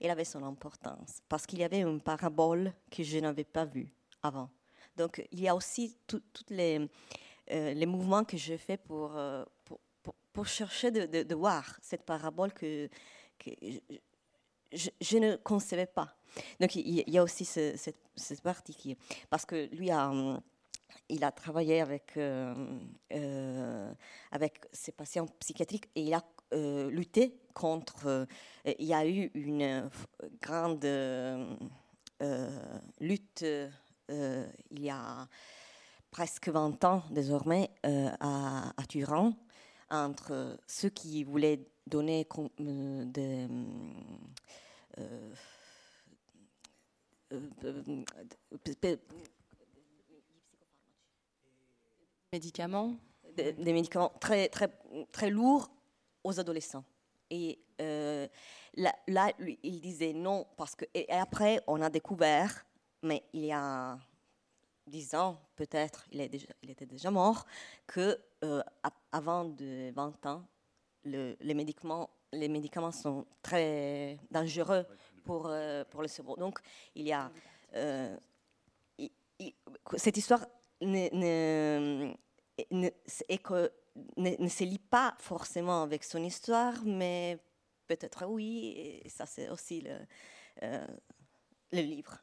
elle 0.00 0.10
avait 0.10 0.24
son 0.24 0.42
importance 0.42 1.22
parce 1.28 1.46
qu'il 1.46 1.60
y 1.60 1.64
avait 1.64 1.80
une 1.80 2.00
parabole 2.00 2.72
que 2.90 3.02
je 3.02 3.18
n'avais 3.18 3.44
pas 3.44 3.64
vue 3.64 3.92
avant. 4.22 4.50
Donc 4.96 5.26
il 5.30 5.40
y 5.40 5.48
a 5.48 5.54
aussi 5.54 5.96
tous 6.06 6.22
les, 6.48 6.88
euh, 7.50 7.72
les 7.72 7.86
mouvements 7.86 8.24
que 8.24 8.36
je 8.36 8.56
fais 8.56 8.76
pour, 8.76 9.16
euh, 9.16 9.44
pour, 9.64 9.80
pour, 10.32 10.46
chercher 10.46 10.90
de, 10.90 11.22
de, 11.22 11.34
voir 11.34 11.78
cette 11.80 12.02
parabole 12.02 12.52
que, 12.52 12.88
je, 14.72 15.18
ne 15.18 15.36
concevais 15.36 15.86
pas. 15.86 16.16
Donc 16.60 16.74
il 16.74 17.08
y 17.08 17.18
a 17.18 17.22
aussi 17.22 17.44
cette, 17.44 17.96
cette, 18.16 18.40
partie 18.42 18.74
qui... 18.74 18.96
Parce 19.30 19.46
que 19.46 19.68
lui 19.74 19.90
a 19.90 20.10
il 21.08 21.24
a 21.24 21.32
travaillé 21.32 21.80
avec, 21.80 22.16
euh, 22.16 22.54
euh, 23.12 23.92
avec 24.30 24.60
ces 24.72 24.92
patients 24.92 25.26
psychiatriques 25.40 25.88
et 25.94 26.02
il 26.02 26.14
a 26.14 26.22
euh, 26.52 26.90
lutté 26.90 27.38
contre. 27.54 28.26
il 28.64 28.86
y 28.86 28.94
a 28.94 29.06
eu 29.06 29.30
une 29.34 29.90
grande 30.40 30.84
lutte 33.00 33.44
il 34.08 34.82
y 34.82 34.90
a 34.90 35.28
presque 36.10 36.48
20 36.48 36.84
ans 36.84 37.02
désormais 37.10 37.70
à, 37.82 38.72
à, 38.76 38.86
Turin 38.86 39.34
entre 39.90 40.56
ceux 40.66 40.88
qui 40.88 41.24
voulaient 41.24 41.66
donner 41.86 42.26
des 42.58 43.48
Des, 53.36 53.72
médicaments 53.74 54.10
très, 54.18 54.48
très, 54.48 54.70
très 55.12 55.28
lourds 55.28 55.70
aux 56.24 56.40
adolescents. 56.40 56.84
Et 57.28 57.58
euh, 57.78 58.26
là, 58.76 58.94
il 59.62 59.80
disait 59.82 60.14
non, 60.14 60.46
parce 60.56 60.74
que. 60.74 60.86
Et 60.94 61.10
après, 61.10 61.60
on 61.66 61.82
a 61.82 61.90
découvert, 61.90 62.64
mais 63.02 63.22
il 63.34 63.44
y 63.44 63.52
a 63.52 63.98
dix 64.86 65.14
ans, 65.14 65.42
peut-être, 65.56 66.06
il, 66.10 66.22
était 66.22 66.86
déjà 66.86 67.10
mort, 67.10 67.44
que 67.86 68.18
euh, 68.44 68.62
avant 69.12 69.44
de 69.44 69.92
20 69.94 70.24
ans, 70.24 70.42
le, 71.04 71.36
les, 71.38 71.54
médicaments, 71.54 72.08
les 72.32 72.48
médicaments 72.48 72.92
sont 72.92 73.26
très 73.42 74.18
dangereux 74.30 74.86
pour, 75.24 75.48
euh, 75.48 75.84
pour 75.84 76.00
le 76.00 76.08
cerveau. 76.08 76.36
Donc, 76.36 76.60
il 76.94 77.06
y 77.06 77.12
a. 77.12 77.30
cette 79.96 80.16
histoire 80.16 80.46
ne, 80.82 82.12
ne, 82.70 83.36
que, 83.36 83.72
ne, 84.16 84.48
se 84.48 84.64
lit 84.64 84.78
pas 84.78 85.14
forcément 85.18 85.82
avec 85.82 86.04
son 86.04 86.22
histoire, 86.22 86.74
mais 86.84 87.38
peut-être 87.86 88.26
oui, 88.26 89.00
et 89.04 89.08
ça 89.08 89.26
c'est 89.26 89.48
aussi 89.48 89.82
le, 89.82 89.96
euh, 90.62 90.86
le 91.72 91.80
livre. 91.80 92.18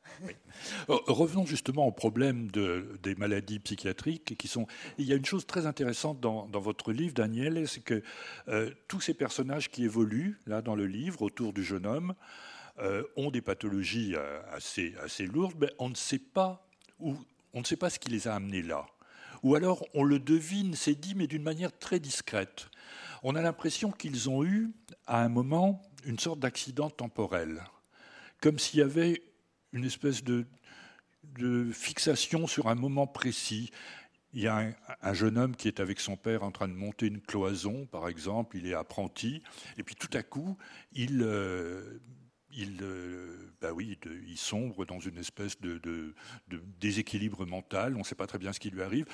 Oh, 0.87 1.01
revenons 1.07 1.45
justement 1.45 1.87
au 1.87 1.91
problème 1.91 2.51
de, 2.51 2.97
des 3.01 3.15
maladies 3.15 3.59
psychiatriques. 3.59 4.37
Qui 4.37 4.47
sont... 4.47 4.67
Il 4.97 5.05
y 5.05 5.13
a 5.13 5.15
une 5.15 5.25
chose 5.25 5.45
très 5.45 5.65
intéressante 5.65 6.19
dans, 6.19 6.47
dans 6.47 6.59
votre 6.59 6.91
livre, 6.91 7.13
Daniel, 7.13 7.67
c'est 7.67 7.83
que 7.83 8.03
euh, 8.47 8.71
tous 8.87 9.01
ces 9.01 9.13
personnages 9.13 9.69
qui 9.69 9.83
évoluent 9.83 10.39
là 10.45 10.61
dans 10.61 10.75
le 10.75 10.85
livre 10.85 11.21
autour 11.21 11.53
du 11.53 11.63
jeune 11.63 11.85
homme 11.85 12.13
euh, 12.79 13.03
ont 13.17 13.31
des 13.31 13.41
pathologies 13.41 14.15
assez, 14.51 14.95
assez 15.01 15.25
lourdes, 15.25 15.55
mais 15.59 15.73
on 15.79 15.89
ne 15.89 15.95
sait 15.95 16.19
pas 16.19 16.67
où 16.99 17.15
on 17.53 17.59
ne 17.59 17.65
sait 17.65 17.77
pas 17.77 17.89
ce 17.89 17.99
qui 17.99 18.09
les 18.09 18.27
a 18.27 18.35
amenés 18.35 18.61
là. 18.61 18.85
Ou 19.43 19.55
alors 19.55 19.85
on 19.93 20.03
le 20.03 20.19
devine, 20.19 20.75
c'est 20.75 20.95
dit, 20.95 21.15
mais 21.15 21.27
d'une 21.27 21.43
manière 21.43 21.77
très 21.77 21.99
discrète. 21.99 22.69
On 23.23 23.35
a 23.35 23.41
l'impression 23.41 23.91
qu'ils 23.91 24.29
ont 24.29 24.43
eu, 24.43 24.71
à 25.05 25.23
un 25.23 25.29
moment, 25.29 25.81
une 26.05 26.19
sorte 26.19 26.39
d'accident 26.39 26.89
temporel, 26.89 27.63
comme 28.41 28.59
s'il 28.59 28.79
y 28.79 28.83
avait 28.83 29.23
une 29.73 29.85
espèce 29.85 30.23
de, 30.23 30.45
fixation 31.71 32.47
sur 32.47 32.67
un 32.67 32.75
moment 32.75 33.05
précis. 33.05 33.71
Il 34.33 34.41
y 34.41 34.47
a 34.47 34.73
un, 35.01 35.13
jeune 35.13 35.37
homme 35.37 35.55
qui 35.55 35.67
est 35.67 35.79
avec 35.79 35.99
son 35.99 36.15
père 36.15 36.43
en 36.43 36.51
train 36.51 36.67
de 36.67 36.73
monter 36.73 37.07
une 37.07 37.21
cloison, 37.21 37.85
par 37.85 38.07
exemple, 38.07 38.57
il 38.57 38.67
est 38.67 38.73
apprenti, 38.73 39.43
et 39.77 39.83
puis 39.83 39.95
tout 39.95 40.09
à 40.13 40.23
coup, 40.23 40.57
il, 40.93 41.21
euh, 41.21 41.99
il, 42.59 42.79
euh, 42.81 43.51
bah 43.61 43.71
oui, 43.71 43.97
il 44.27 44.37
sombre 44.37 44.85
dans 44.85 44.99
une 44.99 45.17
espèce 45.17 45.59
de, 45.61 46.13
déséquilibre 46.79 47.45
mental. 47.45 47.95
On 47.95 47.99
ne 47.99 48.03
sait 48.03 48.15
pas 48.15 48.27
très 48.27 48.37
bien 48.37 48.53
ce 48.53 48.59
qui 48.59 48.69
lui 48.69 48.81
arrive. 48.81 49.05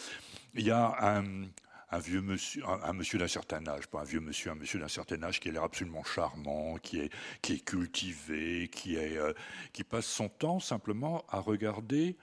Il 0.56 0.66
y 0.66 0.72
a 0.72 1.20
un, 1.20 2.00
vieux 2.00 2.22
monsieur, 2.22 2.64
un, 2.66 2.94
monsieur 2.94 3.20
d'un 3.20 3.28
certain 3.28 3.66
âge, 3.68 3.88
pas 3.88 4.02
un 4.02 4.04
vieux 4.04 4.20
monsieur, 4.20 4.52
un 4.52 4.56
monsieur 4.56 4.80
d'un 4.80 4.88
certain 4.88 5.22
âge 5.24 5.40
qui 5.40 5.50
a 5.50 5.52
l'air 5.52 5.64
absolument 5.64 6.04
charmant, 6.04 6.78
qui 6.78 7.00
est, 7.00 7.66
cultivé, 7.66 8.70
euh, 8.88 9.34
qui 9.72 9.84
passe 9.84 10.08
son 10.08 10.28
temps 10.28 10.60
simplement 10.60 11.24
à 11.30 11.40
regarder 11.40 12.18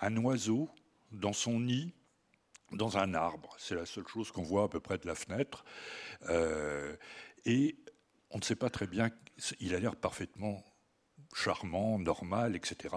un 0.00 0.16
oiseau 0.18 0.68
dans 1.12 1.32
son 1.32 1.60
nid, 1.60 1.94
dans 2.72 2.98
un 2.98 3.14
arbre. 3.14 3.54
C'est 3.58 3.76
la 3.76 3.86
seule 3.86 4.08
chose 4.08 4.32
qu'on 4.32 4.42
voit 4.42 4.64
à 4.64 4.68
peu 4.68 4.80
près 4.80 4.98
de 4.98 5.06
la 5.06 5.14
fenêtre. 5.14 5.64
Euh, 6.28 6.96
et 7.44 7.76
on 8.30 8.38
ne 8.38 8.42
sait 8.42 8.56
pas 8.56 8.70
très 8.70 8.88
bien, 8.88 9.10
il 9.60 9.74
a 9.74 9.80
l'air 9.80 9.96
parfaitement 9.96 10.62
charmant, 11.34 11.98
normal, 11.98 12.56
etc. 12.56 12.94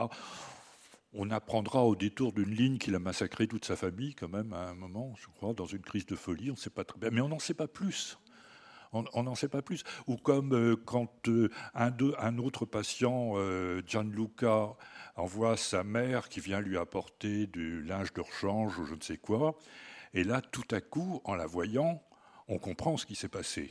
On 1.14 1.32
apprendra 1.32 1.84
au 1.86 1.96
détour 1.96 2.34
d'une 2.34 2.54
ligne 2.54 2.78
qu'il 2.78 2.94
a 2.96 3.00
massacré 3.00 3.48
toute 3.48 3.66
sa 3.66 3.76
famille, 3.76 4.14
quand 4.14 4.30
même, 4.30 4.54
à 4.54 4.70
un 4.70 4.76
moment, 4.76 5.14
je 5.18 5.28
crois, 5.28 5.54
dans 5.54 5.66
une 5.66 5.82
crise 5.82 6.06
de 6.06 6.16
folie. 6.16 6.52
On 6.52 6.54
ne 6.54 6.60
sait 6.60 6.70
pas 6.70 6.84
très 6.84 7.00
bien, 7.00 7.10
mais 7.10 7.22
on 7.22 7.30
n'en 7.30 7.40
sait 7.40 7.56
pas 7.56 7.68
plus. 7.68 8.18
On 8.92 9.24
n'en 9.24 9.36
sait 9.36 9.50
pas 9.50 9.62
plus. 9.62 9.84
Ou 10.08 10.18
comme 10.18 10.54
euh, 10.56 10.76
quand 10.76 11.28
euh, 11.28 11.52
un, 11.76 12.38
autre 12.40 12.66
patient, 12.66 13.34
euh, 13.36 13.84
Gianluca, 13.86 14.76
envoie 15.16 15.58
sa 15.58 15.84
mère 15.84 16.28
qui 16.28 16.40
vient 16.40 16.60
lui 16.60 16.76
apporter 16.76 17.46
du 17.46 17.84
linge 17.84 18.14
de 18.14 18.22
rechange 18.22 18.80
ou 18.80 18.86
je 18.86 18.96
ne 18.96 19.02
sais 19.02 19.18
quoi. 19.18 19.60
Et 20.16 20.24
là, 20.24 20.42
tout 20.42 20.68
à 20.72 20.82
coup, 20.82 21.22
en 21.24 21.36
la 21.36 21.46
voyant, 21.46 22.02
on 22.48 22.58
comprend 22.58 22.98
ce 22.98 23.06
qui 23.06 23.14
s'est 23.14 23.30
passé. 23.30 23.70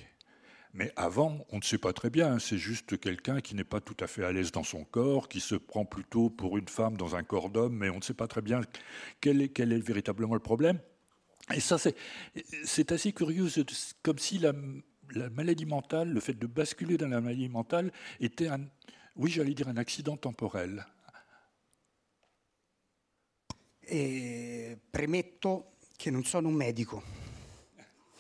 Mais 0.75 0.93
avant, 0.97 1.47
on 1.51 1.59
ne 1.59 1.63
sait 1.63 1.79
pas 1.79 1.93
très 1.93 2.11
bien. 2.11 2.39
C'est 2.39 2.59
juste 2.59 2.99
quelqu'un 2.99 3.41
qui 3.41 3.55
n'est 3.55 3.65
pas 3.65 3.81
tout 3.81 3.97
à 4.01 4.07
fait 4.07 4.25
à 4.25 4.33
l'aise 4.33 4.53
dans 4.53 4.63
son 4.63 4.85
corps, 4.85 5.29
qui 5.29 5.41
se 5.41 5.55
prend 5.55 5.85
plutôt 5.85 6.31
pour 6.31 6.59
une 6.59 6.69
femme 6.69 6.97
dans 6.97 7.17
un 7.17 7.23
corps 7.23 7.51
d'homme, 7.51 7.77
mais 7.77 7.91
on 7.91 7.97
ne 7.97 8.03
sait 8.03 8.15
pas 8.15 8.29
très 8.29 8.43
bien 8.43 8.61
quel 9.21 9.43
est, 9.43 9.79
véritablement 9.79 10.35
le 10.35 10.41
problème. 10.41 10.79
Et 11.55 11.61
ça, 11.61 11.79
c'est 11.79 12.93
assez 12.93 13.13
curieux, 13.13 13.49
comme 14.03 14.19
si 14.19 14.39
la, 14.39 14.53
la, 15.15 15.31
maladie 15.31 15.65
mentale, 15.65 16.13
le 16.13 16.21
fait 16.21 16.35
de 16.35 16.47
basculer 16.47 16.99
dans 16.99 17.09
la 17.09 17.21
maladie 17.21 17.49
mentale, 17.49 17.91
était 18.21 18.49
un, 18.49 18.61
oui, 19.17 19.31
j'allais 19.31 19.55
dire 19.55 19.69
un 19.69 19.79
accident 19.79 20.17
temporel. 20.17 20.85
E 23.91 24.79
premetto 24.91 25.77
che 25.97 26.11
non 26.11 26.23
sono 26.23 26.49
un 26.49 26.55
medico. 26.55 27.03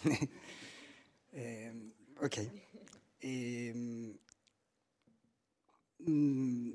Ok. 2.21 2.51
E, 3.19 3.73
mm, 6.09 6.71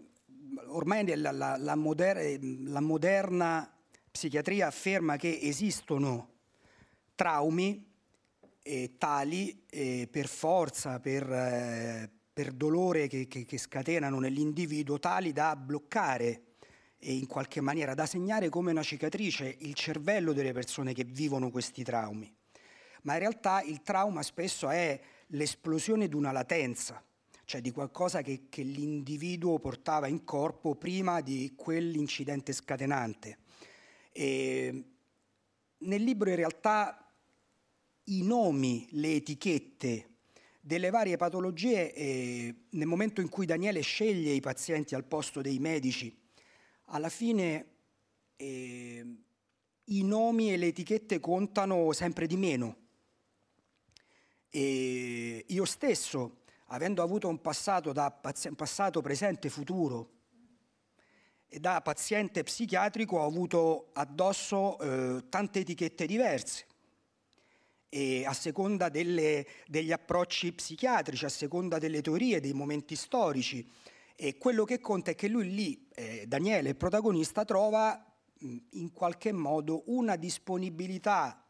ormai 0.68 1.16
la, 1.18 1.32
la, 1.32 1.58
la, 1.58 1.76
moder- 1.76 2.39
la, 2.41 2.80
moderna 2.80 3.70
psichiatria 4.10 4.68
afferma 4.68 5.18
che 5.18 5.39
esistono 5.41 6.30
traumi 7.16 7.91
eh, 8.62 8.96
tali 8.98 9.66
eh, 9.70 10.08
per 10.10 10.28
forza, 10.28 11.02
per, 11.02 11.30
eh, 11.30 12.10
per 12.32 12.54
dolore 12.54 13.08
che, 13.08 13.28
che, 13.28 13.44
che, 13.46 13.58
scatenano 13.58 14.20
nell'individuo, 14.20 14.98
tali 14.98 15.34
da 15.34 15.58
bloccare 15.58 16.44
e 16.98 17.16
in 17.16 17.28
qualche 17.28 17.60
maniera 17.60 17.94
da 17.94 18.06
segnare 18.06 18.48
come 18.48 18.72
una 18.72 18.82
cicatrice 18.82 19.58
il 19.60 19.74
cervello 19.74 20.32
delle 20.32 20.54
persone 20.54 20.94
che 20.94 21.04
vivono 21.04 21.52
questi 21.52 21.84
traumi. 21.84 22.34
Ma 23.04 23.14
in 23.14 23.20
realtà 23.20 23.62
il 23.62 23.82
trauma 23.82 24.22
spesso 24.24 24.70
è 24.70 24.99
l'esplosione 25.28 26.08
di 26.08 26.16
una 26.16 26.32
latenza, 26.32 27.04
cioè 27.45 27.62
di 27.62 27.72
qualcosa 27.72 28.22
che, 28.22 28.47
che 28.49 28.64
l'individuo 28.64 29.60
portava 29.60 30.08
in 30.08 30.24
corpo 30.24 30.76
prima 30.76 31.22
di 31.22 31.54
quell'incidente 31.56 32.54
scatenante. 32.54 33.38
E 34.12 34.84
nel 35.78 36.01
libro 36.01 36.30
in 36.30 36.36
realtà 36.36 37.12
i 38.06 38.24
nomi, 38.24 38.88
le 38.91 39.16
etichette 39.16 40.10
delle 40.62 40.89
varie 40.89 41.18
patologie, 41.18 41.93
eh, 41.93 42.56
nel 42.70 42.88
momento 42.88 43.20
in 43.20 43.28
cui 43.28 43.45
Daniele 43.45 43.82
sceglie 43.82 44.32
i 44.32 44.39
pazienti 44.39 44.95
al 44.95 45.04
posto 45.04 45.41
dei 45.41 45.60
medici, 45.60 46.16
alla 46.88 47.10
fine 47.10 47.66
eh, 48.38 49.06
i 49.86 50.04
nomi 50.04 50.54
e 50.54 50.58
le 50.58 50.68
etichette 50.68 51.20
contano 51.20 51.91
sempre 51.91 52.28
di 52.28 52.38
meno. 52.38 52.83
E 54.56 55.45
io 55.47 55.66
stesso, 55.66 56.43
avendo 56.68 57.01
avuto 57.01 57.28
un 57.28 57.41
passato, 57.41 57.91
da, 57.91 58.22
un 58.22 58.56
passato 58.56 59.01
presente 59.01 59.49
futuro, 59.49 60.12
e 61.47 61.60
da 61.60 61.82
paziente 61.82 62.43
psichiatrico 62.43 63.18
ho 63.18 63.26
avuto 63.26 63.89
addosso 63.93 64.78
eh, 64.78 65.28
tante 65.28 65.62
etichette 65.62 66.06
diverse 66.06 66.66
e 67.89 68.26
a 68.26 68.34
seconda 68.34 68.89
delle, 68.89 69.47
degli 69.66 69.91
approcci 69.91 70.54
psichiatrici, 70.54 71.26
a 71.26 71.30
seconda 71.30 71.80
delle 71.80 72.01
teorie, 72.01 72.39
dei 72.39 72.54
momenti 72.54 72.95
storici. 72.95 73.68
E 74.16 74.38
quello 74.38 74.66
che 74.66 74.80
conta 74.80 75.10
è 75.10 75.16
che 75.16 75.28
lui 75.28 75.51
lì, 75.51 75.88
eh, 75.95 76.26
Daniele, 76.28 76.70
il 76.70 76.76
protagonista, 76.76 77.43
trova 77.43 78.04
in 78.39 78.91
qualche 78.91 79.32
modo 79.32 79.84
una 79.88 80.16
disponibilità 80.16 81.43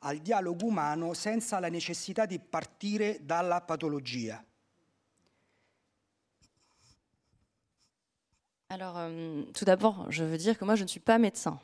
al 0.00 0.18
dialogo 0.18 0.66
umano 0.66 1.14
senza 1.14 1.58
la 1.58 1.68
necessità 1.68 2.26
di 2.26 2.38
partire 2.38 3.20
dalla 3.22 3.60
patologia. 3.60 4.42
Alors, 8.70 8.98
euh, 8.98 9.44
tout 9.54 9.64
d'abord, 9.64 10.10
je 10.10 10.24
veux 10.24 10.36
dire 10.36 10.58
que 10.58 10.64
moi, 10.66 10.74
je 10.74 10.82
ne 10.82 10.88
suis 10.88 11.00
pas 11.00 11.16
médecin. 11.16 11.58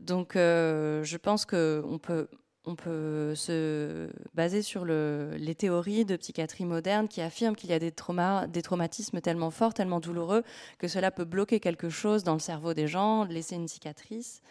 Donc, 0.00 0.34
euh, 0.34 1.04
je 1.04 1.16
pense 1.16 1.46
qu'on 1.46 2.00
peut 2.00 3.34
se 3.36 4.10
baser 4.34 4.62
sur 4.62 4.84
les 4.84 5.54
théories 5.54 6.04
de 6.04 6.16
psychiatrie 6.16 6.64
moderne 6.64 7.06
qui 7.06 7.20
affirment 7.20 7.54
qu'il 7.54 7.70
y 7.70 7.72
a 7.72 7.78
des 7.78 7.92
traumatismes 7.92 9.20
tellement 9.20 9.52
forts, 9.52 9.74
tellement 9.74 10.00
douloureux, 10.00 10.42
que 10.78 10.88
cela 10.88 11.12
peut 11.12 11.24
bloquer 11.24 11.60
quelque 11.60 11.88
chose 11.88 12.24
dans 12.24 12.34
le 12.34 12.40
cerveau 12.40 12.74
des 12.74 12.88
gens, 12.88 13.22
laisser 13.26 13.54
une 13.54 13.68
cicatrice. 13.68 14.42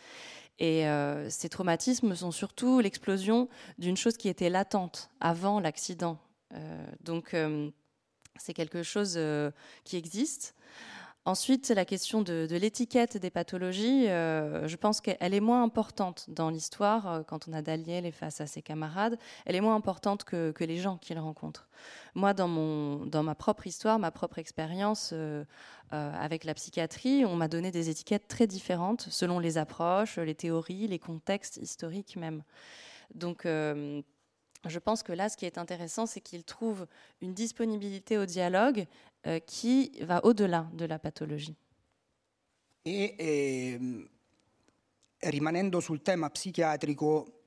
Et 0.60 0.88
euh, 0.88 1.30
ces 1.30 1.49
traumatismes 1.49 2.16
sont 2.16 2.32
surtout 2.32 2.80
l'explosion 2.80 3.49
d'une 3.78 3.97
chose 3.97 4.18
qui 4.18 4.30
était 4.30 4.49
latente 4.49 5.10
avant 5.20 5.60
l'accident. 5.60 6.20
Euh, 6.54 6.86
donc, 7.01 7.34
euh, 7.34 7.72
c'est 8.38 8.54
quelque 8.54 8.84
chose 8.84 9.20
qui 9.84 9.97
existe. 9.97 10.56
Ensuite, 11.26 11.69
la 11.69 11.86
question 11.86 12.21
de, 12.21 12.45
l'étiquette 12.51 13.15
des 13.15 13.30
pathologies, 13.30 14.09
euh, 14.09 14.67
je 14.67 14.76
pense 14.76 14.99
qu'elle 14.99 15.34
est 15.34 15.39
moins 15.39 15.63
importante 15.63 16.26
dans 16.28 16.49
l'histoire, 16.49 17.07
euh, 17.07 17.24
quand 17.24 17.47
on 17.47 17.53
a 17.53 17.61
Daniel 17.61 18.11
face 18.11 18.41
à 18.41 18.45
ses 18.45 18.61
camarades, 18.61 19.17
elle 19.45 19.55
est 19.55 19.61
moins 19.61 19.76
importante 19.76 20.26
que, 20.26 20.53
les 20.59 20.78
gens 20.78 20.97
qu'il 20.97 21.17
rencontre. 21.17 21.69
Moi, 22.13 22.34
dans 22.34 22.47
ma 23.24 23.36
propre 23.36 23.67
histoire, 23.67 23.99
ma 23.99 24.11
propre 24.11 24.38
expérience 24.38 25.11
euh, 25.13 25.45
avec 25.91 26.43
la 26.43 26.53
psychiatrie, 26.55 27.24
on 27.24 27.38
m'a 27.38 27.47
donné 27.47 27.71
des 27.71 27.89
étiquettes 27.89 28.28
très 28.28 28.47
différentes 28.47 29.07
selon 29.09 29.39
les 29.39 29.57
approches, 29.57 30.17
les 30.17 30.36
théories, 30.36 30.88
les 30.88 30.99
contextes 30.99 31.55
historiques 31.55 32.17
même. 32.17 32.43
Donc, 33.15 33.45
je 34.70 34.80
pense 34.80 35.03
que 35.03 35.14
là, 35.14 35.30
ce 35.30 35.38
qui 35.38 35.45
est 35.45 35.57
intéressant, 35.57 36.05
c'est 36.05 36.22
qu'il 36.22 36.43
trouve 36.43 36.88
une 37.22 37.34
disponibilité 37.34 38.18
au 38.18 38.26
dialogue 38.26 38.86
eh, 39.24 39.41
qui 39.41 39.91
va 40.01 40.24
au-delà 40.24 40.70
de 40.74 40.86
la 40.86 40.99
pathologie. 40.99 41.55
E 42.86 43.16
eh, 43.18 44.09
rimanendo 45.20 45.80
sul 45.80 46.01
tema 46.01 46.30
psichiatrico 46.30 47.41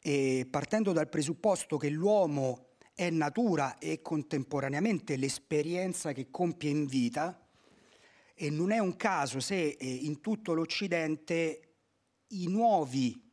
e 0.00 0.46
partendo 0.48 0.92
dal 0.92 1.08
presupposto 1.08 1.76
che 1.76 1.88
l'uomo 1.88 2.68
è 2.94 3.10
natura 3.10 3.78
e 3.78 4.00
contemporaneamente 4.00 5.16
l'esperienza 5.16 6.12
che 6.12 6.30
compie 6.30 6.70
in 6.70 6.86
vita, 6.86 7.38
e 8.34 8.50
non 8.50 8.70
è 8.70 8.78
un 8.78 8.96
caso 8.96 9.40
se 9.40 9.70
eh, 9.70 9.86
in 9.86 10.20
tutto 10.20 10.52
l'Occidente 10.52 11.60
i 12.28 12.46
nuovi 12.48 13.25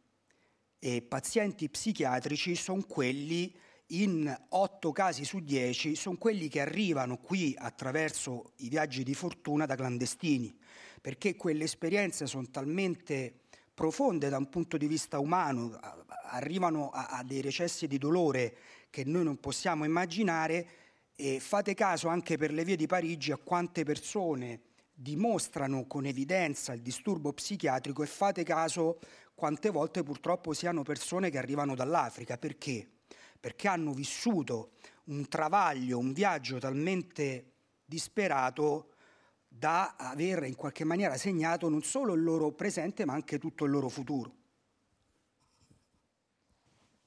eh, 0.85 1.01
pazienti 1.01 1.69
psichiatrici 1.69 2.55
sono 2.55 2.83
quelli 2.85 3.55
in 3.87 4.35
8 4.49 4.91
casi 4.91 5.23
su 5.23 5.39
10 5.39 5.95
sono 5.95 6.17
quelli 6.17 6.49
che 6.49 6.59
arrivano 6.59 7.17
qui 7.17 7.55
attraverso 7.57 8.51
i 8.57 8.67
viaggi 8.67 9.03
di 9.03 9.13
fortuna 9.13 9.65
da 9.65 9.75
clandestini, 9.75 10.53
perché 10.99 11.37
quelle 11.37 11.63
esperienze 11.63 12.27
sono 12.27 12.49
talmente 12.49 13.43
profonde 13.73 14.27
da 14.27 14.37
un 14.37 14.49
punto 14.49 14.75
di 14.75 14.87
vista 14.87 15.19
umano, 15.19 15.79
arrivano 16.31 16.89
a, 16.89 17.07
a 17.07 17.23
dei 17.23 17.39
recessi 17.39 17.87
di 17.87 17.97
dolore 17.97 18.57
che 18.89 19.05
noi 19.05 19.23
non 19.23 19.39
possiamo 19.39 19.85
immaginare 19.85 20.67
e 21.15 21.39
fate 21.39 21.73
caso 21.75 22.09
anche 22.09 22.37
per 22.37 22.51
le 22.51 22.65
vie 22.65 22.75
di 22.75 22.87
Parigi 22.87 23.31
a 23.31 23.37
quante 23.37 23.83
persone 23.85 24.59
dimostrano 24.93 25.87
con 25.87 26.05
evidenza 26.05 26.73
il 26.73 26.81
disturbo 26.81 27.33
psichiatrico 27.33 28.03
e 28.03 28.07
fate 28.07 28.43
caso 28.43 28.99
quante 29.35 29.69
volte 29.69 30.03
purtroppo 30.03 30.53
siano 30.53 30.83
persone 30.83 31.29
che 31.29 31.37
arrivano 31.37 31.75
dall'Africa. 31.75 32.37
Perché? 32.37 32.87
perché 33.43 33.67
hanno 33.67 33.91
vissuto 33.91 34.69
un 35.07 35.27
travaglio, 35.27 35.99
un 35.99 36.13
viaggio 36.13 36.59
talmente 36.59 37.55
disperato 37.83 38.93
da 39.49 39.95
aver 39.97 40.43
in 40.43 40.55
qualche 40.55 40.85
maniera 40.85 41.17
segnato 41.17 41.67
non 41.67 41.83
solo 41.83 42.13
il 42.13 42.23
loro 42.23 42.53
presente 42.53 43.03
ma 43.03 43.11
anche 43.11 43.39
tutto 43.39 43.65
il 43.65 43.71
loro 43.71 43.89
futuro. 43.89 44.31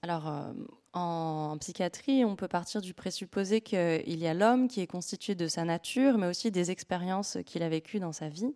Alors, 0.02 0.26
euh, 0.26 0.52
en, 0.92 1.56
psychiatrie, 1.58 2.22
on 2.22 2.36
peut 2.36 2.48
partir 2.48 2.82
du 2.82 2.92
présupposé 2.92 3.62
qu'il 3.62 4.18
y 4.18 4.26
a 4.26 4.34
l'homme 4.34 4.68
qui 4.68 4.82
est 4.82 4.86
constitué 4.86 5.34
de 5.34 5.48
sa 5.48 5.64
nature, 5.64 6.18
mais 6.18 6.28
aussi 6.28 6.50
des 6.50 6.70
expériences 6.70 7.38
qu'il 7.46 7.62
a 7.62 7.70
vécues 7.70 7.98
dans 7.98 8.12
sa 8.12 8.28
vie. 8.28 8.54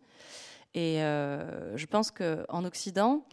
Et 0.74 1.02
euh, 1.02 1.76
je 1.76 1.86
pense 1.86 2.12
qu'en 2.12 2.64
Occident, 2.64 3.24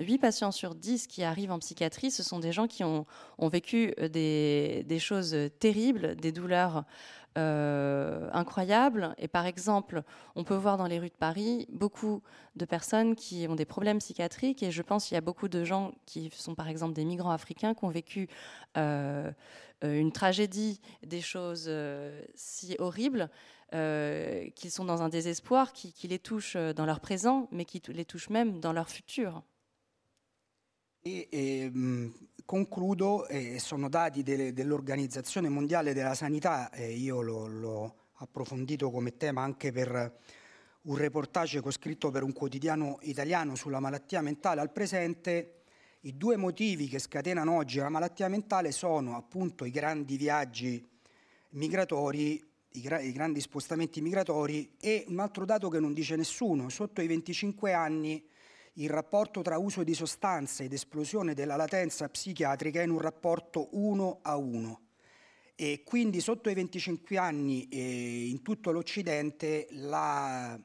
8 0.00 0.18
patients 0.18 0.52
sur 0.52 0.74
10 0.74 1.06
qui 1.06 1.22
arrivent 1.22 1.52
en 1.52 1.58
psychiatrie, 1.58 2.10
ce 2.10 2.22
sont 2.22 2.38
des 2.38 2.52
gens 2.52 2.66
qui 2.66 2.84
ont, 2.84 3.06
vécu 3.40 3.94
euh, 3.98 4.08
des, 4.08 4.98
choses 4.98 5.36
terribles, 5.58 6.16
des 6.16 6.32
douleurs 6.32 6.84
euh, 7.38 8.28
incroyables. 8.32 9.14
Et 9.18 9.28
par 9.28 9.46
exemple, 9.46 10.02
on 10.34 10.44
peut 10.44 10.54
voir 10.54 10.76
dans 10.78 10.86
les 10.86 10.98
rues 10.98 11.10
de 11.10 11.14
Paris 11.14 11.66
beaucoup 11.70 12.22
de 12.56 12.64
personnes 12.64 13.14
qui 13.14 13.46
ont 13.48 13.54
des 13.54 13.64
problèmes 13.64 13.98
psychiatriques. 13.98 14.62
Et 14.62 14.70
je 14.70 14.82
pense 14.82 15.06
qu'il 15.06 15.14
y 15.14 15.18
a 15.18 15.22
beaucoup 15.22 15.48
de 15.48 15.64
gens 15.64 15.92
qui 16.06 16.30
sont 16.32 16.54
par 16.54 16.68
exemple 16.68 16.94
des 16.94 17.04
migrants 17.04 17.30
africains 17.30 17.74
qui 17.74 17.84
ont 17.84 17.90
vécu 17.90 18.28
euh, 18.76 19.30
une 19.82 20.12
tragédie, 20.12 20.80
des 21.06 21.20
choses 21.20 21.70
si 22.34 22.76
horribles. 22.78 23.30
Qu'ils 23.70 24.70
sont 24.70 24.84
dans 24.84 25.02
un 25.02 25.08
désespoir 25.08 25.72
qui, 25.72 25.92
qui 25.92 26.08
les 26.08 26.18
touche 26.18 26.56
dans 26.56 26.86
leur 26.86 27.00
présent, 27.00 27.48
mais 27.52 27.64
qui 27.64 27.80
les 27.88 28.04
touche 28.04 28.28
même 28.28 28.60
dans 28.60 28.72
leur 28.72 28.88
futur. 28.88 29.42
E, 31.02 31.28
e 31.30 31.70
mh, 31.70 32.28
concludo, 32.44 33.26
eh, 33.28 33.58
sono 33.58 33.88
dati 33.88 34.22
delle, 34.22 34.52
dell'Organizzazione 34.52 35.48
Mondiale 35.48 35.94
della 35.94 36.14
Sanità, 36.14 36.70
eh, 36.72 36.92
io 36.92 37.22
l'ho, 37.22 37.46
l'ho, 37.46 37.94
approfondito 38.20 38.90
come 38.90 39.16
tema 39.16 39.42
anche 39.42 39.72
per 39.72 40.18
un 40.82 40.96
reportage 40.96 41.62
che 41.62 41.68
ho 41.68 41.70
scritto 41.70 42.10
per 42.10 42.22
un 42.22 42.34
quotidiano 42.34 42.98
italiano 43.02 43.54
sulla 43.54 43.80
malattia 43.80 44.20
mentale 44.20 44.60
al 44.60 44.72
presente. 44.72 45.62
I 46.00 46.16
due 46.16 46.36
motivi 46.36 46.88
che 46.88 46.98
scatenano 46.98 47.56
oggi 47.56 47.78
la 47.78 47.88
malattia 47.88 48.28
mentale 48.28 48.72
sono 48.72 49.16
appunto 49.16 49.64
i 49.64 49.70
grandi 49.70 50.16
viaggi 50.16 50.86
migratori, 51.50 52.49
i, 52.72 52.80
gra- 52.80 53.00
i 53.00 53.12
grandi 53.12 53.40
spostamenti 53.40 54.00
migratori 54.00 54.76
e 54.80 55.04
un 55.08 55.18
altro 55.18 55.44
dato 55.44 55.68
che 55.68 55.80
non 55.80 55.92
dice 55.92 56.16
nessuno, 56.16 56.68
sotto 56.68 57.00
i 57.00 57.06
25 57.06 57.72
anni 57.72 58.24
il 58.74 58.88
rapporto 58.88 59.42
tra 59.42 59.58
uso 59.58 59.82
di 59.82 59.94
sostanze 59.94 60.64
ed 60.64 60.72
esplosione 60.72 61.34
della 61.34 61.56
latenza 61.56 62.08
psichiatrica 62.08 62.80
è 62.80 62.84
in 62.84 62.90
un 62.90 63.00
rapporto 63.00 63.68
1 63.72 64.20
a 64.22 64.36
1 64.36 64.80
e 65.56 65.82
quindi 65.84 66.20
sotto 66.20 66.48
i 66.48 66.54
25 66.54 67.18
anni 67.18 67.68
eh, 67.68 68.28
in 68.28 68.40
tutto 68.40 68.70
l'Occidente 68.70 69.66
la 69.72 70.58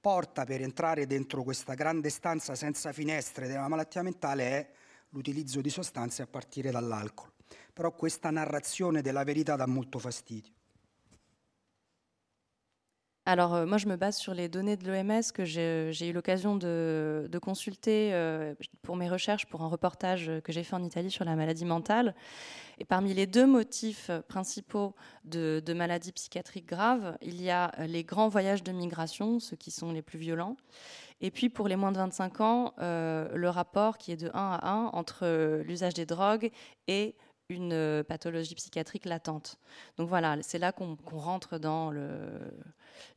porta 0.00 0.44
per 0.44 0.62
entrare 0.62 1.06
dentro 1.06 1.42
questa 1.42 1.74
grande 1.74 2.08
stanza 2.08 2.54
senza 2.54 2.92
finestre 2.92 3.46
della 3.46 3.68
malattia 3.68 4.02
mentale 4.02 4.44
è 4.44 4.70
l'utilizzo 5.10 5.60
di 5.60 5.68
sostanze 5.68 6.22
a 6.22 6.26
partire 6.26 6.70
dall'alcol. 6.70 7.30
Però 7.74 7.92
questa 7.92 8.30
narrazione 8.30 9.02
della 9.02 9.24
verità 9.24 9.54
dà 9.54 9.66
molto 9.66 9.98
fastidio. 9.98 10.57
Alors, 13.28 13.54
euh, 13.54 13.66
moi, 13.66 13.76
je 13.76 13.88
me 13.88 13.96
base 13.96 14.16
sur 14.16 14.32
les 14.32 14.48
données 14.48 14.78
de 14.78 14.90
l'OMS 14.90 15.20
que 15.34 15.44
j'ai 15.44 16.08
eu 16.08 16.12
l'occasion 16.14 16.56
de, 16.56 17.28
consulter 17.42 18.14
euh, 18.14 18.54
pour 18.80 18.96
mes 18.96 19.06
recherches, 19.06 19.44
pour 19.44 19.60
un 19.60 19.68
reportage 19.68 20.32
que 20.42 20.50
j'ai 20.50 20.64
fait 20.64 20.74
en 20.74 20.82
Italie 20.82 21.10
sur 21.10 21.26
la 21.26 21.36
maladie 21.36 21.66
mentale. 21.66 22.14
Et 22.78 22.86
parmi 22.86 23.12
les 23.12 23.26
deux 23.26 23.46
motifs 23.46 24.10
principaux 24.28 24.94
de, 25.26 25.62
maladies 25.74 26.12
psychiatriques 26.12 26.64
graves, 26.64 27.18
il 27.20 27.42
y 27.42 27.50
a 27.50 27.70
les 27.86 28.02
grands 28.02 28.28
voyages 28.28 28.62
de 28.62 28.72
migration, 28.72 29.40
ceux 29.40 29.56
qui 29.56 29.70
sont 29.70 29.92
les 29.92 30.00
plus 30.00 30.18
violents. 30.18 30.56
Et 31.20 31.30
puis, 31.30 31.50
pour 31.50 31.68
les 31.68 31.76
moins 31.76 31.92
de 31.92 31.98
25 31.98 32.40
ans, 32.40 32.72
euh, 32.78 33.28
le 33.34 33.50
rapport 33.50 33.98
qui 33.98 34.12
est 34.12 34.16
de 34.16 34.28
1 34.28 34.32
à 34.34 34.68
1 34.70 34.84
entre 34.94 35.62
l'usage 35.66 35.92
des 35.92 36.06
drogues 36.06 36.50
et 36.86 37.14
une 37.48 38.04
pathologie 38.06 38.54
psychiatrique 38.54 39.04
latente. 39.04 39.58
Donc 39.96 40.08
voilà, 40.08 40.36
c'est 40.42 40.58
là 40.58 40.72
qu'on 40.72 40.96
rentre 41.12 41.58
dans 41.58 41.92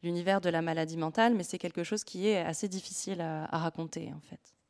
l'univers 0.03 0.41
de 0.41 0.49
la 0.49 0.61
maladie 0.61 0.97
mentale, 0.97 1.33
mais 1.35 1.43
c'est 1.43 1.57
quelque 1.57 1.83
chose 1.83 2.03
qui 2.03 2.27
est 2.27 2.39
assez 2.39 2.67
difficile 2.67 3.21
à, 3.21 3.45
à 3.53 3.57
raconter 3.57 4.11
en 4.15 4.21
fait. 4.21 4.60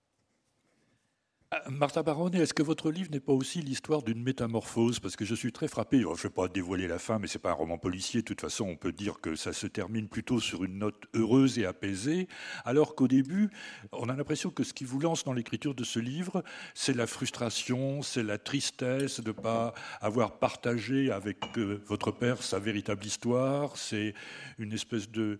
Ah, 1.53 1.61
Martha 1.69 2.01
Barone, 2.01 2.33
est-ce 2.35 2.53
que 2.53 2.63
votre 2.63 2.91
livre 2.91 3.11
n'est 3.11 3.19
pas 3.19 3.33
aussi 3.33 3.61
l'histoire 3.61 4.03
d'une 4.03 4.23
métamorphose? 4.23 5.01
Parce 5.01 5.17
que 5.17 5.25
je 5.25 5.35
suis 5.35 5.51
très 5.51 5.67
frappé, 5.67 5.99
je 5.99 6.07
ne 6.07 6.15
vais 6.15 6.29
pas 6.29 6.47
dévoiler 6.47 6.87
la 6.87 6.97
fin, 6.97 7.19
mais 7.19 7.27
ce 7.27 7.37
n'est 7.37 7.41
pas 7.41 7.49
un 7.49 7.55
roman 7.55 7.77
policier, 7.77 8.21
de 8.21 8.25
toute 8.25 8.39
façon 8.39 8.69
on 8.69 8.77
peut 8.77 8.93
dire 8.93 9.19
que 9.19 9.35
ça 9.35 9.51
se 9.51 9.67
termine 9.67 10.07
plutôt 10.07 10.39
sur 10.39 10.63
une 10.63 10.77
note 10.77 11.07
heureuse 11.13 11.59
et 11.59 11.65
apaisée, 11.65 12.29
alors 12.63 12.95
qu'au 12.95 13.09
début, 13.09 13.49
on 13.91 14.07
a 14.07 14.15
l'impression 14.15 14.49
que 14.49 14.63
ce 14.63 14.73
qui 14.73 14.85
vous 14.85 15.01
lance 15.01 15.25
dans 15.25 15.33
l'écriture 15.33 15.75
de 15.75 15.83
ce 15.83 15.99
livre, 15.99 16.41
c'est 16.73 16.95
la 16.95 17.05
frustration, 17.05 18.01
c'est 18.01 18.23
la 18.23 18.37
tristesse 18.37 19.19
de 19.19 19.27
ne 19.27 19.33
pas 19.33 19.73
avoir 19.99 20.39
partagé 20.39 21.11
avec 21.11 21.37
euh, 21.57 21.81
votre 21.85 22.11
père 22.11 22.43
sa 22.43 22.59
véritable 22.59 23.05
histoire, 23.05 23.75
c'est 23.75 24.13
une 24.57 24.71
espèce 24.71 25.11
de, 25.11 25.37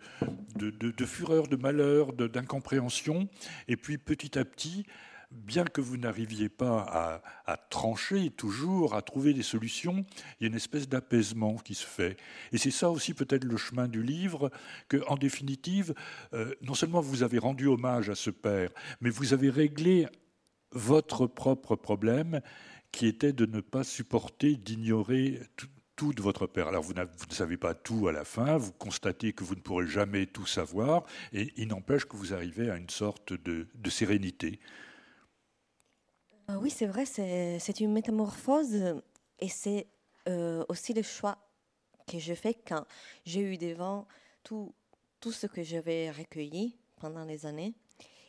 de 0.57 1.05
fureur, 1.05 1.47
de 1.47 1.55
malheur, 1.55 2.11
d'incompréhension, 2.11 3.29
et 3.69 3.77
puis 3.77 3.97
petit 3.97 4.37
à 4.37 4.43
petit, 4.43 4.85
bien 5.31 5.63
que 5.63 5.81
vous 5.81 5.97
n'arriviez 5.97 6.49
pas 6.49 7.21
à, 7.45 7.57
trancher 7.69 8.29
toujours, 8.29 8.95
à 8.95 9.01
trouver 9.01 9.33
des 9.33 9.43
solutions, 9.43 10.05
il 10.39 10.43
y 10.43 10.45
a 10.45 10.47
une 10.47 10.55
espèce 10.55 10.87
d'apaisement 10.87 11.55
qui 11.55 11.75
se 11.75 11.85
fait. 11.85 12.17
Et 12.51 12.57
c'est 12.57 12.71
ça 12.71 12.89
aussi 12.89 13.13
peut-être 13.13 13.43
le 13.43 13.57
chemin 13.57 13.87
du 13.87 14.03
livre, 14.03 14.51
que 14.87 14.97
en 15.07 15.15
définitive, 15.15 15.93
euh, 16.33 16.53
non 16.61 16.73
seulement 16.73 17.01
vous 17.01 17.23
avez 17.23 17.39
rendu 17.39 17.67
hommage 17.67 18.09
à 18.09 18.15
ce 18.15 18.29
père, 18.29 18.69
mais 18.99 19.09
vous 19.09 19.33
avez 19.33 19.49
réglé 19.49 20.07
votre 20.71 21.27
propre 21.27 21.75
problème, 21.75 22.41
qui 22.91 23.07
était 23.07 23.33
de 23.33 23.45
ne 23.45 23.61
pas 23.61 23.83
supporter, 23.83 24.55
d'ignorer 24.55 25.39
tout, 25.55 26.13
de 26.13 26.21
votre 26.23 26.47
père. 26.47 26.67
Alors 26.67 26.81
vous, 26.81 26.93
ne 26.93 27.05
savez 27.29 27.57
pas 27.57 27.75
tout 27.75 28.07
à 28.07 28.11
la 28.11 28.25
fin, 28.25 28.57
vous 28.57 28.71
constatez 28.71 29.33
que 29.33 29.43
vous 29.43 29.53
ne 29.53 29.59
pourrez 29.59 29.85
jamais 29.85 30.25
tout 30.25 30.47
savoir, 30.47 31.03
et 31.31 31.53
il 31.57 31.67
n'empêche 31.67 32.05
que 32.05 32.15
vous 32.15 32.33
arrivez 32.33 32.71
à 32.71 32.77
une 32.77 32.89
sorte 32.89 33.33
de 33.33 33.89
sérénité. 33.89 34.59
Euh, 36.51 36.55
oui, 36.57 36.69
c'est 36.69 36.85
vrai, 36.85 37.05
c'est 37.05 37.79
une 37.79 37.93
métamorphose 37.93 39.01
et 39.39 39.47
c'est 39.47 39.87
euh, 40.27 40.65
aussi 40.69 40.93
le 40.93 41.01
choix 41.01 41.37
que 42.07 42.19
je 42.19 42.33
fais 42.33 42.53
quand 42.53 42.85
j'ai 43.25 43.41
eu 43.41 43.57
devant 43.57 44.07
tout, 44.43 44.73
tout 45.19 45.31
ce 45.31 45.47
que 45.47 45.63
j'avais 45.63 46.11
recueilli 46.11 46.77
pendant 46.97 47.23
les 47.23 47.45
années. 47.45 47.73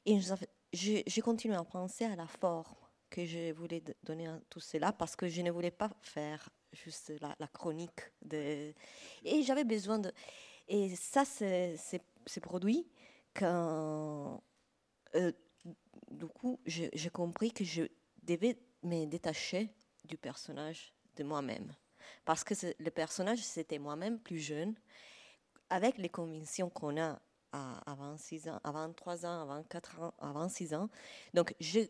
Et 0.04 0.18
j'ai 0.72 1.20
continué 1.22 1.54
à 1.56 1.64
penser 1.64 2.04
à 2.04 2.14
la 2.14 2.26
forme 2.26 2.74
que 3.10 3.24
je 3.24 3.52
voulais 3.52 3.82
donner 4.04 4.26
à 4.26 4.38
tout 4.48 4.60
cela 4.60 4.92
parce 4.92 5.16
que 5.16 5.28
je 5.28 5.42
ne 5.42 5.50
voulais 5.50 5.70
pas 5.70 5.90
faire 6.00 6.48
juste 6.72 7.12
la, 7.20 7.48
chronique. 7.48 8.00
De... 8.22 8.72
Et 9.24 9.42
j'avais 9.42 9.64
besoin 9.64 9.98
de... 9.98 10.12
Et 10.68 10.94
ça, 10.94 11.24
c'est 11.24 12.40
produit 12.40 12.86
quand... 13.34 14.42
Euh, 15.14 15.32
du 16.10 16.26
coup, 16.26 16.60
j'ai 16.66 17.10
compris 17.10 17.52
que 17.52 17.64
je 17.64 17.84
devais 18.22 18.58
me 18.82 19.04
détacher 19.06 19.70
du 20.04 20.16
personnage 20.16 20.94
de 21.16 21.24
moi-même. 21.24 21.74
Parce 22.24 22.44
que 22.44 22.54
le 22.78 22.90
personnage, 22.90 23.42
c'était 23.42 23.78
moi-même 23.78 24.18
plus 24.18 24.38
jeune, 24.38 24.74
avec 25.70 25.98
les 25.98 26.08
convictions 26.08 26.70
qu'on 26.70 27.00
a 27.00 27.20
à, 27.52 27.94
26 27.98 28.48
ans, 28.48 28.60
à 28.64 28.72
23 28.72 29.26
ans, 29.26 29.42
à 29.42 29.44
24 29.44 30.00
ans, 30.00 30.14
à 30.18 30.32
26 30.32 30.74
ans. 30.74 30.88
Donc, 31.34 31.54
je, 31.60 31.80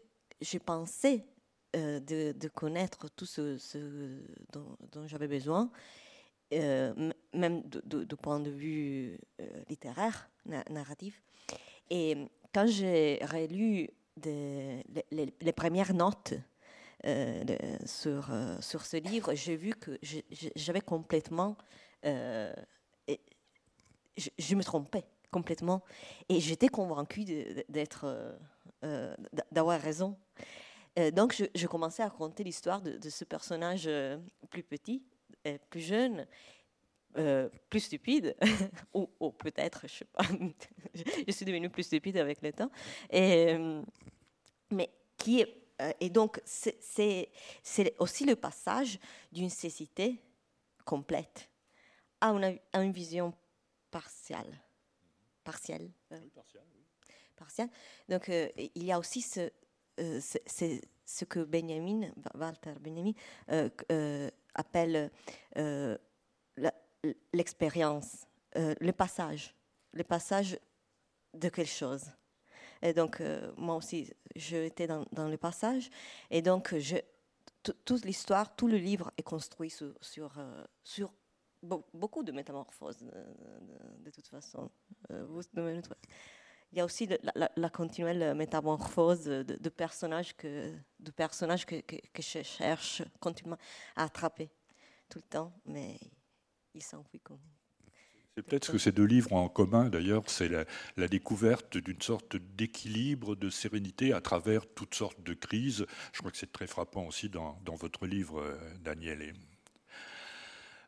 je 0.41 0.59
pensais 0.59 1.24
euh, 1.76 2.01
de, 2.01 2.49
connaître 2.49 3.09
tout 3.16 3.26
ce, 3.26 3.59
dont, 4.53 5.07
j'avais 5.07 5.28
besoin, 5.28 5.70
euh, 6.53 7.12
même 7.33 7.62
du 7.62 8.16
point 8.16 8.41
de 8.41 8.51
vue 8.51 9.18
euh, 9.41 9.47
littéraire, 9.68 10.28
narratif. 10.68 11.22
Et 11.91 12.28
quand 12.53 12.66
j'ai 12.66 13.20
relu 13.22 13.89
les, 14.20 15.52
premières 15.52 15.94
notes 15.94 16.34
euh, 17.04 17.42
sur, 17.84 18.30
euh, 18.30 18.60
sur 18.60 18.84
ce 18.84 18.96
livre, 18.96 19.34
j'ai 19.34 19.56
vu 19.56 19.72
que 19.74 19.98
j'avais 20.56 20.80
complètement... 20.80 21.56
Euh, 22.04 22.52
je, 24.16 24.54
me 24.54 24.62
trompais 24.62 25.04
complètement. 25.30 25.82
Et 26.28 26.38
j'étais 26.38 26.68
convaincue 26.68 27.24
d'être, 27.70 28.36
d'avoir 29.50 29.80
raison. 29.80 30.18
donc, 31.14 31.42
je, 31.54 31.66
commençais 31.66 32.02
à 32.02 32.08
raconter 32.08 32.44
l'histoire 32.44 32.82
de, 32.82 32.98
de, 32.98 33.08
ce 33.08 33.24
personnage 33.24 33.88
plus 34.50 34.62
petit, 34.62 35.02
plus 35.70 35.80
jeune, 35.80 36.26
euh, 37.18 37.50
plus 37.68 37.80
stupide, 37.80 38.34
ou, 38.94 39.06
peut-être, 39.32 39.82
je 39.86 39.96
sais 39.96 40.04
pas, 40.06 40.22
je 40.94 41.32
suis 41.32 41.44
devenue 41.44 41.68
plus 41.68 41.82
stupide 41.82 42.16
avec 42.16 42.40
le 42.40 42.52
temps, 42.54 42.70
et, 43.10 43.52
euh, 43.52 43.82
mais 44.70 44.90
qui 45.18 45.40
est, 45.40 45.62
euh, 45.82 45.92
et 46.00 46.08
donc 46.08 46.40
c'est 46.46 47.28
aussi 47.98 48.24
le 48.24 48.34
passage 48.34 48.98
d'une 49.30 49.50
cécité 49.50 50.22
complète 50.86 51.50
à 52.20 52.28
une, 52.28 52.58
à 52.72 52.82
une 52.82 52.92
vision 52.92 53.34
partielle. 53.90 54.58
Partielle. 55.44 55.90
partielle, 57.36 57.68
Donc 58.08 58.28
il 58.28 58.84
y 58.84 58.90
a 58.92 58.98
aussi 58.98 59.20
ce, 59.20 59.50
ce, 59.98 60.80
ce 61.04 61.24
que 61.26 61.40
Benjamin, 61.40 62.10
Walter 62.34 62.74
Benjamin, 62.80 63.12
appelle 64.54 65.10
l'expérience, 67.32 68.26
euh, 68.57 68.74
le 68.80 68.92
passage, 68.92 69.55
le 69.92 70.05
passage 70.05 70.59
de 71.34 71.48
quelque 71.48 71.66
chose. 71.66 72.11
Et 72.82 72.92
donc, 72.92 73.20
euh, 73.20 73.53
moi 73.57 73.76
aussi, 73.76 74.12
j'étais 74.34 74.86
dans, 74.86 75.05
dans 75.12 75.28
le 75.28 75.36
passage. 75.36 75.88
Et 76.30 76.42
donc, 76.42 76.76
je, 76.78 76.96
toute 77.62 78.05
l'histoire, 78.05 78.55
tout 78.55 78.66
le 78.66 78.76
livre 78.76 79.12
est 79.16 79.22
construit 79.22 79.70
sur, 79.70 79.94
sur, 80.00 80.38
euh, 80.38 80.64
sur 80.82 81.12
beaucoup 81.62 82.24
de 82.24 82.32
métamorphoses, 82.32 82.98
de, 82.98 84.11
toute 84.11 84.26
façon. 84.26 84.68
il 85.09 86.78
y 86.78 86.80
a 86.80 86.84
aussi 86.84 87.09
la, 87.34 87.70
continuelle 87.70 88.34
métamorphose 88.34 89.24
de, 89.24 89.68
personnages, 89.68 90.36
que, 90.36 90.74
de 90.98 91.11
personnages 91.12 91.64
que, 91.64 91.76
je 92.18 92.42
cherche 92.42 93.03
continuellement 93.20 93.62
à 93.94 94.05
attraper 94.05 94.50
tout 95.09 95.20
le 95.20 95.28
temps. 95.28 95.53
Mais 95.66 96.00
il 96.74 96.82
s'enfuit 96.82 97.20
comme. 97.20 97.40
C'est 98.34 98.42
peut-être 98.42 98.64
ce 98.64 98.72
que 98.72 98.78
ces 98.78 98.92
deux 98.92 99.04
livres 99.04 99.32
ont 99.32 99.44
en 99.44 99.48
commun, 99.50 99.90
d'ailleurs, 99.90 100.22
c'est 100.26 100.48
la, 100.48 101.08
découverte 101.08 101.76
d'une 101.76 102.00
sorte 102.00 102.36
d'équilibre, 102.36 103.36
de 103.36 103.50
sérénité 103.50 104.14
à 104.14 104.22
travers 104.22 104.66
toutes 104.66 104.94
sortes 104.94 105.22
de 105.22 105.34
crises. 105.34 105.84
Je 106.14 106.20
crois 106.20 106.30
que 106.30 106.38
c'est 106.38 106.50
très 106.50 106.66
frappant 106.66 107.06
aussi 107.06 107.28
dans, 107.28 107.60
votre 107.66 108.06
livre, 108.06 108.40
euh, 108.40 108.56
Daniel. 108.82 109.34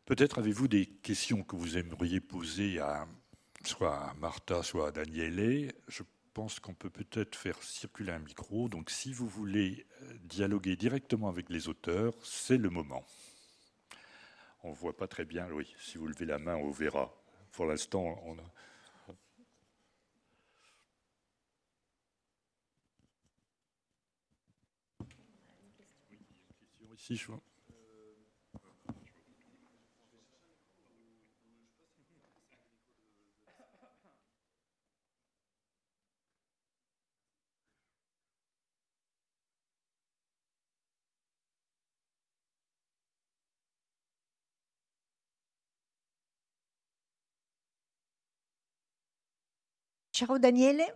Peut-être 0.05 0.39
avez-vous 0.39 0.67
des 0.67 0.87
questions 0.87 1.43
que 1.43 1.55
vous 1.55 1.77
aimeriez 1.77 2.19
poser 2.19 2.79
à 2.79 3.07
soit 3.63 3.95
à 3.95 4.13
Martha, 4.15 4.63
soit 4.63 4.87
à 4.87 4.91
Daniele. 4.91 5.71
Je 5.87 6.03
pense 6.33 6.59
qu'on 6.59 6.73
peut 6.73 6.89
peut-être 6.89 7.35
faire 7.35 7.61
circuler 7.61 8.11
un 8.11 8.19
micro. 8.19 8.69
Donc 8.69 8.89
si 8.89 9.13
vous 9.13 9.27
voulez 9.27 9.85
euh, 10.01 10.13
dialoguer 10.23 10.75
directement 10.75 11.29
avec 11.29 11.49
les 11.49 11.67
auteurs, 11.67 12.13
c'est 12.23 12.57
le 12.57 12.69
moment. 12.69 13.03
On 14.65 14.71
ne 14.71 14.75
voit 14.75 14.97
pas 14.97 15.07
très 15.07 15.25
bien, 15.25 15.47
oui. 15.51 15.75
Si 15.77 15.99
vous 15.99 16.07
levez 16.07 16.25
la 16.25 16.39
main, 16.39 16.55
on 16.55 16.71
verra. 16.71 17.13
Pour 17.51 17.67
l'instant, 17.67 18.19
on 18.25 18.35
a... 18.39 18.43
Ici, 26.95 27.15
je 27.15 27.27
vois. 27.27 27.44
Ciao 50.15 50.37
Daniele, 50.37 50.95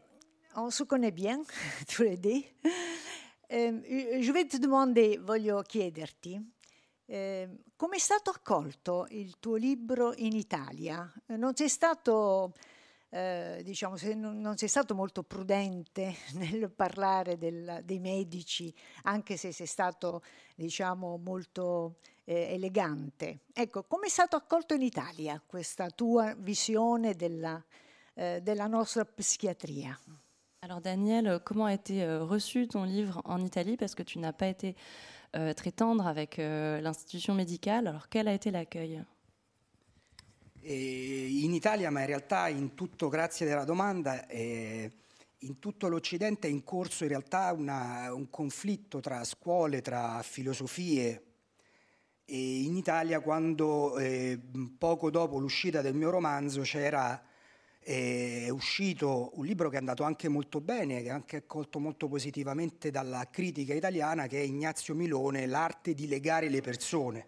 on 0.55 0.69
se 0.69 0.83
connaît 0.83 1.11
bien 1.11 1.43
tous 1.89 2.03
les 2.03 2.15
deux. 2.15 2.41
Eh, 3.49 4.21
je 4.21 4.31
vais 4.31 4.47
te 4.47 4.55
demander, 4.55 5.17
voglio 5.17 5.61
chiederti, 5.61 6.39
eh, 7.05 7.49
come 7.75 7.97
è 7.97 7.99
stato 7.99 8.29
accolto 8.29 9.07
il 9.09 9.37
tuo 9.41 9.57
libro 9.57 10.13
in 10.15 10.37
Italia? 10.37 11.11
Non 11.35 11.53
sei 11.53 11.67
stato, 11.67 12.53
eh, 13.09 13.59
diciamo, 13.61 13.97
non 14.15 14.55
sei 14.55 14.69
stato 14.69 14.95
molto 14.95 15.23
prudente 15.23 16.15
nel 16.35 16.71
parlare 16.71 17.37
del, 17.37 17.81
dei 17.83 17.99
medici, 17.99 18.73
anche 19.03 19.35
se 19.35 19.51
sei 19.51 19.67
stato, 19.67 20.23
diciamo, 20.55 21.17
molto 21.17 21.97
eh, 22.23 22.53
elegante. 22.53 23.39
Ecco, 23.51 23.83
come 23.83 24.05
è 24.05 24.09
stato 24.09 24.37
accolto 24.37 24.75
in 24.75 24.81
Italia 24.81 25.43
questa 25.45 25.89
tua 25.89 26.33
visione 26.37 27.15
della, 27.15 27.61
della 28.19 28.67
nostra 28.67 29.05
psichiatria? 29.05 29.97
Alors 30.61 30.81
Daniel, 30.81 31.39
comment 31.45 31.65
a 31.65 31.73
été 31.73 32.03
euh, 32.03 32.21
reçu 32.21 32.67
ton 32.67 32.83
livre 32.83 33.21
en 33.23 33.39
Italie 33.39 33.77
Parce 33.77 33.95
que 33.95 34.03
tu 34.03 34.19
n'as 34.19 34.33
pas 34.33 34.47
été 34.47 34.75
euh, 35.37 35.53
très 35.53 35.71
tendre 35.71 36.05
avec 36.05 36.37
euh, 36.37 36.81
l'institution 36.81 37.33
médicale. 37.33 37.87
Alors 37.87 38.09
quel 38.09 38.27
a 38.27 38.33
été 38.33 38.51
l'accueil 38.51 39.01
In 40.65 41.53
Italia, 41.53 41.89
ma 41.89 42.01
in 42.01 42.07
realtà 42.07 42.49
in 42.49 42.75
tutto, 42.75 43.07
grazie 43.07 43.45
della 43.45 43.63
domanda, 43.63 44.27
eh, 44.27 44.91
in 45.39 45.59
tutto 45.59 45.87
l'Occidente 45.87 46.49
è 46.49 46.51
in 46.51 46.65
corso 46.65 47.03
in 47.05 47.09
realtà 47.11 47.53
una, 47.53 48.13
un 48.13 48.29
conflitto 48.29 48.99
tra 48.99 49.23
scuole, 49.23 49.81
tra 49.81 50.21
filosofie. 50.23 51.23
E 52.25 52.63
in 52.63 52.75
Italia, 52.75 53.21
quando 53.21 53.97
eh, 53.97 54.37
poco 54.77 55.09
dopo 55.09 55.39
l'uscita 55.39 55.79
del 55.81 55.95
mio 55.95 56.09
romanzo 56.09 56.61
c'era 56.61 57.23
è 57.89 58.49
uscito 58.49 59.31
un 59.33 59.45
libro 59.45 59.67
che 59.69 59.77
è 59.77 59.79
andato 59.79 60.03
anche 60.03 60.27
molto 60.27 60.61
bene, 60.61 61.01
che 61.01 61.07
è 61.07 61.11
anche 61.11 61.37
accolto 61.37 61.79
molto 61.79 62.07
positivamente 62.07 62.91
dalla 62.91 63.27
critica 63.31 63.73
italiana, 63.73 64.27
che 64.27 64.39
è 64.39 64.43
Ignazio 64.43 64.93
Milone, 64.93 65.47
L'arte 65.47 65.95
di 65.95 66.07
legare 66.07 66.49
le 66.49 66.61
persone. 66.61 67.27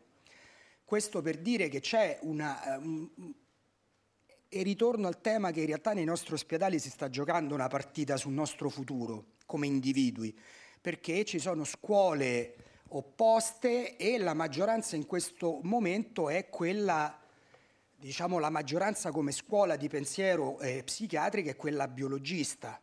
Questo 0.85 1.23
per 1.23 1.39
dire 1.39 1.67
che 1.67 1.79
c'è 1.79 2.19
una... 2.21 2.77
Um, 2.77 3.09
e 4.53 4.63
ritorno 4.63 5.07
al 5.07 5.21
tema 5.21 5.49
che 5.49 5.61
in 5.61 5.65
realtà 5.65 5.93
nei 5.93 6.03
nostri 6.03 6.33
ospedali 6.33 6.77
si 6.77 6.89
sta 6.89 7.09
giocando 7.09 7.55
una 7.55 7.67
partita 7.67 8.17
sul 8.17 8.33
nostro 8.33 8.69
futuro 8.69 9.27
come 9.47 9.65
individui, 9.65 10.37
perché 10.79 11.23
ci 11.23 11.39
sono 11.39 11.63
scuole 11.63 12.55
opposte 12.89 13.95
e 13.95 14.17
la 14.17 14.33
maggioranza 14.33 14.95
in 14.95 15.07
questo 15.07 15.59
momento 15.63 16.29
è 16.29 16.49
quella 16.49 17.20
diciamo, 18.01 18.39
la 18.39 18.49
maggioranza 18.49 19.11
come 19.11 19.31
scuola 19.31 19.75
di 19.75 19.87
pensiero 19.87 20.59
eh, 20.59 20.81
psichiatrica 20.83 21.51
è 21.51 21.55
quella 21.55 21.87
biologista. 21.87 22.81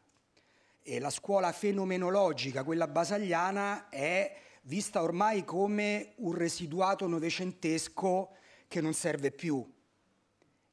E 0.81 1.01
la 1.01 1.11
scuola 1.11 1.51
fenomenologica, 1.51 2.63
quella 2.63 2.87
basagliana, 2.87 3.89
è 3.89 4.33
vista 4.63 5.03
ormai 5.03 5.45
come 5.45 6.13
un 6.19 6.35
residuato 6.35 7.09
novecentesco 7.09 8.31
che 8.69 8.81
non 8.81 8.95
serve 8.95 9.33
più. 9.33 9.69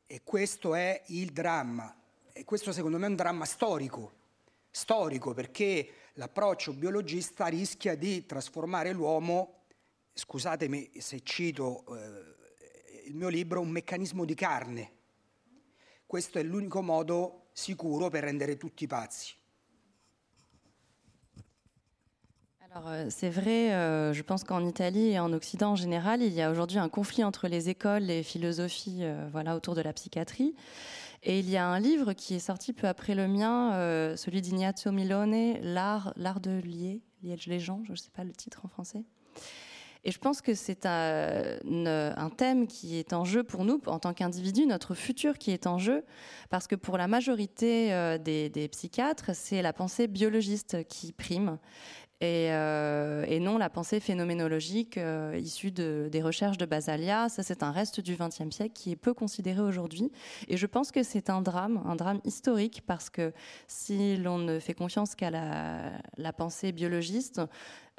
E 0.05 0.21
questo 0.23 0.75
è 0.75 1.01
il 1.07 1.31
dramma. 1.31 1.93
E 2.31 2.45
questo 2.45 2.71
secondo 2.71 2.99
me 2.99 3.07
è 3.07 3.09
un 3.09 3.15
dramma 3.15 3.45
storico. 3.45 4.13
Storico 4.69 5.33
perché 5.33 5.89
l'approccio 6.13 6.71
biologista 6.73 7.47
rischia 7.47 7.95
di 7.95 8.27
trasformare 8.27 8.91
l'uomo, 8.91 9.63
scusatemi 10.13 10.91
se 10.99 11.21
cito 11.23 11.83
eh, 11.95 12.34
il 13.05 13.15
mio 13.15 13.29
libro 13.29 13.61
un 13.61 13.69
meccanismo 13.69 14.25
di 14.25 14.33
carne. 14.33 14.91
Questo 16.05 16.39
è 16.39 16.43
l'unico 16.43 16.81
modo 16.81 17.49
sicuro 17.53 18.09
per 18.09 18.23
rendere 18.23 18.57
tutti 18.57 18.87
pazzi. 18.87 19.33
Alors 22.75 22.89
euh, 22.89 23.09
c'est 23.09 23.29
vrai, 23.29 23.73
euh, 23.73 24.11
je 24.11 24.21
pense 24.21 24.43
qu'en 24.43 24.65
Italie 24.65 25.11
et 25.11 25.19
en 25.19 25.31
Occident 25.31 25.71
en 25.71 25.75
général, 25.75 26.21
il 26.21 26.33
y 26.33 26.41
a 26.41 26.51
aujourd'hui 26.51 26.77
un 26.77 26.89
conflit 26.89 27.23
entre 27.23 27.47
les 27.47 27.69
écoles, 27.69 28.03
les 28.03 28.21
philosophies, 28.21 28.99
euh, 29.03 29.29
voilà, 29.31 29.55
autour 29.55 29.75
de 29.75 29.81
la 29.81 29.93
psychiatrie. 29.93 30.53
Et 31.23 31.39
il 31.39 31.49
y 31.49 31.55
a 31.55 31.65
un 31.65 31.79
livre 31.79 32.11
qui 32.13 32.35
est 32.35 32.39
sorti 32.39 32.73
peu 32.73 32.87
après 32.87 33.15
le 33.15 33.27
mien, 33.27 33.71
celui 34.15 34.41
d'Ignazio 34.41 34.91
Milone, 34.91 35.57
l'art, 35.61 36.13
l'art 36.17 36.39
de 36.39 36.59
lier, 36.59 37.01
lier 37.23 37.35
les 37.47 37.59
gens, 37.59 37.81
je 37.85 37.93
ne 37.93 37.95
sais 37.95 38.11
pas 38.13 38.23
le 38.23 38.31
titre 38.31 38.63
en 38.63 38.67
français. 38.67 39.05
Et 40.07 40.11
je 40.11 40.19
pense 40.19 40.41
que 40.41 40.53
c'est 40.53 40.85
un, 40.85 42.29
thème 42.37 42.67
qui 42.67 42.97
est 42.97 43.11
en 43.11 43.25
jeu 43.25 43.43
pour 43.43 43.65
nous, 43.65 43.81
en 43.87 43.97
tant 43.97 44.13
qu'individus, 44.13 44.67
notre 44.67 44.93
futur 44.93 45.39
qui 45.39 45.49
est 45.49 45.65
en 45.65 45.79
jeu, 45.79 46.03
parce 46.51 46.67
que 46.67 46.75
pour 46.75 46.97
la 46.97 47.07
majorité 47.07 47.91
euh, 47.91 48.19
des, 48.19 48.49
des 48.49 48.67
psychiatres, 48.67 49.31
c'est 49.33 49.63
la 49.63 49.73
pensée 49.73 50.07
biologiste 50.07 50.87
qui 50.87 51.11
prime. 51.11 51.57
Euh, 52.23 53.25
et, 53.27 53.39
non 53.39 53.57
la 53.57 53.69
pensée 53.69 53.99
phénoménologique 53.99 54.97
euh, 54.97 55.37
issue 55.37 55.71
de, 55.71 56.07
des 56.11 56.21
recherches 56.21 56.57
de 56.57 56.65
Basalia. 56.65 57.27
Ça, 57.29 57.43
c'est 57.43 57.61
un 57.61 57.71
reste 57.71 57.99
du 57.99 58.15
XXe 58.15 58.55
siècle 58.55 58.73
qui 58.73 58.91
est 58.91 58.95
peu 58.95 59.13
considéré 59.13 59.59
aujourd'hui. 59.59 60.11
Et 60.47 60.55
je 60.55 60.65
pense 60.65 60.91
que 60.91 61.03
c'est 61.03 61.29
un 61.29 61.41
drame, 61.41 61.81
un 61.85 61.95
drame 61.95 62.21
historique, 62.23 62.83
parce 62.87 63.09
que 63.09 63.33
si 63.67 64.15
l'on 64.15 64.37
ne 64.37 64.59
fait 64.59 64.73
confiance 64.73 65.15
qu'à 65.15 65.29
la, 65.29 66.33
pensée 66.33 66.71
biologiste, 66.71 67.41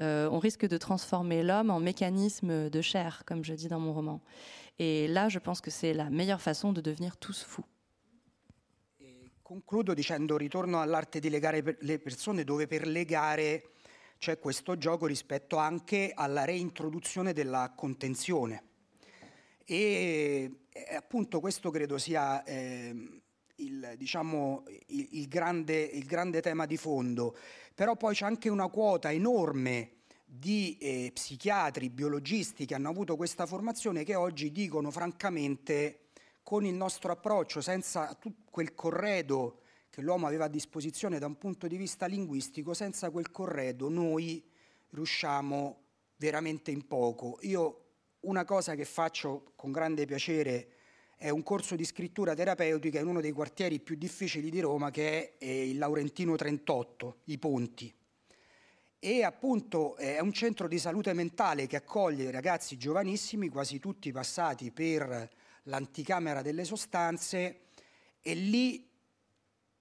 euh, 0.01 0.29
on 0.31 0.39
risque 0.39 0.67
de 0.67 0.77
transformer 0.79 1.43
l'homme 1.43 1.71
en 1.71 1.81
mécanisme 1.81 2.71
de 2.71 2.81
chair, 2.81 3.23
comme 3.27 3.45
je 3.45 3.53
dis 3.53 3.69
dans 3.69 3.81
mon 3.81 3.93
roman. 3.93 4.21
Et 4.79 5.09
là, 5.09 5.29
je 5.29 5.39
pense 5.39 5.61
que 5.61 5.71
c'est 5.71 5.93
la 5.93 6.11
meilleure 6.11 6.41
façon 6.41 6.73
de 6.73 6.81
devenir 6.81 7.17
tous 7.17 7.43
fous. 7.43 7.65
Concludo 9.43 9.95
dicendo 9.95 10.37
ritorno 10.37 10.81
all'arte 10.81 11.21
di 11.21 11.31
legare 11.31 11.77
le 11.79 11.99
persone 12.01 12.43
dove 12.43 12.67
per 12.67 12.89
legare 12.89 13.76
c'è 14.19 14.39
questo 14.39 14.77
gioco 14.79 15.07
rispetto 15.07 15.57
anche 15.57 16.13
alla 16.15 16.45
reintroduzione 16.45 17.33
della 17.33 17.73
contenzione. 17.75 18.63
E 19.65 20.67
appunto 20.95 21.41
questo 21.41 21.71
credo 21.71 21.99
sia 21.99 22.45
eh, 22.45 23.23
il, 23.57 23.95
diciamo, 23.97 24.65
il, 24.89 25.09
il, 25.13 25.29
grande, 25.29 25.81
il, 25.81 26.05
grande, 26.05 26.41
tema 26.41 26.67
di 26.67 26.77
fondo. 26.77 27.37
Però 27.75 27.97
poi 27.97 28.15
c'è 28.15 28.25
anche 28.25 28.49
una 28.49 28.69
quota 28.69 29.11
enorme 29.11 29.93
di 30.25 30.77
eh, 30.81 31.11
psichiatri, 31.13 31.89
biologisti 31.91 32.67
che 32.67 32.75
hanno 32.75 32.91
avuto 32.91 33.17
questa 33.17 33.47
formazione 33.47 34.05
che 34.05 34.15
oggi 34.15 34.51
dicono 34.51 34.91
francamente 34.91 36.01
con 36.43 36.65
il 36.65 36.75
nostro 36.75 37.13
approccio, 37.13 37.61
senza 37.61 38.17
quel 38.51 38.75
corredo 38.75 39.63
che 39.97 40.03
l'uomo 40.03 40.27
aveva 40.27 40.45
a 40.45 40.49
disposizione 40.49 41.19
da 41.19 41.25
un 41.25 41.39
punto 41.39 41.67
di 41.67 41.79
vista 41.79 42.05
linguistico, 42.05 42.75
senza 42.75 43.09
quel 43.09 43.31
corredo 43.31 43.89
noi 43.89 44.47
riusciamo 44.91 45.85
veramente 46.17 46.71
in 46.71 46.87
poco. 46.87 47.39
Io 47.45 47.85
una 48.21 48.45
cosa 48.45 48.75
che 48.75 48.85
faccio 48.85 49.53
con 49.57 49.73
grande 49.73 50.05
piacere 50.05 50.69
è 51.17 51.31
un 51.31 51.43
corso 51.43 51.77
di 51.77 51.87
scrittura 51.87 52.35
terapeutica 52.35 53.01
in 53.01 53.07
uno 53.07 53.23
dei 53.23 53.33
quartieri 53.33 53.81
più 53.81 53.97
difficili 53.97 54.51
di 54.51 54.61
Roma 54.61 54.91
che 54.91 55.39
è 55.39 55.47
il 55.47 55.79
Laurentino 55.79 56.37
38, 56.37 57.21
i 57.25 57.39
Ponti. 57.39 57.95
E 58.99 59.23
appunto 59.23 59.97
è 59.97 60.21
un 60.21 60.35
centro 60.35 60.69
di 60.69 60.79
salute 60.79 61.15
mentale 61.15 61.67
che 61.67 61.77
accoglie 61.77 62.31
ragazzi 62.31 62.77
giovanissimi, 62.77 63.49
quasi 63.49 63.79
tutti 63.79 64.13
passati 64.13 64.71
per 64.73 65.27
l'anticamera 65.63 66.43
delle 66.43 66.65
sostanze 66.65 67.61
e 68.21 68.35
lì 68.35 68.95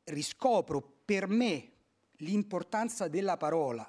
riscopro 0.05 0.81
per 1.05 1.27
me 1.27 1.71
l'importanza 2.19 3.07
della 3.07 3.37
parola, 3.37 3.87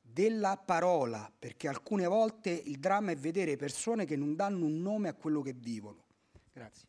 della 0.00 0.56
parola, 0.56 1.30
perché 1.38 1.68
alcune 1.68 2.06
volte 2.06 2.50
il 2.50 2.78
dramma 2.78 3.12
è 3.12 3.16
vedere 3.16 3.56
persone 3.56 4.04
che 4.04 4.16
non 4.16 4.34
danno 4.34 4.64
un 4.64 4.80
nome 4.80 5.08
a 5.08 5.14
quello 5.14 5.42
che 5.42 5.52
vivono. 5.52 6.04
Grazie. 6.52 6.88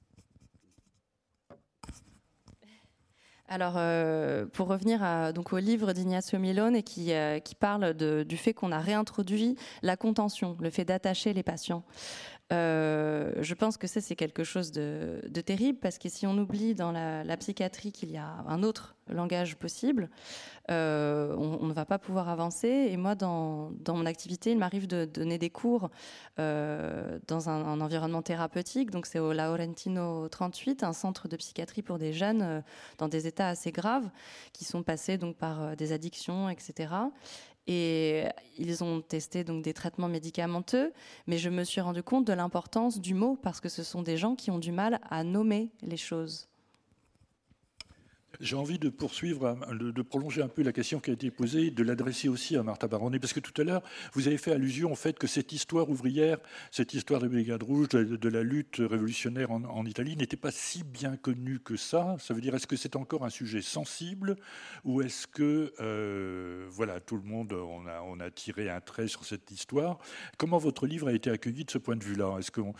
Alors, 3.49 3.75
euh, 3.77 4.45
pour 4.45 4.67
revenir 4.67 5.01
à, 5.01 5.31
donc 5.31 5.53
au 5.53 5.57
livre 5.57 5.93
d'Ignacio 5.93 6.37
Milone 6.37 6.83
qui, 6.83 7.13
euh, 7.13 7.39
qui 7.39 7.55
parle 7.55 7.93
de, 7.93 8.23
du 8.23 8.35
fait 8.35 8.53
qu'on 8.53 8.73
a 8.73 8.79
réintroduit 8.79 9.55
la 9.81 9.95
contention, 9.95 10.57
le 10.59 10.69
fait 10.69 10.83
d'attacher 10.83 11.31
les 11.31 11.43
patients. 11.43 11.85
Euh, 12.53 13.33
je 13.41 13.53
pense 13.53 13.77
que 13.77 13.87
ça, 13.87 13.99
c'est 13.99 14.15
quelque 14.15 14.43
chose 14.43 14.71
de, 14.71 15.19
terrible 15.45 15.79
parce 15.79 15.97
que 15.97 16.07
si 16.07 16.25
on 16.25 16.37
oublie 16.37 16.75
dans 16.75 16.91
la, 16.91 17.37
psychiatrie 17.37 17.91
qu'il 17.91 18.09
y 18.11 18.17
a 18.17 18.43
un 18.47 18.63
autre 18.63 18.95
langage 19.09 19.57
possible, 19.57 20.09
euh, 20.71 21.35
on, 21.37 21.65
ne 21.65 21.73
va 21.73 21.85
pas 21.85 21.99
pouvoir 21.99 22.29
avancer. 22.29 22.67
Et 22.67 22.97
moi, 22.97 23.15
dans, 23.15 23.71
mon 23.87 24.05
activité, 24.05 24.51
il 24.51 24.57
m'arrive 24.57 24.87
de, 24.87 25.05
donner 25.05 25.37
des 25.37 25.49
cours 25.49 25.89
euh, 26.39 27.19
dans 27.27 27.49
un, 27.49 27.81
environnement 27.81 28.21
thérapeutique. 28.21 28.91
Donc, 28.91 29.05
c'est 29.05 29.19
au 29.19 29.33
Laurentino 29.33 30.27
38, 30.29 30.83
un 30.83 30.93
centre 30.93 31.27
de 31.27 31.35
psychiatrie 31.35 31.81
pour 31.81 31.97
des 31.97 32.13
jeunes 32.13 32.63
dans 32.97 33.07
des 33.07 33.27
états 33.27 33.49
assez 33.49 33.71
graves 33.71 34.09
qui 34.53 34.63
sont 34.63 34.83
passés 34.83 35.17
donc 35.17 35.35
par 35.35 35.75
des 35.75 35.91
addictions, 35.91 36.49
etc. 36.49 36.93
Et 37.67 38.23
ils 38.57 38.83
ont 38.83 39.01
testé 39.01 39.43
donc 39.43 39.63
des 39.63 39.73
traitements 39.73 40.07
médicamenteux, 40.07 40.93
mais 41.27 41.37
je 41.37 41.49
me 41.49 41.63
suis 41.63 41.81
rendu 41.81 42.01
compte 42.01 42.25
de 42.25 42.33
l'importance 42.33 42.99
du 42.99 43.13
mot 43.13 43.37
parce 43.41 43.59
que 43.59 43.69
ce 43.69 43.83
sont 43.83 44.01
des 44.01 44.17
gens 44.17 44.35
qui 44.35 44.51
ont 44.51 44.59
du 44.59 44.71
mal 44.71 44.99
à 45.09 45.23
nommer 45.23 45.69
les 45.81 45.97
choses. 45.97 46.47
J'ai 48.39 48.55
envie 48.55 48.77
de 48.77 48.89
poursuivre, 48.89 49.57
de 49.71 50.01
prolonger 50.01 50.41
un 50.41 50.47
peu 50.47 50.61
la 50.61 50.71
question 50.71 50.99
qui 50.99 51.09
a 51.09 51.13
été 51.13 51.31
posée, 51.31 51.71
de 51.71 51.83
l'adresser 51.83 52.29
aussi 52.29 52.55
à 52.55 52.63
Martha 52.63 52.87
Baronnet, 52.87 53.19
parce 53.19 53.33
que 53.33 53.39
tout 53.39 53.59
à 53.59 53.63
l'heure, 53.63 53.81
vous 54.13 54.27
avez 54.27 54.37
fait 54.37 54.51
allusion 54.51 54.91
au 54.91 54.95
fait 54.95 55.17
que 55.17 55.27
cette 55.27 55.51
histoire 55.53 55.89
ouvrière, 55.89 56.37
cette 56.71 56.93
histoire 56.93 57.21
des 57.21 57.27
Brigades 57.27 57.63
Rouges, 57.63 57.89
de 57.89 58.29
la 58.29 58.43
lutte 58.43 58.77
révolutionnaire 58.79 59.51
en, 59.51 59.85
Italie, 59.85 60.15
n'était 60.15 60.37
pas 60.37 60.51
si 60.51 60.83
bien 60.83 61.17
connue 61.17 61.59
que 61.59 61.77
ça. 61.77 62.15
Ça 62.19 62.33
veut 62.33 62.41
dire, 62.41 62.53
est-ce 62.55 62.67
que 62.67 62.75
c'est 62.75 62.95
encore 62.95 63.25
un 63.25 63.29
sujet 63.29 63.61
sensible, 63.61 64.35
ou 64.83 65.01
est-ce 65.01 65.25
que, 65.27 65.73
euh, 65.79 66.67
voilà, 66.69 66.99
tout 66.99 67.17
le 67.17 67.23
monde, 67.23 67.53
on 67.53 68.19
a, 68.19 68.29
tiré 68.29 68.69
un 68.69 68.81
trait 68.81 69.07
sur 69.07 69.25
cette 69.25 69.49
histoire? 69.51 69.99
Comment 70.37 70.57
votre 70.57 70.85
livre 70.85 71.07
a 71.07 71.13
été 71.13 71.29
accueilli 71.29 71.65
de 71.65 71.71
ce 71.71 71.77
point 71.77 71.95
de 71.95 72.03
vue-là? 72.03 72.37
Est-ce 72.37 72.51
qu'on 72.51 72.73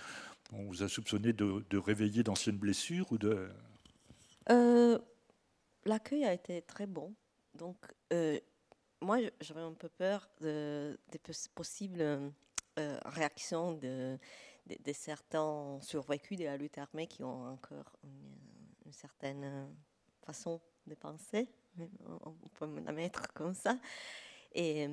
on 0.53 0.64
vous 0.64 0.84
a 0.84 0.88
soupçonné 0.88 1.34
de, 1.34 1.64
de 1.70 1.78
réveiller 1.78 2.24
d'anciennes 2.24 2.58
blessures 2.58 3.12
ou 3.12 3.18
de... 3.18 3.47
Euh, 4.49 4.97
l'accueil 5.88 6.25
a 6.25 6.33
été 6.33 6.61
très 6.61 6.85
bon. 6.85 7.13
Donc, 7.55 7.77
euh, 8.13 8.39
moi, 9.01 9.17
j'avais 9.41 9.61
un 9.61 9.73
peu 9.73 9.89
peur 9.89 10.29
de, 10.41 10.99
des 11.11 11.19
possibles 11.55 12.01
euh, 12.01 12.99
réactions 13.05 13.73
de, 13.73 14.17
certains 14.93 15.79
survécus 15.81 16.38
de 16.38 16.45
la 16.45 16.57
lutte 16.57 16.77
armée 16.77 17.07
qui 17.07 17.23
ont 17.23 17.53
encore 17.53 17.91
une, 18.03 18.91
certaine 18.91 19.67
façon 20.25 20.61
de 20.85 20.95
penser, 20.95 21.49
on 21.77 22.31
peut 22.53 22.67
la 22.85 22.93
mettre 22.93 23.33
comme 23.33 23.53
ça. 23.53 23.77
Et 24.53 24.88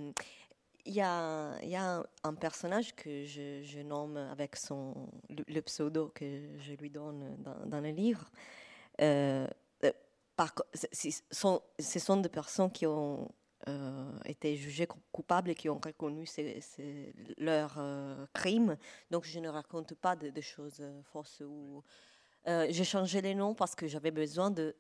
il 0.87 0.93
y, 0.93 1.01
a, 1.01 2.05
un 2.25 2.35
personnage 2.35 2.95
que 2.95 3.25
je, 3.25 3.83
nomme 3.83 4.17
avec 4.17 4.57
son, 4.57 5.09
le, 5.29 5.61
pseudo 5.63 6.11
que 6.15 6.59
je 6.59 6.75
lui 6.75 6.91
donne 6.91 7.37
dans, 7.67 7.81
le 7.81 7.91
livre. 7.91 8.31
Euh, 9.01 9.47
ce 10.93 11.21
sont, 11.31 12.17
des 12.17 12.29
personnes 12.29 12.71
qui 12.71 12.87
ont 12.87 13.31
euh, 13.69 14.19
été 14.25 14.57
jugées 14.57 14.87
coupables 15.13 15.51
et 15.51 15.55
qui 15.55 15.69
ont 15.69 15.81
reconnu 15.83 16.27
leurs 17.39 17.77
euh, 17.79 18.27
crimes. 18.33 18.77
Donc 19.11 19.25
je 19.25 19.39
ne 19.39 19.49
raconte 19.49 19.95
pas 19.95 20.17
de, 20.17 20.41
choses 20.41 20.79
euh, 20.81 21.03
fausses. 21.03 21.41
Ou, 21.41 21.83
j'ai 22.47 22.85
changé 22.85 23.23
les 23.23 23.35
noms 23.35 23.55
parce 23.55 23.75
que 23.75 23.87
j'avais 23.87 24.11
besoin 24.11 24.51
de, 24.51 24.77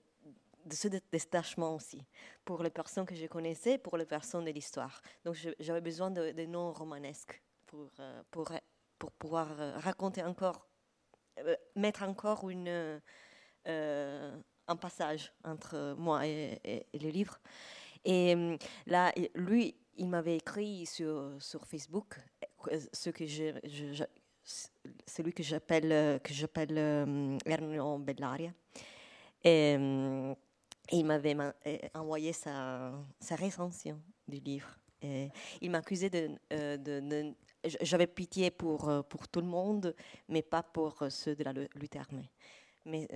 de 0.66 0.74
ce 0.74 0.88
détachement 0.88 1.74
aussi, 1.74 1.98
pour 2.44 2.62
les 2.62 2.70
personnes 2.70 3.06
que 3.06 3.14
je 3.14 3.26
connaissais, 3.26 3.78
pour 3.78 3.96
les 3.96 4.04
personnes 4.04 4.44
de 4.44 4.50
l'histoire. 4.50 5.00
Donc 5.24 5.36
j'avais 5.60 5.80
besoin 5.80 6.10
de, 6.10 6.32
de, 6.32 6.44
noms 6.44 6.72
romanesques 6.72 7.42
pour, 7.66 7.90
pour, 8.30 8.52
pour 8.98 9.12
pouvoir 9.12 9.48
raconter 9.80 10.22
encore, 10.22 10.66
mettre 11.74 12.02
encore 12.02 12.50
une 12.50 13.00
un 14.68 14.76
passage 14.76 15.32
entre 15.44 15.94
moi 15.98 16.26
et, 16.26 16.86
le 16.94 17.08
livre. 17.10 17.38
Et 18.04 18.34
euh, 18.34 18.56
là, 18.86 19.12
lui, 19.34 19.74
il 19.96 20.08
m'avait 20.08 20.36
écrit 20.36 20.86
sur, 20.86 21.38
Facebook 21.66 22.16
je, 23.26 24.04
celui 25.06 25.32
que 25.32 25.42
j'appelle 25.42 26.20
que 26.22 26.32
euh, 26.78 27.98
Bellaria. 27.98 28.52
Et, 29.42 29.76
euh, 29.78 30.34
il 30.92 31.06
m'avait 31.06 31.34
envoyé 31.94 32.34
sa, 32.34 32.92
sa 33.18 33.36
du 34.28 34.38
livre. 34.38 34.68
Il 35.60 35.70
m'accusait 35.70 36.10
de, 36.10 37.34
j'avais 37.80 38.06
pitié 38.06 38.50
pour, 38.50 39.04
pour 39.08 39.28
tout 39.28 39.40
le 39.40 39.46
monde, 39.46 39.94
mais 40.28 40.42
pas 40.42 40.62
pour 40.62 41.02
ceux 41.08 41.34
de 41.34 41.42
la 41.42 41.52
lutte 41.52 41.96
armée. 41.96 42.30
Mais 42.84 43.08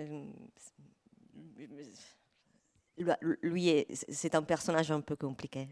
lui, 3.43 3.87
c'est 3.91 4.35
un 4.35 4.43
personnage 4.43 4.91
un 4.91 5.01
peu 5.01 5.17
compliqué. 5.17 5.69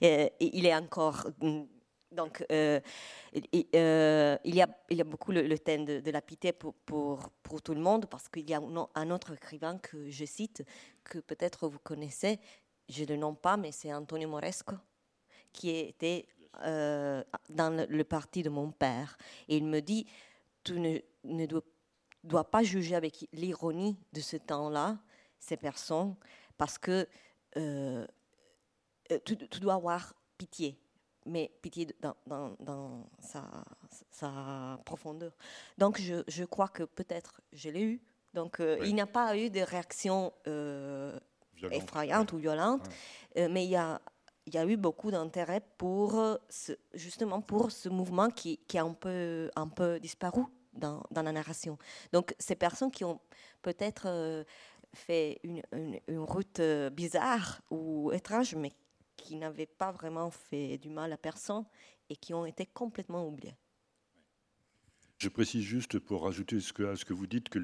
il 0.40 0.66
est 0.66 0.74
encore. 0.74 1.26
Donc, 2.12 2.44
euh, 2.50 2.80
euh, 3.74 4.36
il, 4.44 4.54
y 4.54 4.62
a, 4.62 5.04
beaucoup 5.04 5.30
le, 5.30 5.58
thème 5.58 5.84
de, 5.84 6.10
la 6.10 6.20
pitié 6.20 6.52
pour, 6.52 7.30
tout 7.62 7.74
le 7.74 7.80
monde, 7.80 8.06
parce 8.06 8.28
qu'il 8.28 8.48
y 8.50 8.54
a 8.54 8.60
un, 8.94 9.10
autre 9.10 9.34
écrivain 9.34 9.78
que 9.78 10.10
je 10.10 10.24
cite, 10.24 10.64
que 11.04 11.18
peut-être 11.18 11.68
vous 11.68 11.78
connaissez, 11.78 12.40
je 12.88 13.02
ne 13.02 13.08
le 13.10 13.16
nomme 13.16 13.36
pas, 13.36 13.56
mais 13.56 13.70
c'est 13.70 13.94
Antonio 13.94 14.28
Moresco, 14.28 14.74
qui 15.52 15.70
était 15.70 16.26
euh, 16.64 17.22
dans 17.48 17.86
le, 17.88 18.04
parti 18.04 18.42
de 18.42 18.50
mon 18.50 18.72
père. 18.72 19.16
Et 19.48 19.56
il 19.56 19.64
me 19.64 19.80
dit 19.80 20.04
Tu 20.64 20.80
ne, 20.80 20.98
ne 21.22 21.46
dois, 21.46 21.62
dois 22.24 22.44
pas 22.44 22.62
juger 22.62 22.94
avec 22.94 23.28
l'ironie 23.32 23.96
de 24.12 24.20
ce 24.20 24.36
temps-là 24.36 24.98
ces 25.38 25.56
personnes 25.56 26.14
parce 26.58 26.78
que 26.78 27.08
euh, 27.56 28.06
euh, 29.10 29.18
tu, 29.24 29.36
dois 29.60 29.74
avoir 29.74 30.14
pitié, 30.36 30.78
mais 31.26 31.50
pitié 31.62 31.88
dans, 32.00 32.14
dans, 32.26 32.56
dans 32.60 33.10
sa, 33.18 33.64
sa, 34.10 34.78
profondeur. 34.84 35.32
Donc 35.78 36.00
je, 36.00 36.22
je 36.28 36.44
crois 36.44 36.68
que 36.68 36.82
peut-être 36.84 37.40
je 37.52 37.70
l'ai 37.70 37.82
eu. 37.82 38.02
Donc 38.34 38.60
euh, 38.60 38.78
il 38.84 38.94
n'y 38.94 39.00
a 39.00 39.06
pas 39.06 39.36
eu 39.36 39.50
de 39.50 39.60
réaction 39.60 40.32
effrayante 41.72 42.32
ou 42.32 42.36
violente, 42.36 42.88
mais 43.36 43.64
il 43.64 43.70
y 43.70 43.76
a 43.76 44.00
il 44.46 44.54
y 44.54 44.58
a 44.58 44.64
eu 44.64 44.76
beaucoup 44.76 45.10
d'intérêt 45.12 45.62
pour 45.76 46.18
ce, 46.48 46.72
justement 46.94 47.40
pour 47.40 47.70
ce 47.70 47.88
mouvement 47.88 48.30
qui, 48.30 48.56
qui, 48.66 48.78
a 48.78 48.82
un 48.82 48.94
peu, 48.94 49.48
un 49.54 49.68
peu 49.68 50.00
disparu 50.00 50.42
dans, 50.72 51.02
la 51.14 51.32
narration. 51.32 51.78
Donc 52.12 52.34
ces 52.38 52.54
personnes 52.54 52.90
qui 52.90 53.04
ont 53.04 53.20
peut-être 53.62 54.44
fait 54.94 55.40
une, 55.44 55.62
route 56.08 56.60
euh, 56.60 56.90
bizarre 56.90 57.60
ou 57.70 58.12
étrange, 58.12 58.54
mais 58.54 58.72
qui 59.16 59.36
n'avaient 59.36 59.66
pas 59.66 59.92
vraiment 59.92 60.30
fait 60.30 60.78
du 60.78 60.88
mal 60.88 61.12
à 61.12 61.16
personne 61.16 61.64
et 62.08 62.16
qui 62.16 62.34
ont 62.34 62.46
été 62.46 62.66
complètement 62.66 63.26
oubliés. 63.26 63.54
Je 65.20 65.28
précise 65.28 65.62
juste 65.62 65.98
pour 65.98 66.24
rajouter 66.24 66.56
à 66.56 66.96
ce 66.96 67.04
que 67.04 67.12
vous 67.12 67.26
dites 67.26 67.50
que 67.50 67.58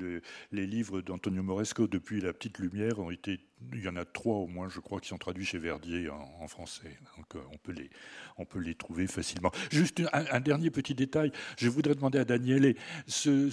les 0.52 0.66
livres 0.66 1.00
d'Antonio 1.00 1.42
Moresco 1.42 1.86
depuis 1.86 2.20
La 2.20 2.34
Petite 2.34 2.58
Lumière 2.58 2.98
ont 2.98 3.10
été, 3.10 3.40
il 3.72 3.82
y 3.82 3.88
en 3.88 3.96
a 3.96 4.04
trois 4.04 4.36
au 4.36 4.46
moins, 4.46 4.68
je 4.68 4.78
crois, 4.78 5.00
qui 5.00 5.08
sont 5.08 5.16
traduits 5.16 5.46
chez 5.46 5.56
Verdier 5.56 6.10
en, 6.10 6.46
français. 6.48 6.98
Donc 7.16 7.34
euh, 7.34 7.40
on 7.50 7.56
peut 7.56 7.72
les, 7.72 7.88
on 8.36 8.44
peut 8.44 8.58
les 8.58 8.74
trouver 8.74 9.06
facilement. 9.06 9.50
Juste 9.70 10.02
un, 10.12 10.40
dernier 10.40 10.70
petit 10.70 10.94
détail. 10.94 11.32
Je 11.56 11.70
voudrais 11.70 11.94
demander 11.94 12.18
à 12.18 12.26
Daniele, 12.26 12.76
ce, 13.06 13.48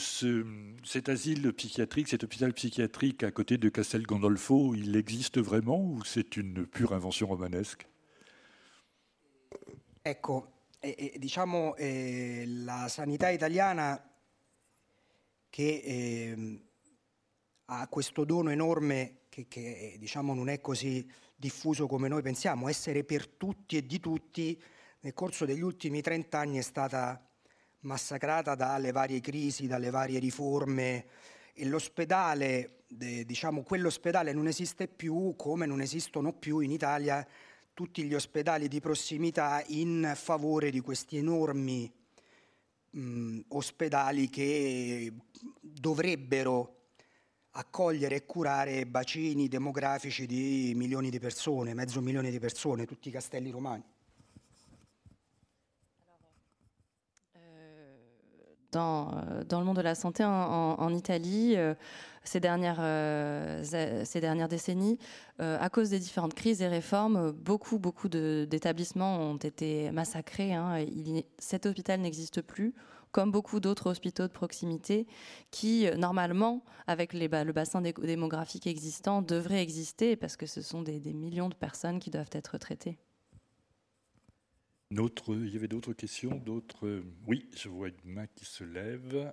cet 0.84 1.08
asile 1.08 1.54
psychiatrique, 1.54 2.10
cet 2.10 2.26
hôpital 2.26 2.52
psychiatrique 2.52 3.24
à 3.24 3.32
côté 3.32 3.58
de 3.58 3.70
Castel 3.70 4.04
Gandolfo, 4.04 4.76
il 4.76 4.98
existe 4.98 5.40
vraiment 5.40 5.82
ou 5.82 6.04
c'est 6.04 6.36
une 6.36 6.66
pure 6.66 6.92
invention 6.92 7.28
romanesque? 7.28 7.88
Ecco, 10.06 10.46
e, 10.84 11.14
diciamo, 11.18 11.76
eh, 11.78 12.44
la 12.46 12.90
sanità 12.90 13.30
italiana 13.30 13.98
che 15.50 15.82
eh, 15.82 16.62
ha 17.66 17.88
questo 17.88 18.26
dono 18.26 18.50
enorme 18.50 19.22
che, 19.30 19.48
che 19.48 19.96
diciamo, 19.98 20.34
non 20.34 20.50
è 20.50 20.60
così 20.60 21.10
diffuso 21.38 21.88
come 21.88 22.10
noi 22.10 22.22
pensiamo, 22.22 22.68
essere 22.68 23.06
per 23.06 23.28
tutti 23.28 23.78
e 23.78 23.86
di 23.86 24.02
tutti, 24.02 24.62
nel 25.00 25.14
corso 25.14 25.46
degli 25.46 25.62
ultimi 25.62 26.02
30 26.02 26.38
anni 26.38 26.58
è 26.58 26.62
stata 26.62 27.30
massacrata 27.82 28.56
dalle 28.56 28.92
varie 28.92 29.22
crisi, 29.22 29.68
dalle 29.68 29.90
varie 29.90 30.20
riforme 30.20 31.06
e 31.54 31.66
l'ospedale, 31.66 32.84
diciamo, 32.88 33.64
quell'ospedale 33.64 34.34
non 34.34 34.48
esiste 34.48 34.90
più 34.90 35.34
come 35.38 35.66
non 35.66 35.80
esistono 35.80 36.34
più 36.34 36.60
in 36.60 36.72
Italia 36.72 37.26
tutti 37.74 38.04
gli 38.04 38.14
ospedali 38.14 38.68
di 38.68 38.80
prossimità 38.80 39.64
in 39.68 40.12
favore 40.16 40.70
di 40.70 40.80
questi 40.80 41.18
enormi 41.18 41.92
mh, 42.92 43.40
ospedali 43.50 44.30
che 44.30 45.12
dovrebbero 45.60 46.82
accogliere 47.56 48.16
e 48.16 48.26
curare 48.26 48.86
bacini 48.86 49.48
demografici 49.48 50.26
di 50.26 50.74
milioni 50.76 51.10
di 51.10 51.20
persone, 51.20 51.74
mezzo 51.74 52.02
milione 52.02 52.30
di 52.30 52.40
persone, 52.40 52.86
tutti 52.86 53.10
i 53.10 53.12
castelli 53.12 53.50
romani. 53.50 53.84
Dans, 58.72 59.14
euh, 59.14 59.44
dans, 59.44 59.60
le 59.60 59.66
monde 59.66 59.78
de 59.78 59.84
la 59.84 59.94
santé 59.94 60.24
en, 60.24 60.76
en 60.80 60.94
Italie, 60.96 61.56
euh, 61.56 61.76
ces 62.24 62.40
dernières, 62.40 62.80
euh, 62.80 63.64
ces 64.06 64.22
dernières 64.22 64.48
décennies, 64.48 64.98
euh, 65.40 65.58
à 65.60 65.70
cause 65.70 65.90
des 65.90 66.00
différentes 66.00 66.34
crises 66.34 66.62
et 66.62 66.68
réformes, 66.68 67.32
beaucoup, 67.32 67.80
beaucoup 67.80 68.10
d'établissements 68.10 69.20
ont 69.20 69.38
été 69.38 69.92
massacrés. 69.92 70.54
Hein. 70.54 70.86
cet 71.38 71.66
hôpital 71.66 72.00
n'existe 72.02 72.42
plus 72.42 72.74
comme 73.12 73.32
beaucoup 73.32 73.60
d'autres 73.60 73.96
hôpitaux 73.96 74.24
de 74.24 74.34
proximité 74.34 75.06
qui, 75.52 75.86
normalement, 75.98 76.64
avec 76.88 77.14
le 77.14 77.52
bassin 77.52 77.80
démographique 77.82 78.66
existant, 78.66 79.22
devraient 79.22 79.62
exister 79.62 80.16
parce 80.16 80.36
que 80.36 80.48
ce 80.48 80.64
sont 80.64 80.82
des, 80.82 81.00
millions 81.14 81.48
de 81.48 81.54
personnes 81.54 82.00
qui 82.00 82.10
doivent 82.10 82.32
être 82.32 82.58
traitées. 82.58 82.98
il 84.90 85.50
y 85.54 85.56
avait 85.56 85.68
d'autres 85.68 85.94
questions, 85.94 86.38
d'autres. 86.44 87.04
Oui, 87.28 87.48
je 87.56 87.70
vois 87.70 87.90
une 87.90 88.14
main 88.14 88.26
qui 88.26 88.46
se 88.46 88.64
lève. 88.64 89.32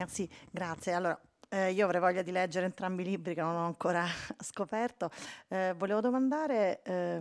Merci, 0.00 0.26
grazie. 0.50 0.94
Allora, 0.94 1.20
eh, 1.50 1.72
io 1.72 1.84
avrei 1.84 2.00
voglia 2.00 2.22
di 2.22 2.30
leggere 2.30 2.64
entrambi 2.64 3.02
i 3.02 3.04
libri 3.04 3.34
che 3.34 3.42
non 3.42 3.54
ho 3.54 3.66
ancora 3.66 4.06
scoperto. 4.40 5.10
Eh, 5.48 5.74
volevo 5.76 6.00
domandare 6.00 6.80
eh, 6.82 7.20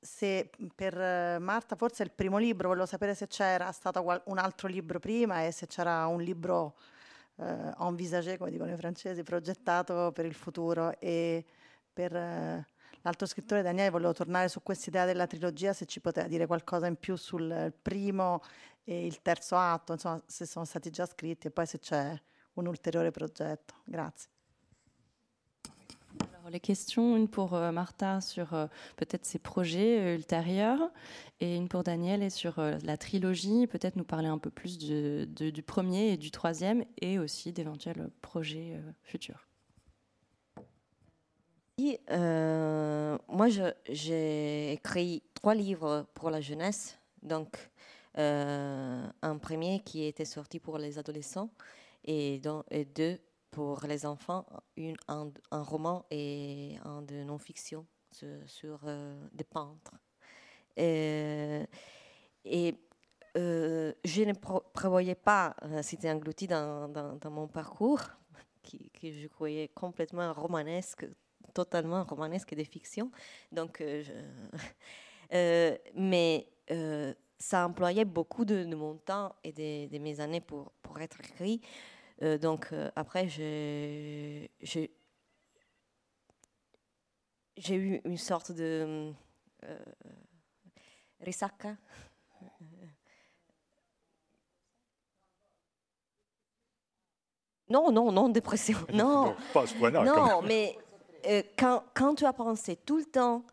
se 0.00 0.50
per 0.74 0.98
eh, 0.98 1.38
Marta 1.38 1.76
forse 1.76 2.04
il 2.04 2.10
primo 2.10 2.38
libro, 2.38 2.68
volevo 2.68 2.86
sapere 2.86 3.14
se 3.14 3.26
c'era 3.26 3.70
stato 3.72 4.02
un 4.24 4.38
altro 4.38 4.66
libro 4.66 4.98
prima 4.98 5.44
e 5.44 5.52
se 5.52 5.66
c'era 5.66 6.06
un 6.06 6.22
libro 6.22 6.74
eh, 7.36 7.74
envisagé, 7.80 8.38
come 8.38 8.50
dicono 8.50 8.72
i 8.72 8.76
francesi, 8.78 9.22
progettato 9.22 10.10
per 10.12 10.24
il 10.24 10.34
futuro 10.34 10.98
e 10.98 11.44
per 11.92 12.16
eh, 12.16 12.66
l'altro 13.08 13.26
scrittore 13.26 13.62
Daniele 13.62 13.90
volevo 13.90 14.12
tornare 14.12 14.48
su 14.48 14.62
questa 14.62 14.90
idea 14.90 15.06
della 15.06 15.26
trilogia, 15.26 15.72
se 15.72 15.86
ci 15.86 16.00
poteva 16.00 16.28
dire 16.28 16.46
qualcosa 16.46 16.86
in 16.86 16.96
più 16.96 17.16
sul 17.16 17.72
primo 17.80 18.42
et 18.84 19.04
il 19.04 19.22
terzo 19.22 19.56
atto, 19.56 19.92
insomma, 19.94 20.22
se 20.26 20.44
sono 20.44 20.66
stati 20.66 20.90
già 20.90 21.06
scritti 21.06 21.46
e 21.46 21.50
poi 21.50 21.66
se 21.66 21.78
c'è 21.78 22.20
un 22.54 22.66
ulteriore 22.66 23.10
progetto. 23.10 23.74
Grazie. 23.84 24.30
Alors, 26.38 26.50
les 26.50 26.60
questions, 26.60 27.16
une 27.16 27.28
pour 27.28 27.54
euh, 27.54 27.70
Martha 27.70 28.20
sur 28.20 28.52
euh, 28.54 28.66
peut-être 28.96 29.24
ses 29.24 29.38
projets 29.38 30.00
euh, 30.00 30.14
ultérieurs 30.14 30.90
et 31.40 31.56
une 31.56 31.68
pour 31.68 31.84
Daniel 31.84 32.22
et 32.22 32.30
sur 32.30 32.58
euh, 32.58 32.76
la 32.82 32.96
trilogie, 32.96 33.66
peut-être 33.66 33.96
nous 33.96 34.04
parler 34.04 34.28
un 34.28 34.38
peu 34.38 34.50
plus 34.50 34.78
de, 34.78 35.28
de, 35.30 35.50
du 35.50 35.62
premier 35.62 36.12
et 36.12 36.16
du 36.16 36.30
troisième 36.30 36.84
et 37.00 37.18
aussi 37.18 37.52
d'éventuels 37.52 38.10
projets 38.20 38.74
euh, 38.74 38.92
Euh, 42.10 43.18
moi, 43.28 43.48
j'ai 43.88 44.72
écrit 44.72 45.22
trois 45.34 45.54
livres 45.54 46.06
pour 46.14 46.30
la 46.30 46.40
jeunesse. 46.40 46.98
Donc, 47.22 47.56
euh, 48.18 49.06
un 49.22 49.38
premier 49.38 49.80
qui 49.80 50.04
était 50.04 50.24
sorti 50.24 50.58
pour 50.58 50.78
les 50.78 50.98
adolescents 50.98 51.50
et, 52.04 52.40
deux 52.94 53.18
pour 53.50 53.84
les 53.86 54.06
enfants, 54.06 54.46
une, 54.76 54.96
un, 55.08 55.30
roman 55.50 56.04
et 56.10 56.76
un 56.84 57.02
de 57.02 57.22
non-fiction 57.22 57.86
sur, 58.46 58.80
euh, 58.84 59.14
des 59.32 59.44
peintres. 59.44 59.94
Et, 60.76 61.66
je 63.34 64.22
ne 64.24 64.32
prévoyais 64.72 65.14
pas, 65.14 65.54
c'était 65.82 66.10
englouti 66.10 66.46
dans, 66.48 66.88
dans, 66.88 67.30
mon 67.30 67.46
parcours, 67.46 68.00
qui, 68.62 68.90
que 68.90 69.12
je 69.12 69.28
croyais 69.28 69.68
complètement 69.68 70.32
romanesque, 70.32 71.06
totalement 71.64 72.04
romanesque 72.04 72.52
et 72.52 72.56
de 72.56 72.62
fiction. 72.62 73.10
Donc, 73.50 73.80
euh, 73.80 74.04
euh, 75.34 75.76
mais 75.94 76.46
euh, 76.70 77.12
ça 77.36 77.66
employait 77.66 78.04
beaucoup 78.04 78.44
de, 78.44 78.64
mon 78.76 78.94
temps 78.96 79.34
et 79.42 79.52
de, 79.52 79.98
mes 79.98 80.20
années 80.20 80.40
pour, 80.40 80.70
pour 80.82 81.00
être 81.00 81.18
écrit. 81.20 81.60
donc, 82.40 82.72
après, 82.96 83.28
j'ai 83.28 84.50
eu 87.70 88.00
une 88.04 88.16
sorte 88.16 88.52
de 88.52 89.12
risaka. 91.20 91.76
Non, 97.70 97.92
non, 97.92 98.10
non, 98.12 98.28
dépression. 98.28 98.78
Non, 98.92 99.34
non, 100.04 100.42
mais 100.42 100.76
euh, 101.28 101.42
quand, 101.58 101.84
quand, 101.94 102.14
tu 102.14 102.24
as 102.24 102.32
pensé 102.32 102.76
tout 102.76 102.98
le 102.98 103.04
temps, 103.04 103.44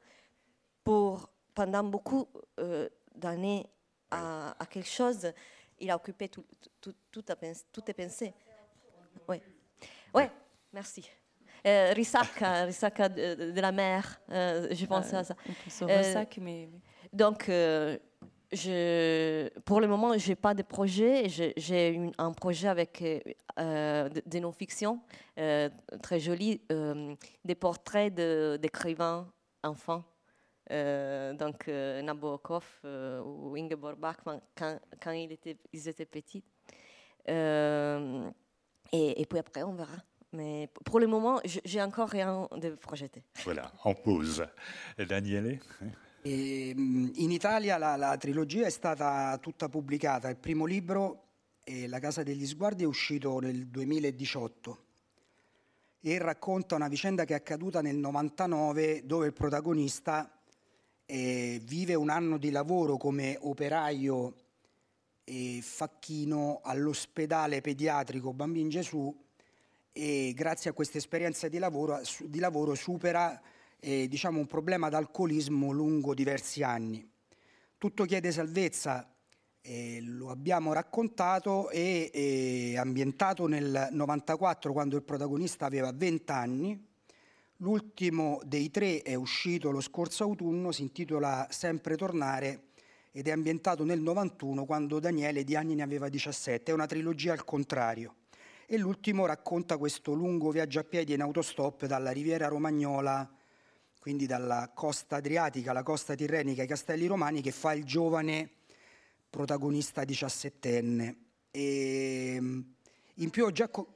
pour, 0.83 1.29
pendant 1.53 1.83
beaucoup 1.83 2.27
euh, 2.59 2.87
d'années, 3.15 3.65
à, 4.11 4.55
à, 4.59 4.65
quelque 4.65 4.87
chose, 4.87 5.31
il 5.79 5.89
a 5.91 5.95
occupé 5.95 6.29
tout, 6.29 6.45
tout, 6.79 6.93
tout, 7.11 7.25
à, 7.27 7.35
tout 7.71 7.81
est 7.87 7.93
pensé. 7.93 8.33
Oui, 9.27 9.41
ouais, 10.13 10.31
merci. 10.71 11.09
Euh, 11.65 11.93
Risaka, 11.93 13.09
de, 13.09 13.59
la 13.59 13.71
mer, 13.71 14.21
euh, 14.29 14.67
je 14.71 14.85
pensais 14.85 15.15
à 15.15 15.23
ça. 15.23 15.35
On 15.81 16.41
mais... 16.41 16.69
Donc, 17.11 17.49
pour 19.65 19.81
le 19.81 19.87
moment, 19.87 20.17
je 20.17 20.29
n'ai 20.29 20.35
pas 20.35 20.53
de 20.53 20.63
projet. 20.63 21.27
J'ai 21.29 22.11
un 22.17 22.31
projet 22.31 22.67
avec 22.67 23.03
euh, 23.59 24.09
des 24.25 24.39
non-fictions 24.39 24.99
euh, 25.37 25.69
très 26.01 26.19
jolis, 26.19 26.61
euh, 26.71 27.15
des 27.43 27.55
portraits 27.55 28.13
d'écrivains 28.13 29.27
enfants. 29.63 30.03
donc 30.69 31.67
Nabokov 31.67 32.65
ou 32.83 33.55
Ingeborg 33.55 33.97
Bachmann 33.97 34.41
quand, 34.55 35.11
ils, 35.11 35.31
étaient, 35.31 36.05
petits. 36.05 36.43
Et, 37.27 39.21
et, 39.21 39.25
puis 39.25 39.39
après, 39.39 39.63
on 39.63 39.73
verra. 39.73 39.97
Mais 40.31 40.69
pour 40.83 40.99
le 40.99 41.07
moment, 41.07 41.39
j'ai 41.43 41.81
encore 41.81 42.09
rien 42.09 42.47
de 42.57 42.71
projeté. 42.75 43.23
Voilà, 43.43 43.71
en 43.83 43.93
pause. 43.93 44.45
Daniele? 44.97 45.59
E, 46.27 46.73
in 46.75 47.29
Italia 47.29 47.77
la, 47.77 47.95
la, 47.95 48.17
trilogia 48.17 48.65
è 48.65 48.71
stata 48.71 49.37
tutta 49.37 49.69
pubblicata, 49.69 50.27
il 50.27 50.37
primo 50.37 50.65
libro, 50.65 51.25
eh, 51.63 51.87
La 51.87 51.99
Casa 51.99 52.23
degli 52.23 52.47
Sguardi, 52.47 52.81
è 52.81 52.87
uscito 52.87 53.37
nel 53.37 53.67
2018 53.67 54.83
e 56.01 56.17
racconta 56.17 56.73
una 56.73 56.87
vicenda 56.87 57.25
che 57.25 57.33
è 57.33 57.35
accaduta 57.35 57.83
nel 57.83 57.97
99 57.97 59.05
dove 59.05 59.27
il 59.27 59.33
protagonista 59.33 60.35
eh, 61.05 61.61
vive 61.63 61.93
un 61.93 62.09
anno 62.09 62.39
di 62.39 62.49
lavoro 62.49 62.97
come 62.97 63.37
operaio 63.41 64.33
e 65.23 65.59
facchino 65.61 66.61
all'ospedale 66.63 67.61
pediatrico 67.61 68.33
Bambin 68.33 68.69
Gesù 68.69 69.15
e 69.91 70.33
grazie 70.35 70.71
a 70.71 70.73
questa 70.73 70.97
esperienza 70.97 71.47
di 71.49 71.59
lavoro, 71.59 72.01
di 72.23 72.39
lavoro 72.39 72.73
supera 72.73 73.39
eh, 73.85 74.07
diciamo 74.07 74.39
un 74.39 74.47
problema 74.47 74.89
d'alcolismo 74.89 75.71
lungo 75.71 76.15
diversi 76.15 76.63
anni. 76.63 77.07
Tutto 77.77 78.05
chiede 78.05 78.31
salvezza, 78.31 79.13
eh, 79.61 79.99
lo 80.01 80.31
abbiamo 80.31 80.73
raccontato 80.73 81.69
e 81.69 82.09
eh, 82.11 82.77
ambientato 82.79 83.45
nel 83.45 83.89
94 83.91 84.73
quando 84.73 84.95
il 84.95 85.03
protagonista 85.03 85.67
aveva 85.67 85.91
20 85.93 86.31
anni. 86.31 86.87
L'ultimo 87.57 88.39
dei 88.43 88.71
tre 88.71 89.03
è 89.03 89.13
uscito 89.13 89.69
lo 89.69 89.81
scorso 89.81 90.23
autunno, 90.23 90.71
si 90.71 90.81
intitola 90.81 91.45
Sempre 91.51 91.95
tornare 91.95 92.69
ed 93.11 93.27
è 93.27 93.31
ambientato 93.31 93.83
nel 93.83 94.01
91 94.01 94.65
quando 94.65 94.99
Daniele 94.99 95.43
di 95.43 95.55
anni 95.55 95.75
ne 95.75 95.83
aveva 95.83 96.09
17. 96.09 96.71
È 96.71 96.73
una 96.73 96.87
trilogia 96.87 97.33
al 97.33 97.45
contrario. 97.45 98.15
E 98.65 98.79
l'ultimo 98.79 99.27
racconta 99.27 99.77
questo 99.77 100.13
lungo 100.13 100.49
viaggio 100.49 100.79
a 100.79 100.83
piedi 100.83 101.13
in 101.13 101.21
autostop 101.21 101.85
dalla 101.85 102.09
Riviera 102.09 102.47
Romagnola 102.47 103.34
quindi 104.05 104.27
dalla 104.27 104.69
costa 104.71 105.15
adriatica 105.15 105.71
alla 105.71 105.81
costa 105.81 106.13
tirrenica 106.13 106.61
ai 106.61 106.67
castelli 106.67 107.07
romani, 107.07 107.41
che 107.41 107.49
fa 107.49 107.73
il 107.73 107.85
giovane 107.85 108.51
protagonista 109.31 110.03
diciassettenne. 110.03 111.15
E 111.49 112.35
in 112.35 113.29
più 113.31 113.45
ho 113.45 113.51
già... 113.51 113.67
Co- 113.67 113.95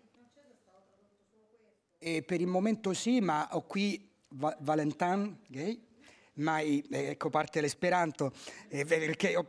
e 1.99 2.23
per 2.23 2.41
il 2.41 2.47
momento 2.47 2.91
sì, 2.95 3.19
ma 3.19 3.49
ho 3.51 3.61
qui 3.67 4.09
Va- 4.29 4.57
Valentin, 4.61 5.37
okay? 5.47 5.79
mai, 6.37 6.83
eh, 6.89 7.09
ecco 7.09 7.29
parte 7.29 7.61
l'esperanto, 7.61 8.33
eh, 8.67 8.85
perché 8.85 9.35
ho, 9.35 9.47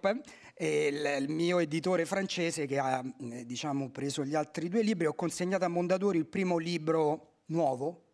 eh, 0.56 0.86
il, 0.89 1.22
il, 1.22 1.30
mio 1.30 1.59
editore 1.59 2.05
francese 2.05 2.66
che 2.66 2.78
ha 2.78 3.02
eh, 3.02 3.47
diciamo, 3.47 3.89
preso 3.89 4.26
gli 4.26 4.34
altri 4.34 4.68
due 4.68 4.82
libri, 4.82 5.06
ho 5.06 5.14
consegnato 5.14 5.64
a 5.64 5.68
Mondadori 5.68 6.18
il 6.18 6.26
primo 6.26 6.59
libro 6.59 7.44
nuovo, 7.47 8.09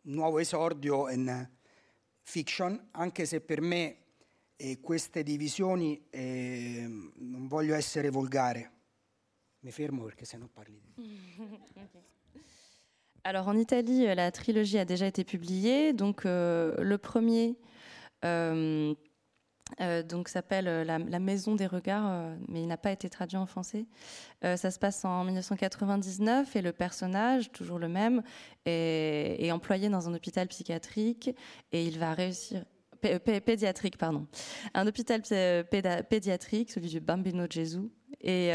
nuovo 0.00 0.40
esordio 0.40 1.08
in, 1.10 1.56
fiction, 2.28 2.78
anche 2.92 3.24
se 3.24 3.40
per 3.40 3.62
me 3.62 3.96
eh, 4.56 4.80
queste 4.80 5.22
divisioni, 5.22 5.98
eh, 6.10 6.84
non 7.16 7.48
voglio 7.48 7.74
essere 7.74 8.10
volgare. 8.10 8.72
Mi 9.60 9.70
fermo 9.70 10.04
perché 10.04 10.26
se 10.26 10.36
no 10.36 10.48
parli. 10.52 10.78
Alors 13.22 13.48
en 13.48 13.56
Italie, 13.56 14.14
la 14.14 14.30
trilogie 14.30 14.78
a 14.78 14.84
déjà 14.84 15.06
été 15.06 15.24
publiée. 15.24 15.94
Donc 15.94 16.26
euh, 16.26 16.74
le 16.78 16.98
premier 16.98 17.56
euh, 18.24 18.94
Euh, 19.80 20.02
donc 20.02 20.28
s'appelle 20.28 20.68
euh, 20.68 20.84
la, 20.84 21.18
Maison 21.18 21.54
des 21.54 21.66
Regards, 21.66 22.06
euh, 22.06 22.36
mais 22.48 22.62
il 22.62 22.66
n'a 22.66 22.76
pas 22.76 22.92
été 22.92 23.08
traduit 23.08 23.36
en 23.36 23.46
français. 23.46 23.86
ça 24.42 24.70
se 24.70 24.78
passe 24.78 25.04
en 25.04 25.24
1999 25.24 26.56
et 26.56 26.62
le 26.62 26.72
personnage, 26.72 27.50
toujours 27.50 27.78
le 27.78 27.88
même, 27.88 28.22
est, 28.66 29.50
employé 29.50 29.88
dans 29.88 30.08
un 30.08 30.14
hôpital 30.14 30.46
psychiatrique 30.48 31.30
et 31.72 31.84
il 31.84 31.98
va 31.98 32.14
réussir. 32.14 32.64
pédiatrique, 33.00 33.98
pardon. 33.98 34.26
Un 34.74 34.86
hôpital 34.86 35.22
pédiatrique, 36.04 36.70
celui 36.70 36.88
du 36.88 37.00
Bambino 37.00 37.46
Gesù. 37.48 37.90
Et, 38.20 38.52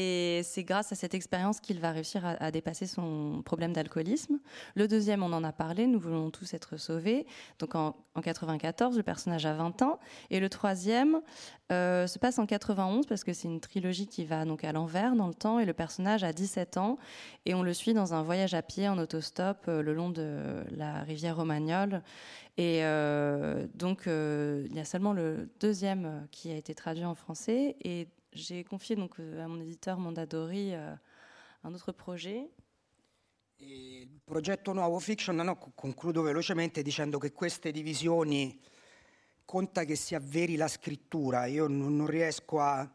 Et 0.00 0.42
c'est 0.44 0.62
grâce 0.62 0.92
à 0.92 0.94
cette 0.94 1.12
expérience 1.14 1.58
qu'il 1.58 1.80
va 1.80 1.90
réussir 1.90 2.22
à, 2.24 2.52
dépasser 2.52 2.86
son 2.86 3.42
problème 3.44 3.72
d'alcoolisme. 3.72 4.38
Le 4.76 4.86
deuxième, 4.86 5.24
on 5.24 5.32
en 5.32 5.42
a 5.42 5.50
parlé, 5.50 5.88
Nous 5.88 5.98
voulons 5.98 6.30
tous 6.30 6.54
être 6.54 6.76
sauvés. 6.76 7.26
Donc 7.58 7.74
en, 7.74 7.96
94, 8.22 8.96
le 8.96 9.02
personnage 9.02 9.44
a 9.44 9.54
20 9.54 9.82
ans. 9.82 9.98
Et 10.30 10.38
le 10.38 10.48
troisième 10.48 11.20
euh, 11.72 12.06
se 12.06 12.20
passe 12.20 12.38
en 12.38 12.46
91 12.46 13.06
parce 13.06 13.24
que 13.24 13.32
c'est 13.32 13.48
une 13.48 13.58
trilogie 13.58 14.06
qui 14.06 14.24
va 14.24 14.44
donc 14.44 14.62
à 14.62 14.70
l'envers 14.70 15.16
dans 15.16 15.26
le 15.26 15.34
temps. 15.34 15.58
Et 15.58 15.64
le 15.64 15.72
personnage 15.72 16.22
a 16.22 16.32
17 16.32 16.76
ans. 16.76 16.96
Et 17.44 17.54
on 17.54 17.64
le 17.64 17.74
suit 17.74 17.92
dans 17.92 18.14
un 18.14 18.22
voyage 18.22 18.54
à 18.54 18.62
pied 18.62 18.88
en 18.88 18.98
autostop 18.98 19.64
euh, 19.66 19.82
le 19.82 19.94
long 19.94 20.10
de 20.10 20.62
la 20.76 21.02
rivière 21.02 21.34
Romagnole. 21.34 22.02
Et 22.56 22.84
euh, 22.84 23.66
donc, 23.74 24.02
il 24.06 24.76
y 24.76 24.80
a 24.80 24.84
seulement 24.84 25.12
le 25.12 25.48
deuxième 25.58 26.28
qui 26.30 26.52
a 26.52 26.56
été 26.56 26.72
traduit 26.72 27.04
en 27.04 27.16
français. 27.16 27.74
Et 27.82 28.06
j'ai 28.32 28.64
confié 28.64 28.96
donc 28.96 29.18
euh, 29.18 29.44
à 29.44 29.48
mon 29.48 29.60
éditeur 29.60 29.98
Mondadori 29.98 30.74
euh, 30.74 30.94
un 31.64 31.74
autre 31.74 31.92
projet. 31.92 32.50
Il 33.60 34.20
progetto 34.24 34.72
Nuovo 34.72 35.00
Fiction, 35.00 35.34
no, 35.34 35.56
concludo 35.74 36.22
velocemente 36.22 36.82
dicendo 36.82 37.18
che 37.18 37.32
queste 37.32 37.72
divisioni 37.72 38.60
conta 39.44 39.84
che 39.84 39.96
si 39.96 40.14
avveri 40.14 40.54
la 40.54 40.68
scrittura. 40.68 41.46
Io 41.46 41.66
non, 41.66 41.96
non 41.96 42.06
riesco 42.06 42.60
a, 42.60 42.88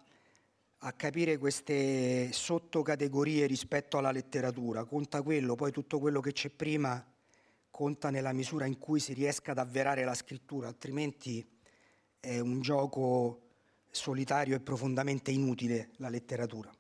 a, 0.78 0.92
capire 0.94 1.38
queste 1.38 2.32
sottocategorie 2.32 3.46
rispetto 3.46 3.98
alla 3.98 4.12
letteratura. 4.12 4.86
Conta 4.86 5.22
quello, 5.22 5.56
poi 5.56 5.72
tutto 5.72 6.00
quello 6.00 6.22
che 6.22 6.32
c'è 6.32 6.50
prima 6.50 7.06
conta 7.70 8.10
nella 8.10 8.32
misura 8.32 8.66
in 8.66 8.78
cui 8.78 9.00
si 9.00 9.14
riesca 9.14 9.52
ad 9.52 9.58
avverare 9.58 10.04
la 10.06 10.14
scrittura, 10.14 10.68
altrimenti 10.68 11.46
è 12.20 12.40
un 12.40 12.62
gioco 12.62 13.43
solitario 13.94 14.56
e 14.56 14.60
profondamente 14.60 15.32
inutile 15.32 15.90
la 15.98 16.10
letteratura. 16.10 16.72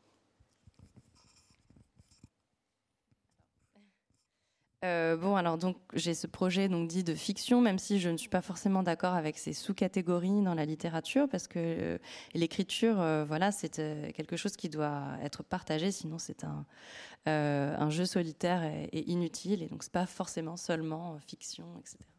Euh, 4.83 5.15
bon, 5.15 5.37
alors 5.37 5.57
donc 5.57 5.77
j'ai 5.93 6.13
ce 6.13 6.27
projet 6.27 6.67
donc 6.67 6.89
dit 6.89 7.05
de 7.05 7.15
fiction, 7.15 7.61
même 7.61 7.79
si 7.79 8.01
je 8.01 8.09
ne 8.09 8.17
suis 8.17 8.27
pas 8.27 8.41
forcément 8.41 8.83
d'accord 8.83 9.13
avec 9.13 9.37
ces 9.37 9.53
sous-catégories 9.53 10.41
dans 10.41 10.55
la 10.55 10.65
littérature, 10.65 11.29
parce 11.29 11.47
que 11.47 11.59
euh, 11.59 11.97
l'écriture, 12.33 12.99
euh, 12.99 13.23
voilà, 13.23 13.53
c'est 13.53 13.79
euh, 13.79 14.11
quelque 14.11 14.35
chose 14.35 14.57
qui 14.57 14.67
doit 14.67 15.03
être 15.21 15.41
partagé, 15.41 15.91
sinon 15.91 16.17
c'est 16.19 16.43
un, 16.43 17.89
jeu 17.89 18.05
solitaire 18.05 18.63
et, 18.63 18.89
et, 18.91 19.09
inutile, 19.09 19.63
et 19.63 19.67
donc 19.67 19.83
c'est 19.83 19.91
pas 19.91 20.05
forcément 20.05 20.57
seulement 20.57 21.17
fiction, 21.27 21.65
etc. 21.79 22.12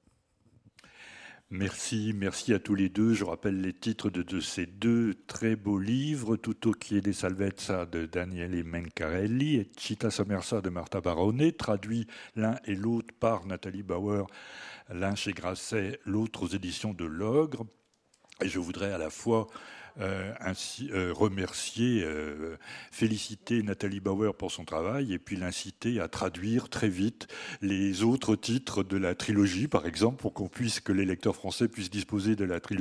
Merci, 1.51 2.13
merci 2.15 2.55
à 2.55 2.59
tous 2.59 2.75
les 2.75 2.89
deux. 2.89 3.13
Je 3.13 3.25
rappelle 3.25 3.61
les 3.61 3.73
titres 3.73 4.11
de, 4.11 4.41
ces 4.41 4.67
deux 4.67 5.15
très 5.27 5.57
beaux 5.57 5.79
livres, 5.79 6.37
Tutto 6.37 6.73
chiede 6.73 7.13
salvezza 7.13 7.87
de 7.87 8.07
Daniele 8.07 8.65
Mencarelli 8.65 9.57
et 9.57 9.71
Città 9.77 10.11
sommersa 10.11 10.63
de 10.63 10.71
Marta 10.71 11.01
Barone, 11.01 11.53
traduits 11.53 12.07
l'un 12.35 12.57
et 12.65 12.75
l'autre 12.75 13.15
par 13.21 13.47
Nathalie 13.47 13.83
Bauer, 13.83 14.27
l'un 14.89 15.15
chez 15.15 15.33
Grasset, 15.33 16.01
l'autre 16.07 16.45
aux 16.45 16.49
éditions 16.49 16.95
de 16.95 17.05
l'Ogre. 17.05 17.67
Et 18.43 18.49
je 18.49 18.59
voudrais 18.59 18.93
à 18.93 18.99
la 18.99 19.11
fois 19.11 19.47
ainsi, 20.41 20.91
euh, 20.93 21.13
remercier, 21.13 22.03
euh, 22.05 22.57
féliciter 22.91 23.63
Nathalie 23.63 24.01
Bauer 24.01 24.35
pour 24.35 24.51
son 24.51 24.65
travail 24.65 25.13
et 25.13 25.19
puis 25.19 25.37
l'inciter 25.37 26.01
à 26.01 26.09
traduire 26.09 26.69
très 26.69 26.89
vite 26.89 27.29
les 27.63 28.03
autres 28.03 28.35
titres 28.35 28.83
de 28.83 28.97
la 28.97 29.15
trilogie, 29.15 29.69
par 29.69 29.87
exemple, 29.87 30.17
pour 30.17 30.35
qu'on 30.35 30.49
puisse, 30.49 30.81
que 30.81 30.93
les 30.93 31.05
lecteurs 31.05 31.37
français 31.37 31.69
puissent 31.69 31.91
disposer 31.91 32.35
de 32.35 32.45
la 32.45 32.61
trilogie 32.61 32.75